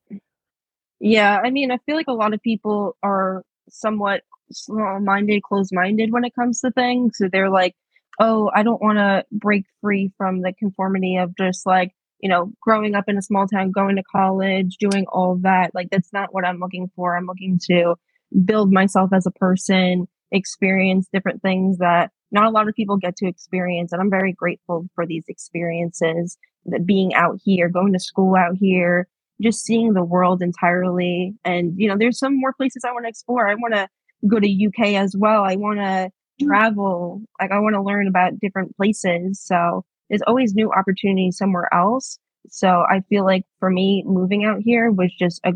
Yeah, 1.00 1.40
I 1.44 1.50
mean, 1.50 1.70
I 1.70 1.78
feel 1.86 1.96
like 1.96 2.08
a 2.08 2.12
lot 2.12 2.32
of 2.32 2.40
people 2.42 2.96
are 3.02 3.42
somewhat 3.68 4.22
small 4.52 5.00
minded, 5.00 5.42
closed 5.42 5.72
minded 5.72 6.12
when 6.12 6.24
it 6.24 6.34
comes 6.34 6.60
to 6.60 6.70
things. 6.70 7.18
So 7.18 7.28
they're 7.30 7.50
like, 7.50 7.74
oh, 8.18 8.50
I 8.54 8.62
don't 8.62 8.82
want 8.82 8.98
to 8.98 9.24
break 9.32 9.64
free 9.80 10.12
from 10.16 10.42
the 10.42 10.52
conformity 10.52 11.16
of 11.16 11.36
just 11.36 11.66
like, 11.66 11.92
you 12.20 12.28
know, 12.28 12.52
growing 12.60 12.94
up 12.94 13.04
in 13.08 13.16
a 13.16 13.22
small 13.22 13.46
town, 13.46 13.72
going 13.72 13.96
to 13.96 14.02
college, 14.02 14.76
doing 14.78 15.06
all 15.08 15.36
that. 15.42 15.74
Like, 15.74 15.88
that's 15.90 16.12
not 16.12 16.34
what 16.34 16.44
I'm 16.44 16.60
looking 16.60 16.90
for. 16.94 17.16
I'm 17.16 17.26
looking 17.26 17.58
to 17.70 17.96
build 18.44 18.72
myself 18.72 19.10
as 19.12 19.26
a 19.26 19.30
person, 19.30 20.06
experience 20.32 21.08
different 21.12 21.42
things 21.42 21.78
that 21.78 22.10
not 22.32 22.46
a 22.46 22.50
lot 22.50 22.68
of 22.68 22.74
people 22.74 22.96
get 22.96 23.16
to 23.16 23.26
experience. 23.26 23.92
And 23.92 24.00
I'm 24.00 24.10
very 24.10 24.32
grateful 24.32 24.86
for 24.94 25.06
these 25.06 25.24
experiences 25.28 26.38
that 26.66 26.86
being 26.86 27.14
out 27.14 27.38
here, 27.44 27.68
going 27.68 27.92
to 27.92 27.98
school 27.98 28.36
out 28.36 28.56
here, 28.56 29.08
just 29.40 29.64
seeing 29.64 29.94
the 29.94 30.04
world 30.04 30.42
entirely. 30.42 31.34
And, 31.44 31.72
you 31.76 31.88
know, 31.88 31.96
there's 31.98 32.18
some 32.18 32.38
more 32.38 32.52
places 32.52 32.84
I 32.84 32.92
want 32.92 33.04
to 33.04 33.08
explore. 33.08 33.48
I 33.48 33.54
want 33.54 33.74
to 33.74 33.88
go 34.28 34.38
to 34.38 34.66
UK 34.66 34.94
as 34.94 35.16
well. 35.16 35.42
I 35.44 35.56
want 35.56 35.78
to 35.78 36.10
mm. 36.44 36.46
travel. 36.46 37.22
Like 37.40 37.50
I 37.50 37.58
want 37.58 37.74
to 37.74 37.82
learn 37.82 38.06
about 38.06 38.38
different 38.38 38.76
places. 38.76 39.40
So 39.40 39.84
there's 40.08 40.22
always 40.26 40.54
new 40.54 40.70
opportunities 40.72 41.38
somewhere 41.38 41.72
else. 41.72 42.18
So 42.48 42.84
I 42.90 43.00
feel 43.08 43.24
like 43.24 43.44
for 43.58 43.70
me, 43.70 44.04
moving 44.06 44.44
out 44.44 44.60
here 44.60 44.90
was 44.90 45.12
just 45.18 45.40
a 45.44 45.52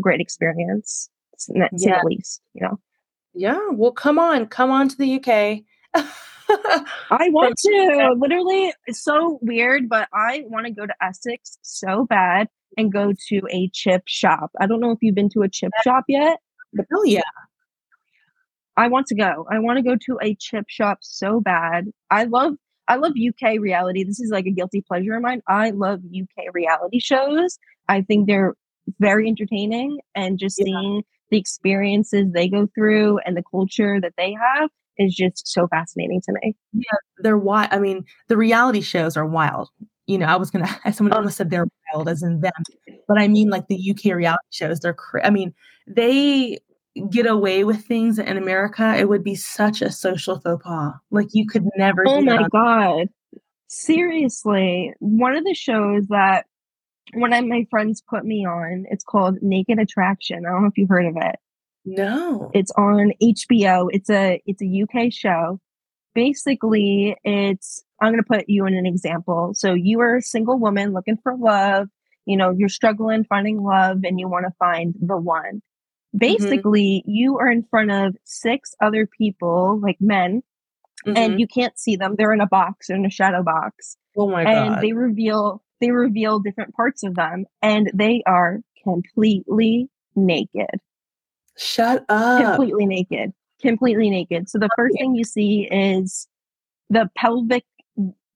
great 0.00 0.20
experience, 0.20 1.10
yeah. 1.48 1.96
at 1.96 2.04
least, 2.04 2.40
you 2.54 2.66
know. 2.66 2.78
Yeah. 3.38 3.60
Well, 3.70 3.92
come 3.92 4.18
on, 4.18 4.46
come 4.48 4.72
on 4.72 4.88
to 4.88 4.96
the 4.96 5.14
UK. 5.14 5.62
I 7.10 7.28
want 7.30 7.56
to. 7.58 8.14
Literally, 8.18 8.72
it's 8.88 9.04
so 9.04 9.38
weird, 9.40 9.88
but 9.88 10.08
I 10.12 10.42
want 10.46 10.66
to 10.66 10.72
go 10.72 10.86
to 10.86 10.94
Essex 11.00 11.56
so 11.62 12.04
bad 12.04 12.48
and 12.76 12.92
go 12.92 13.12
to 13.28 13.42
a 13.48 13.70
chip 13.72 14.02
shop. 14.06 14.50
I 14.60 14.66
don't 14.66 14.80
know 14.80 14.90
if 14.90 14.98
you've 15.02 15.14
been 15.14 15.28
to 15.30 15.42
a 15.42 15.48
chip 15.48 15.70
shop 15.84 16.04
yet. 16.08 16.38
But 16.72 16.86
oh 16.92 17.04
yeah. 17.04 17.20
I 18.76 18.88
want 18.88 19.06
to 19.06 19.14
go. 19.14 19.46
I 19.48 19.60
want 19.60 19.76
to 19.76 19.82
go 19.84 19.94
to 19.94 20.18
a 20.20 20.34
chip 20.34 20.64
shop 20.68 20.98
so 21.02 21.40
bad. 21.40 21.92
I 22.10 22.24
love 22.24 22.54
I 22.88 22.96
love 22.96 23.12
UK 23.12 23.60
reality. 23.60 24.02
This 24.02 24.18
is 24.18 24.32
like 24.32 24.46
a 24.46 24.50
guilty 24.50 24.80
pleasure 24.80 25.14
of 25.14 25.22
mine. 25.22 25.42
I 25.46 25.70
love 25.70 26.00
UK 26.00 26.52
reality 26.52 26.98
shows. 26.98 27.56
I 27.88 28.02
think 28.02 28.26
they're 28.26 28.54
very 28.98 29.28
entertaining 29.28 30.00
and 30.16 30.40
just 30.40 30.58
yeah. 30.58 30.64
seeing 30.64 31.02
the 31.30 31.38
experiences 31.38 32.32
they 32.32 32.48
go 32.48 32.68
through 32.74 33.18
and 33.24 33.36
the 33.36 33.42
culture 33.50 34.00
that 34.00 34.14
they 34.16 34.34
have 34.34 34.70
is 34.98 35.14
just 35.14 35.46
so 35.46 35.68
fascinating 35.68 36.20
to 36.22 36.32
me. 36.40 36.56
Yeah, 36.72 36.98
they're 37.18 37.38
wild. 37.38 37.68
I 37.70 37.78
mean, 37.78 38.04
the 38.28 38.36
reality 38.36 38.80
shows 38.80 39.16
are 39.16 39.26
wild. 39.26 39.68
You 40.06 40.18
know, 40.18 40.26
I 40.26 40.36
was 40.36 40.50
gonna. 40.50 40.68
Someone 40.92 41.12
oh. 41.12 41.18
almost 41.18 41.36
said 41.36 41.50
they're 41.50 41.68
wild, 41.92 42.08
as 42.08 42.22
in 42.22 42.40
them, 42.40 42.52
but 43.06 43.18
I 43.18 43.28
mean 43.28 43.50
like 43.50 43.68
the 43.68 43.90
UK 43.90 44.14
reality 44.14 44.46
shows. 44.50 44.80
They're. 44.80 44.94
Cra- 44.94 45.26
I 45.26 45.30
mean, 45.30 45.54
they 45.86 46.58
get 47.10 47.26
away 47.26 47.64
with 47.64 47.84
things 47.84 48.18
in 48.18 48.36
America, 48.36 48.94
it 48.96 49.08
would 49.08 49.22
be 49.22 49.34
such 49.34 49.82
a 49.82 49.90
social 49.90 50.40
faux 50.40 50.62
pas. 50.62 50.94
Like 51.10 51.28
you 51.32 51.46
could 51.46 51.66
never. 51.76 52.04
Oh 52.06 52.20
my 52.20 52.46
god! 52.48 53.08
Seriously, 53.68 54.94
one 54.98 55.36
of 55.36 55.44
the 55.44 55.54
shows 55.54 56.06
that 56.08 56.46
one 57.14 57.32
of 57.32 57.46
my 57.46 57.66
friends 57.70 58.02
put 58.08 58.24
me 58.24 58.46
on. 58.46 58.86
It's 58.90 59.04
called 59.04 59.38
Naked 59.42 59.78
Attraction. 59.78 60.44
I 60.46 60.50
don't 60.50 60.62
know 60.62 60.68
if 60.68 60.78
you've 60.78 60.88
heard 60.88 61.06
of 61.06 61.16
it. 61.16 61.36
No. 61.84 62.50
It's 62.54 62.70
on 62.72 63.12
HBO. 63.22 63.88
It's 63.92 64.10
a 64.10 64.42
it's 64.46 64.62
a 64.62 64.82
UK 64.82 65.12
show. 65.12 65.60
Basically, 66.14 67.16
it's 67.24 67.82
I'm 68.00 68.12
going 68.12 68.22
to 68.22 68.28
put 68.28 68.48
you 68.48 68.66
in 68.66 68.74
an 68.74 68.86
example. 68.86 69.52
So 69.54 69.74
you 69.74 70.00
are 70.00 70.16
a 70.16 70.22
single 70.22 70.58
woman 70.58 70.92
looking 70.92 71.18
for 71.22 71.36
love. 71.36 71.88
You 72.26 72.36
know, 72.36 72.50
you're 72.50 72.68
struggling 72.68 73.24
finding 73.24 73.62
love 73.62 74.00
and 74.04 74.20
you 74.20 74.28
want 74.28 74.44
to 74.46 74.52
find 74.58 74.94
the 75.00 75.16
one. 75.16 75.62
Mm-hmm. 76.14 76.18
Basically, 76.18 77.02
mm-hmm. 77.02 77.10
you 77.10 77.38
are 77.38 77.50
in 77.50 77.64
front 77.64 77.90
of 77.90 78.16
six 78.24 78.74
other 78.82 79.06
people, 79.06 79.80
like 79.82 79.96
men, 80.00 80.42
mm-hmm. 81.06 81.16
and 81.16 81.40
you 81.40 81.46
can't 81.46 81.78
see 81.78 81.96
them. 81.96 82.16
They're 82.16 82.34
in 82.34 82.40
a 82.40 82.46
box, 82.46 82.90
in 82.90 83.06
a 83.06 83.10
shadow 83.10 83.42
box. 83.42 83.96
Oh 84.16 84.28
my 84.28 84.44
god. 84.44 84.52
and 84.52 84.82
they 84.82 84.92
reveal 84.92 85.62
they 85.80 85.90
reveal 85.90 86.40
different 86.40 86.74
parts 86.74 87.02
of 87.02 87.14
them 87.14 87.44
and 87.62 87.90
they 87.94 88.22
are 88.26 88.60
completely 88.82 89.88
naked. 90.16 90.80
Shut 91.56 92.04
up. 92.08 92.42
Completely 92.42 92.86
naked. 92.86 93.32
Completely 93.60 94.10
naked. 94.10 94.48
So 94.48 94.58
the 94.58 94.68
first 94.76 94.96
thing 94.96 95.14
you 95.14 95.24
see 95.24 95.68
is 95.70 96.28
the 96.88 97.10
pelvic 97.16 97.64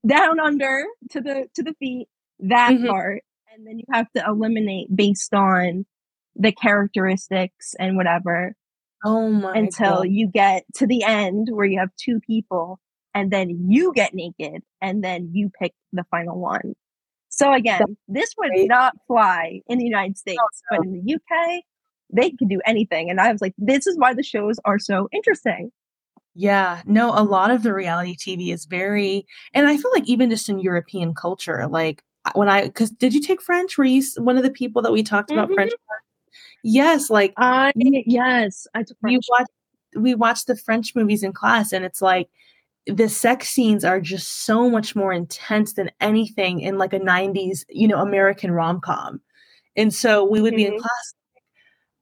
down 0.07 0.41
under 0.41 0.85
to 1.11 1.21
the 1.21 1.49
to 1.55 1.63
the 1.63 1.75
feet, 1.79 2.09
that 2.41 2.73
mm-hmm. 2.73 2.89
part. 2.89 3.23
And 3.55 3.67
then 3.67 3.79
you 3.79 3.85
have 3.93 4.11
to 4.17 4.25
eliminate 4.27 4.95
based 4.95 5.35
on 5.35 5.85
the 6.35 6.53
characteristics 6.53 7.75
and 7.79 7.97
whatever. 7.97 8.55
Oh 9.05 9.29
my 9.31 9.55
until 9.55 9.97
God. 9.97 10.11
you 10.11 10.29
get 10.29 10.65
to 10.77 10.87
the 10.87 11.05
end 11.05 11.49
where 11.51 11.67
you 11.67 11.79
have 11.79 11.91
two 11.97 12.21
people 12.27 12.81
and 13.15 13.31
then 13.31 13.67
you 13.69 13.93
get 13.95 14.15
naked 14.15 14.63
and 14.81 15.05
then 15.05 15.31
you 15.33 15.51
pick 15.61 15.75
the 15.93 16.05
final 16.11 16.39
one. 16.39 16.75
So 17.35 17.53
again, 17.53 17.97
this 18.09 18.35
would 18.37 18.53
not 18.69 18.95
fly 19.07 19.63
in 19.67 19.79
the 19.79 19.85
United 19.85 20.19
States, 20.19 20.39
but 20.71 20.85
in 20.85 20.93
the 20.93 21.15
UK, 21.15 21.63
they 22.13 22.31
can 22.31 22.47
do 22.47 22.61
anything. 22.67 23.09
And 23.09 23.21
I 23.21 23.33
was 23.33 23.41
like, 23.41 23.55
this 23.57 23.87
is 23.87 23.99
why 23.99 24.13
the 24.13 24.23
shows 24.23 24.61
are 24.67 24.79
so 24.79 25.09
interesting. 25.13 25.73
Yeah, 26.35 26.83
no, 26.85 27.11
a 27.11 27.25
lot 27.25 27.51
of 27.51 27.63
the 27.63 27.73
reality 27.73 28.17
TV 28.17 28.53
is 28.53 28.67
very, 28.67 29.27
and 29.55 29.67
I 29.67 29.79
feel 29.79 29.91
like 29.95 30.07
even 30.07 30.29
just 30.29 30.51
in 30.51 30.61
European 30.61 31.15
culture, 31.15 31.67
like 31.67 32.03
when 32.35 32.51
I, 32.51 32.65
because 32.65 32.91
did 32.91 33.15
you 33.15 33.21
take 33.21 33.41
French? 33.41 33.79
Were 33.79 33.85
you 33.85 34.03
one 34.19 34.37
of 34.37 34.43
the 34.43 34.51
people 34.51 34.83
that 34.83 34.93
we 34.93 35.03
talked 35.03 35.31
about 35.31 35.47
mm-hmm. 35.47 35.55
French? 35.55 35.73
Yes, 36.63 37.09
like 37.09 37.33
I 37.39 37.73
yes, 37.77 38.67
I 38.75 38.83
took 38.83 38.99
French. 39.01 39.13
We 39.13 39.21
watched 39.31 39.51
we 39.97 40.15
watched 40.15 40.47
the 40.47 40.57
French 40.57 40.95
movies 40.95 41.23
in 41.23 41.33
class, 41.33 41.73
and 41.73 41.85
it's 41.85 42.01
like 42.01 42.29
the 42.87 43.09
sex 43.09 43.49
scenes 43.49 43.85
are 43.85 44.01
just 44.01 44.45
so 44.45 44.69
much 44.69 44.97
more 44.97 45.13
intense 45.13 45.75
than 45.75 45.91
anything 46.01 46.61
in 46.61 46.79
like 46.79 46.93
a 46.93 47.01
90s 47.01 47.65
you 47.69 47.87
know 47.87 47.99
american 47.99 48.51
rom-com 48.51 49.21
and 49.77 49.95
so 49.95 50.25
we 50.25 50.41
would 50.41 50.53
mm-hmm. 50.53 50.57
be 50.57 50.67
in 50.67 50.73
mm-hmm. 50.73 50.81
class 50.81 51.15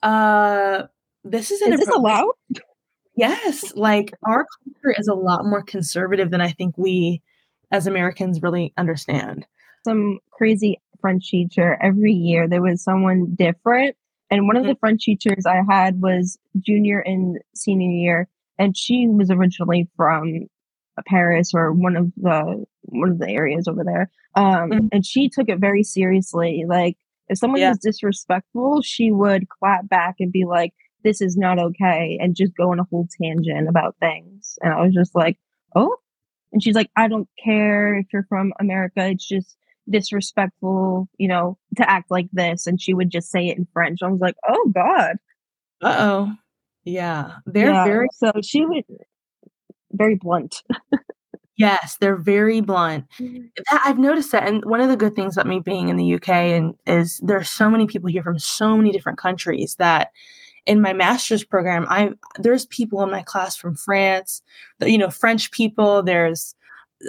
uh 0.02 0.86
this 1.24 1.50
is, 1.50 1.60
is 1.60 1.80
this 1.80 1.88
allowed 1.88 2.32
yes 3.16 3.74
like 3.76 4.14
our 4.26 4.46
culture 4.64 4.98
is 4.98 5.08
a 5.08 5.14
lot 5.14 5.44
more 5.44 5.62
conservative 5.62 6.30
than 6.30 6.40
i 6.40 6.50
think 6.50 6.76
we 6.78 7.20
as 7.70 7.86
americans 7.86 8.42
really 8.42 8.72
understand 8.78 9.46
some 9.84 10.18
crazy 10.30 10.80
french 11.00 11.28
teacher 11.28 11.78
every 11.82 12.12
year 12.12 12.48
there 12.48 12.62
was 12.62 12.82
someone 12.82 13.34
different 13.34 13.94
and 14.30 14.46
one 14.46 14.56
mm-hmm. 14.56 14.64
of 14.64 14.74
the 14.74 14.80
french 14.80 15.04
teachers 15.04 15.44
i 15.44 15.60
had 15.68 16.00
was 16.00 16.38
junior 16.58 17.00
and 17.00 17.38
senior 17.54 17.90
year 17.90 18.28
and 18.58 18.76
she 18.76 19.06
was 19.06 19.30
originally 19.30 19.86
from 19.96 20.46
Paris 21.06 21.52
or 21.54 21.72
one 21.72 21.96
of 21.96 22.12
the 22.16 22.64
one 22.82 23.10
of 23.10 23.18
the 23.18 23.28
areas 23.28 23.68
over 23.68 23.84
there. 23.84 24.10
Um, 24.34 24.70
mm-hmm. 24.70 24.86
and 24.92 25.04
she 25.04 25.28
took 25.28 25.48
it 25.48 25.58
very 25.58 25.82
seriously. 25.82 26.64
Like 26.68 26.96
if 27.28 27.38
someone 27.38 27.60
yeah. 27.60 27.70
was 27.70 27.78
disrespectful, 27.78 28.82
she 28.82 29.10
would 29.10 29.48
clap 29.48 29.88
back 29.88 30.16
and 30.20 30.32
be 30.32 30.44
like, 30.44 30.72
"This 31.04 31.20
is 31.20 31.36
not 31.36 31.58
okay," 31.58 32.18
and 32.20 32.36
just 32.36 32.56
go 32.56 32.72
on 32.72 32.80
a 32.80 32.86
whole 32.90 33.08
tangent 33.20 33.68
about 33.68 33.96
things. 34.00 34.58
And 34.62 34.72
I 34.72 34.82
was 34.82 34.94
just 34.94 35.14
like, 35.14 35.38
"Oh," 35.74 35.96
and 36.52 36.62
she's 36.62 36.74
like, 36.74 36.90
"I 36.96 37.08
don't 37.08 37.28
care 37.42 37.96
if 37.96 38.06
you're 38.12 38.26
from 38.28 38.52
America. 38.58 39.06
It's 39.06 39.26
just." 39.26 39.56
disrespectful 39.88 41.08
you 41.18 41.26
know 41.26 41.58
to 41.76 41.90
act 41.90 42.12
like 42.12 42.28
this 42.32 42.68
and 42.68 42.80
she 42.80 42.94
would 42.94 43.10
just 43.10 43.28
say 43.28 43.48
it 43.48 43.58
in 43.58 43.66
french 43.72 43.98
i 44.04 44.08
was 44.08 44.20
like 44.20 44.36
oh 44.48 44.70
god 44.72 45.16
uh-oh 45.82 46.32
yeah 46.84 47.32
they're 47.46 47.72
yeah, 47.72 47.84
very 47.84 48.06
so 48.12 48.30
she 48.44 48.64
would 48.64 48.84
very 49.92 50.14
blunt. 50.14 50.62
yes, 51.56 51.96
they're 52.00 52.16
very 52.16 52.60
blunt. 52.60 53.06
Mm-hmm. 53.18 53.46
I've 53.84 53.98
noticed 53.98 54.32
that, 54.32 54.46
and 54.48 54.64
one 54.64 54.80
of 54.80 54.88
the 54.88 54.96
good 54.96 55.14
things 55.14 55.36
about 55.36 55.46
me 55.46 55.60
being 55.60 55.88
in 55.88 55.96
the 55.96 56.14
UK 56.14 56.28
and 56.28 56.74
is 56.86 57.20
there's 57.22 57.50
so 57.50 57.70
many 57.70 57.86
people 57.86 58.08
here 58.08 58.22
from 58.22 58.38
so 58.38 58.76
many 58.76 58.92
different 58.92 59.18
countries 59.18 59.76
that 59.76 60.10
in 60.66 60.80
my 60.80 60.92
master's 60.92 61.44
program, 61.44 61.86
I 61.88 62.10
there's 62.38 62.66
people 62.66 63.02
in 63.02 63.10
my 63.10 63.22
class 63.22 63.56
from 63.56 63.74
France, 63.74 64.42
you 64.80 64.98
know, 64.98 65.10
French 65.10 65.50
people. 65.50 66.02
There's 66.02 66.54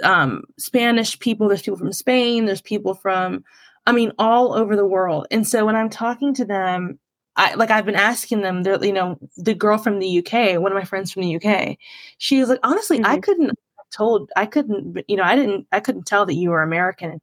um, 0.02 0.44
Spanish 0.58 1.18
people. 1.18 1.48
There's 1.48 1.62
people 1.62 1.78
from 1.78 1.92
Spain. 1.92 2.46
There's 2.46 2.62
people 2.62 2.94
from, 2.94 3.44
I 3.86 3.92
mean, 3.92 4.12
all 4.18 4.54
over 4.54 4.74
the 4.76 4.86
world. 4.86 5.26
And 5.30 5.46
so 5.46 5.66
when 5.66 5.76
I'm 5.76 5.90
talking 5.90 6.34
to 6.34 6.44
them 6.44 6.98
I 7.36 7.54
like 7.54 7.70
I've 7.70 7.86
been 7.86 7.94
asking 7.94 8.42
them, 8.42 8.62
you 8.82 8.92
know, 8.92 9.18
the 9.36 9.54
girl 9.54 9.78
from 9.78 9.98
the 9.98 10.18
UK, 10.18 10.60
one 10.60 10.72
of 10.72 10.76
my 10.76 10.84
friends 10.84 11.12
from 11.12 11.22
the 11.22 11.36
UK, 11.36 11.76
she 12.18 12.40
was 12.40 12.48
like, 12.48 12.60
honestly, 12.62 12.98
mm-hmm. 12.98 13.06
I 13.06 13.20
couldn't 13.20 13.52
told 13.92 14.30
I 14.36 14.46
couldn't, 14.46 15.04
you 15.08 15.16
know, 15.16 15.22
I 15.22 15.36
didn't 15.36 15.66
I 15.72 15.80
couldn't 15.80 16.06
tell 16.06 16.26
that 16.26 16.34
you 16.34 16.50
were 16.50 16.62
American. 16.62 17.20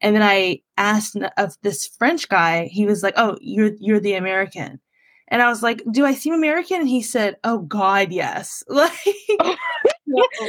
And 0.00 0.14
then 0.14 0.22
I 0.22 0.60
asked 0.76 1.16
of 1.36 1.56
this 1.62 1.86
French 1.86 2.28
guy, 2.28 2.66
he 2.66 2.86
was 2.86 3.02
like, 3.02 3.14
Oh, 3.16 3.38
you're 3.40 3.72
you're 3.78 4.00
the 4.00 4.14
American. 4.14 4.80
And 5.28 5.42
I 5.42 5.48
was 5.48 5.62
like, 5.62 5.82
Do 5.90 6.04
I 6.04 6.14
seem 6.14 6.34
American? 6.34 6.80
And 6.80 6.88
he 6.88 7.02
said, 7.02 7.36
Oh 7.44 7.58
God, 7.60 8.12
yes. 8.12 8.62
Like 8.68 8.92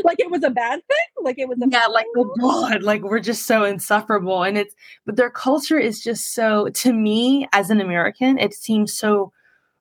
like 0.04 0.20
it 0.20 0.30
was 0.30 0.44
a 0.44 0.50
bad 0.50 0.82
thing? 0.88 1.24
Like 1.24 1.38
it 1.40 1.48
was 1.48 1.58
a 1.62 1.68
Yeah, 1.70 1.88
like 1.88 2.06
oh 2.16 2.34
God, 2.40 2.84
like 2.84 3.04
we're 3.04 3.20
just 3.20 3.46
so 3.46 3.64
insufferable. 3.64 4.44
And 4.44 4.58
it's 4.58 4.76
but 5.06 5.16
their 5.16 5.30
culture 5.30 5.80
is 5.80 6.04
just 6.04 6.34
so 6.34 6.70
to 6.70 6.94
me 6.94 7.48
as 7.54 7.70
an 7.70 7.82
American, 7.82 8.38
it 8.38 8.54
seems 8.54 8.94
so 8.94 9.32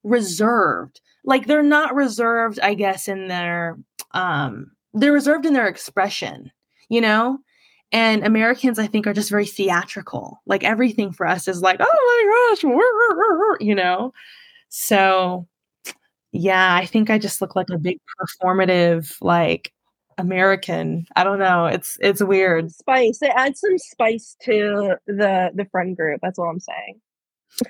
reserved. 0.02 1.00
Like 1.24 1.46
they're 1.46 1.62
not 1.62 1.94
reserved, 1.94 2.60
I 2.60 2.74
guess, 2.74 3.08
in 3.08 3.28
their 3.28 3.78
um 4.12 4.72
they're 4.94 5.12
reserved 5.12 5.44
in 5.46 5.52
their 5.52 5.68
expression, 5.68 6.50
you 6.88 7.00
know? 7.00 7.38
And 7.92 8.26
Americans, 8.26 8.78
I 8.78 8.86
think, 8.86 9.06
are 9.06 9.12
just 9.12 9.30
very 9.30 9.46
theatrical. 9.46 10.40
Like 10.46 10.64
everything 10.64 11.12
for 11.12 11.26
us 11.26 11.46
is 11.46 11.62
like, 11.62 11.76
oh 11.80 11.84
my 11.84 12.54
gosh, 12.54 13.60
you 13.60 13.74
know? 13.74 14.12
So, 14.68 15.46
yeah, 16.36 16.74
I 16.74 16.86
think 16.86 17.10
I 17.10 17.18
just 17.18 17.40
look 17.40 17.56
like 17.56 17.70
a 17.70 17.78
big 17.78 17.98
performative, 18.20 19.16
like 19.20 19.72
American. 20.18 21.06
I 21.16 21.24
don't 21.24 21.38
know. 21.38 21.66
It's 21.66 21.98
it's 22.00 22.22
weird. 22.22 22.70
Spice. 22.72 23.20
It 23.22 23.32
adds 23.34 23.60
some 23.60 23.78
spice 23.78 24.36
to 24.42 24.96
the 25.06 25.50
the 25.54 25.66
friend 25.70 25.96
group. 25.96 26.20
That's 26.22 26.38
all 26.38 26.50
I'm 26.50 26.60
saying. 26.60 27.00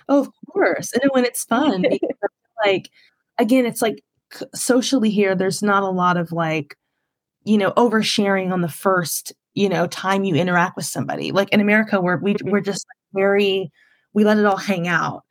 Oh, 0.08 0.20
of 0.22 0.32
course. 0.52 0.92
And 0.92 1.10
when 1.12 1.24
it's 1.24 1.44
fun, 1.44 1.84
like 2.64 2.90
again, 3.38 3.66
it's 3.66 3.82
like 3.82 4.02
socially 4.54 5.10
here. 5.10 5.34
There's 5.34 5.62
not 5.62 5.82
a 5.82 5.90
lot 5.90 6.16
of 6.16 6.32
like, 6.32 6.76
you 7.44 7.58
know, 7.58 7.72
oversharing 7.72 8.52
on 8.52 8.60
the 8.60 8.68
first 8.68 9.32
you 9.56 9.68
know 9.68 9.86
time 9.86 10.22
you 10.22 10.36
interact 10.36 10.76
with 10.76 10.84
somebody 10.84 11.32
like 11.32 11.48
in 11.48 11.60
america 11.60 11.98
where 11.98 12.18
we, 12.18 12.34
mm-hmm. 12.34 12.50
we're 12.50 12.60
just 12.60 12.86
very 13.14 13.72
we 14.12 14.22
let 14.22 14.36
it 14.36 14.44
all 14.44 14.58
hang 14.58 14.86
out 14.86 15.24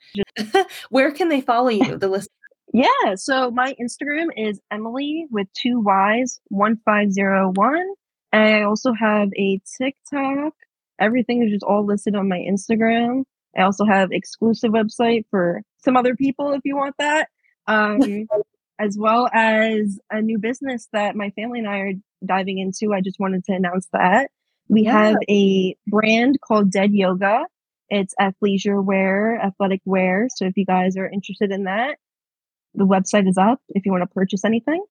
where 0.89 1.11
can 1.11 1.29
they 1.29 1.41
follow 1.41 1.69
you 1.69 1.95
the 1.97 2.09
list 2.09 2.29
yeah 2.75 3.15
so 3.15 3.51
my 3.51 3.73
instagram 3.81 4.27
is 4.35 4.59
emily 4.71 5.25
with 5.31 5.47
two 5.53 5.81
y's 5.81 6.39
1501 6.49 7.85
and 8.31 8.55
i 8.55 8.61
also 8.63 8.93
have 8.93 9.29
a 9.37 9.59
tiktok 9.77 10.53
everything 10.99 11.43
is 11.43 11.51
just 11.51 11.63
all 11.63 11.85
listed 11.85 12.15
on 12.15 12.27
my 12.27 12.39
instagram 12.39 13.23
i 13.57 13.61
also 13.61 13.85
have 13.85 14.09
exclusive 14.11 14.71
website 14.71 15.25
for 15.29 15.61
some 15.77 15.97
other 15.97 16.15
people 16.15 16.51
if 16.53 16.61
you 16.63 16.75
want 16.75 16.95
that 16.99 17.29
um, 17.67 17.99
as 18.79 18.97
well 18.99 19.29
as 19.33 19.99
a 20.11 20.21
new 20.21 20.37
business 20.37 20.87
that 20.91 21.15
my 21.15 21.29
family 21.31 21.59
and 21.59 21.67
i 21.67 21.79
are 21.79 21.93
diving 22.25 22.59
into, 22.59 22.93
I 22.93 23.01
just 23.01 23.19
wanted 23.19 23.43
to 23.45 23.53
announce 23.53 23.87
that. 23.93 24.29
We 24.67 24.83
yeah. 24.83 24.93
have 24.93 25.17
a 25.29 25.75
brand 25.87 26.39
called 26.41 26.71
Dead 26.71 26.91
Yoga. 26.93 27.45
It's 27.89 28.15
athleisure 28.19 28.83
wear, 28.83 29.39
athletic 29.39 29.81
wear. 29.85 30.27
So 30.35 30.45
if 30.45 30.57
you 30.57 30.65
guys 30.65 30.97
are 30.97 31.07
interested 31.07 31.51
in 31.51 31.65
that, 31.65 31.97
the 32.75 32.85
website 32.85 33.27
is 33.27 33.37
up 33.37 33.61
if 33.69 33.85
you 33.85 33.91
want 33.91 34.03
to 34.03 34.13
purchase 34.13 34.45
anything. 34.45 34.83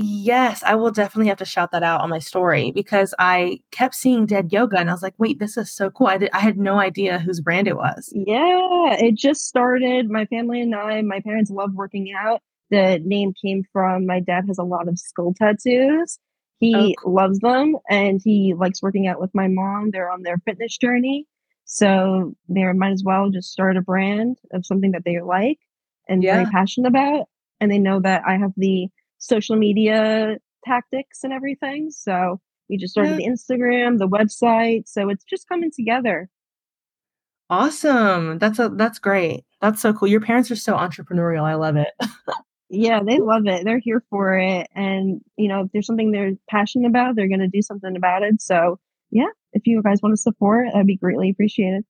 Yes, 0.00 0.62
I 0.62 0.76
will 0.76 0.92
definitely 0.92 1.26
have 1.26 1.38
to 1.38 1.44
shout 1.44 1.72
that 1.72 1.82
out 1.82 2.02
on 2.02 2.08
my 2.08 2.20
story 2.20 2.70
because 2.70 3.14
I 3.18 3.58
kept 3.72 3.96
seeing 3.96 4.26
Dead 4.26 4.52
Yoga 4.52 4.78
and 4.78 4.88
I 4.88 4.92
was 4.92 5.02
like, 5.02 5.14
wait, 5.18 5.40
this 5.40 5.56
is 5.56 5.72
so 5.72 5.90
cool. 5.90 6.06
I, 6.06 6.18
did, 6.18 6.30
I 6.32 6.38
had 6.38 6.56
no 6.56 6.78
idea 6.78 7.18
whose 7.18 7.40
brand 7.40 7.66
it 7.66 7.76
was. 7.76 8.12
Yeah, 8.14 8.94
it 8.94 9.16
just 9.16 9.46
started. 9.46 10.08
My 10.08 10.24
family 10.26 10.60
and 10.60 10.72
I, 10.72 11.02
my 11.02 11.18
parents 11.18 11.50
love 11.50 11.72
working 11.74 12.12
out. 12.16 12.42
The 12.70 13.00
name 13.04 13.32
came 13.44 13.64
from 13.72 14.06
my 14.06 14.20
dad 14.20 14.44
has 14.46 14.58
a 14.58 14.62
lot 14.62 14.86
of 14.86 15.00
skull 15.00 15.34
tattoos. 15.36 16.18
Oh, 16.20 16.24
he 16.60 16.74
oh, 16.76 17.02
cool. 17.02 17.14
loves 17.14 17.40
them 17.40 17.74
and 17.90 18.20
he 18.22 18.54
likes 18.56 18.80
working 18.80 19.08
out 19.08 19.20
with 19.20 19.34
my 19.34 19.48
mom. 19.48 19.90
They're 19.90 20.12
on 20.12 20.22
their 20.22 20.38
fitness 20.44 20.78
journey. 20.78 21.26
So 21.64 22.34
they 22.48 22.62
might 22.72 22.92
as 22.92 23.02
well 23.04 23.30
just 23.30 23.50
start 23.50 23.76
a 23.76 23.82
brand 23.82 24.38
of 24.52 24.64
something 24.64 24.92
that 24.92 25.02
they 25.04 25.20
like 25.20 25.58
and 26.08 26.22
yeah. 26.22 26.34
very 26.34 26.46
passionate 26.50 26.88
about. 26.88 27.26
And 27.60 27.70
they 27.70 27.78
know 27.78 28.00
that 28.00 28.22
I 28.26 28.36
have 28.36 28.52
the 28.56 28.88
social 29.18 29.56
media 29.56 30.38
tactics 30.64 31.24
and 31.24 31.32
everything. 31.32 31.90
So 31.90 32.40
we 32.68 32.76
just 32.76 32.92
started 32.92 33.18
yeah. 33.20 33.26
the 33.26 33.32
Instagram, 33.32 33.98
the 33.98 34.08
website. 34.08 34.86
So 34.86 35.08
it's 35.08 35.24
just 35.24 35.48
coming 35.48 35.70
together. 35.74 36.28
Awesome. 37.50 38.38
That's 38.38 38.58
a 38.58 38.68
that's 38.68 38.98
great. 38.98 39.44
That's 39.60 39.80
so 39.80 39.92
cool. 39.92 40.08
Your 40.08 40.20
parents 40.20 40.50
are 40.50 40.56
so 40.56 40.74
entrepreneurial. 40.74 41.44
I 41.44 41.54
love 41.54 41.76
it. 41.76 41.88
Yeah, 42.70 43.00
they 43.02 43.18
love 43.18 43.46
it. 43.46 43.64
They're 43.64 43.78
here 43.78 44.04
for 44.10 44.38
it. 44.38 44.68
And, 44.74 45.22
you 45.36 45.48
know, 45.48 45.62
if 45.62 45.72
there's 45.72 45.86
something 45.86 46.12
they're 46.12 46.32
passionate 46.50 46.88
about, 46.88 47.16
they're 47.16 47.28
going 47.28 47.40
to 47.40 47.48
do 47.48 47.62
something 47.62 47.96
about 47.96 48.22
it. 48.22 48.42
So, 48.42 48.78
yeah, 49.10 49.30
if 49.54 49.66
you 49.66 49.82
guys 49.82 50.00
want 50.02 50.12
to 50.12 50.20
support, 50.20 50.66
that'd 50.70 50.86
be 50.86 50.96
greatly 50.96 51.30
appreciated. 51.30 51.84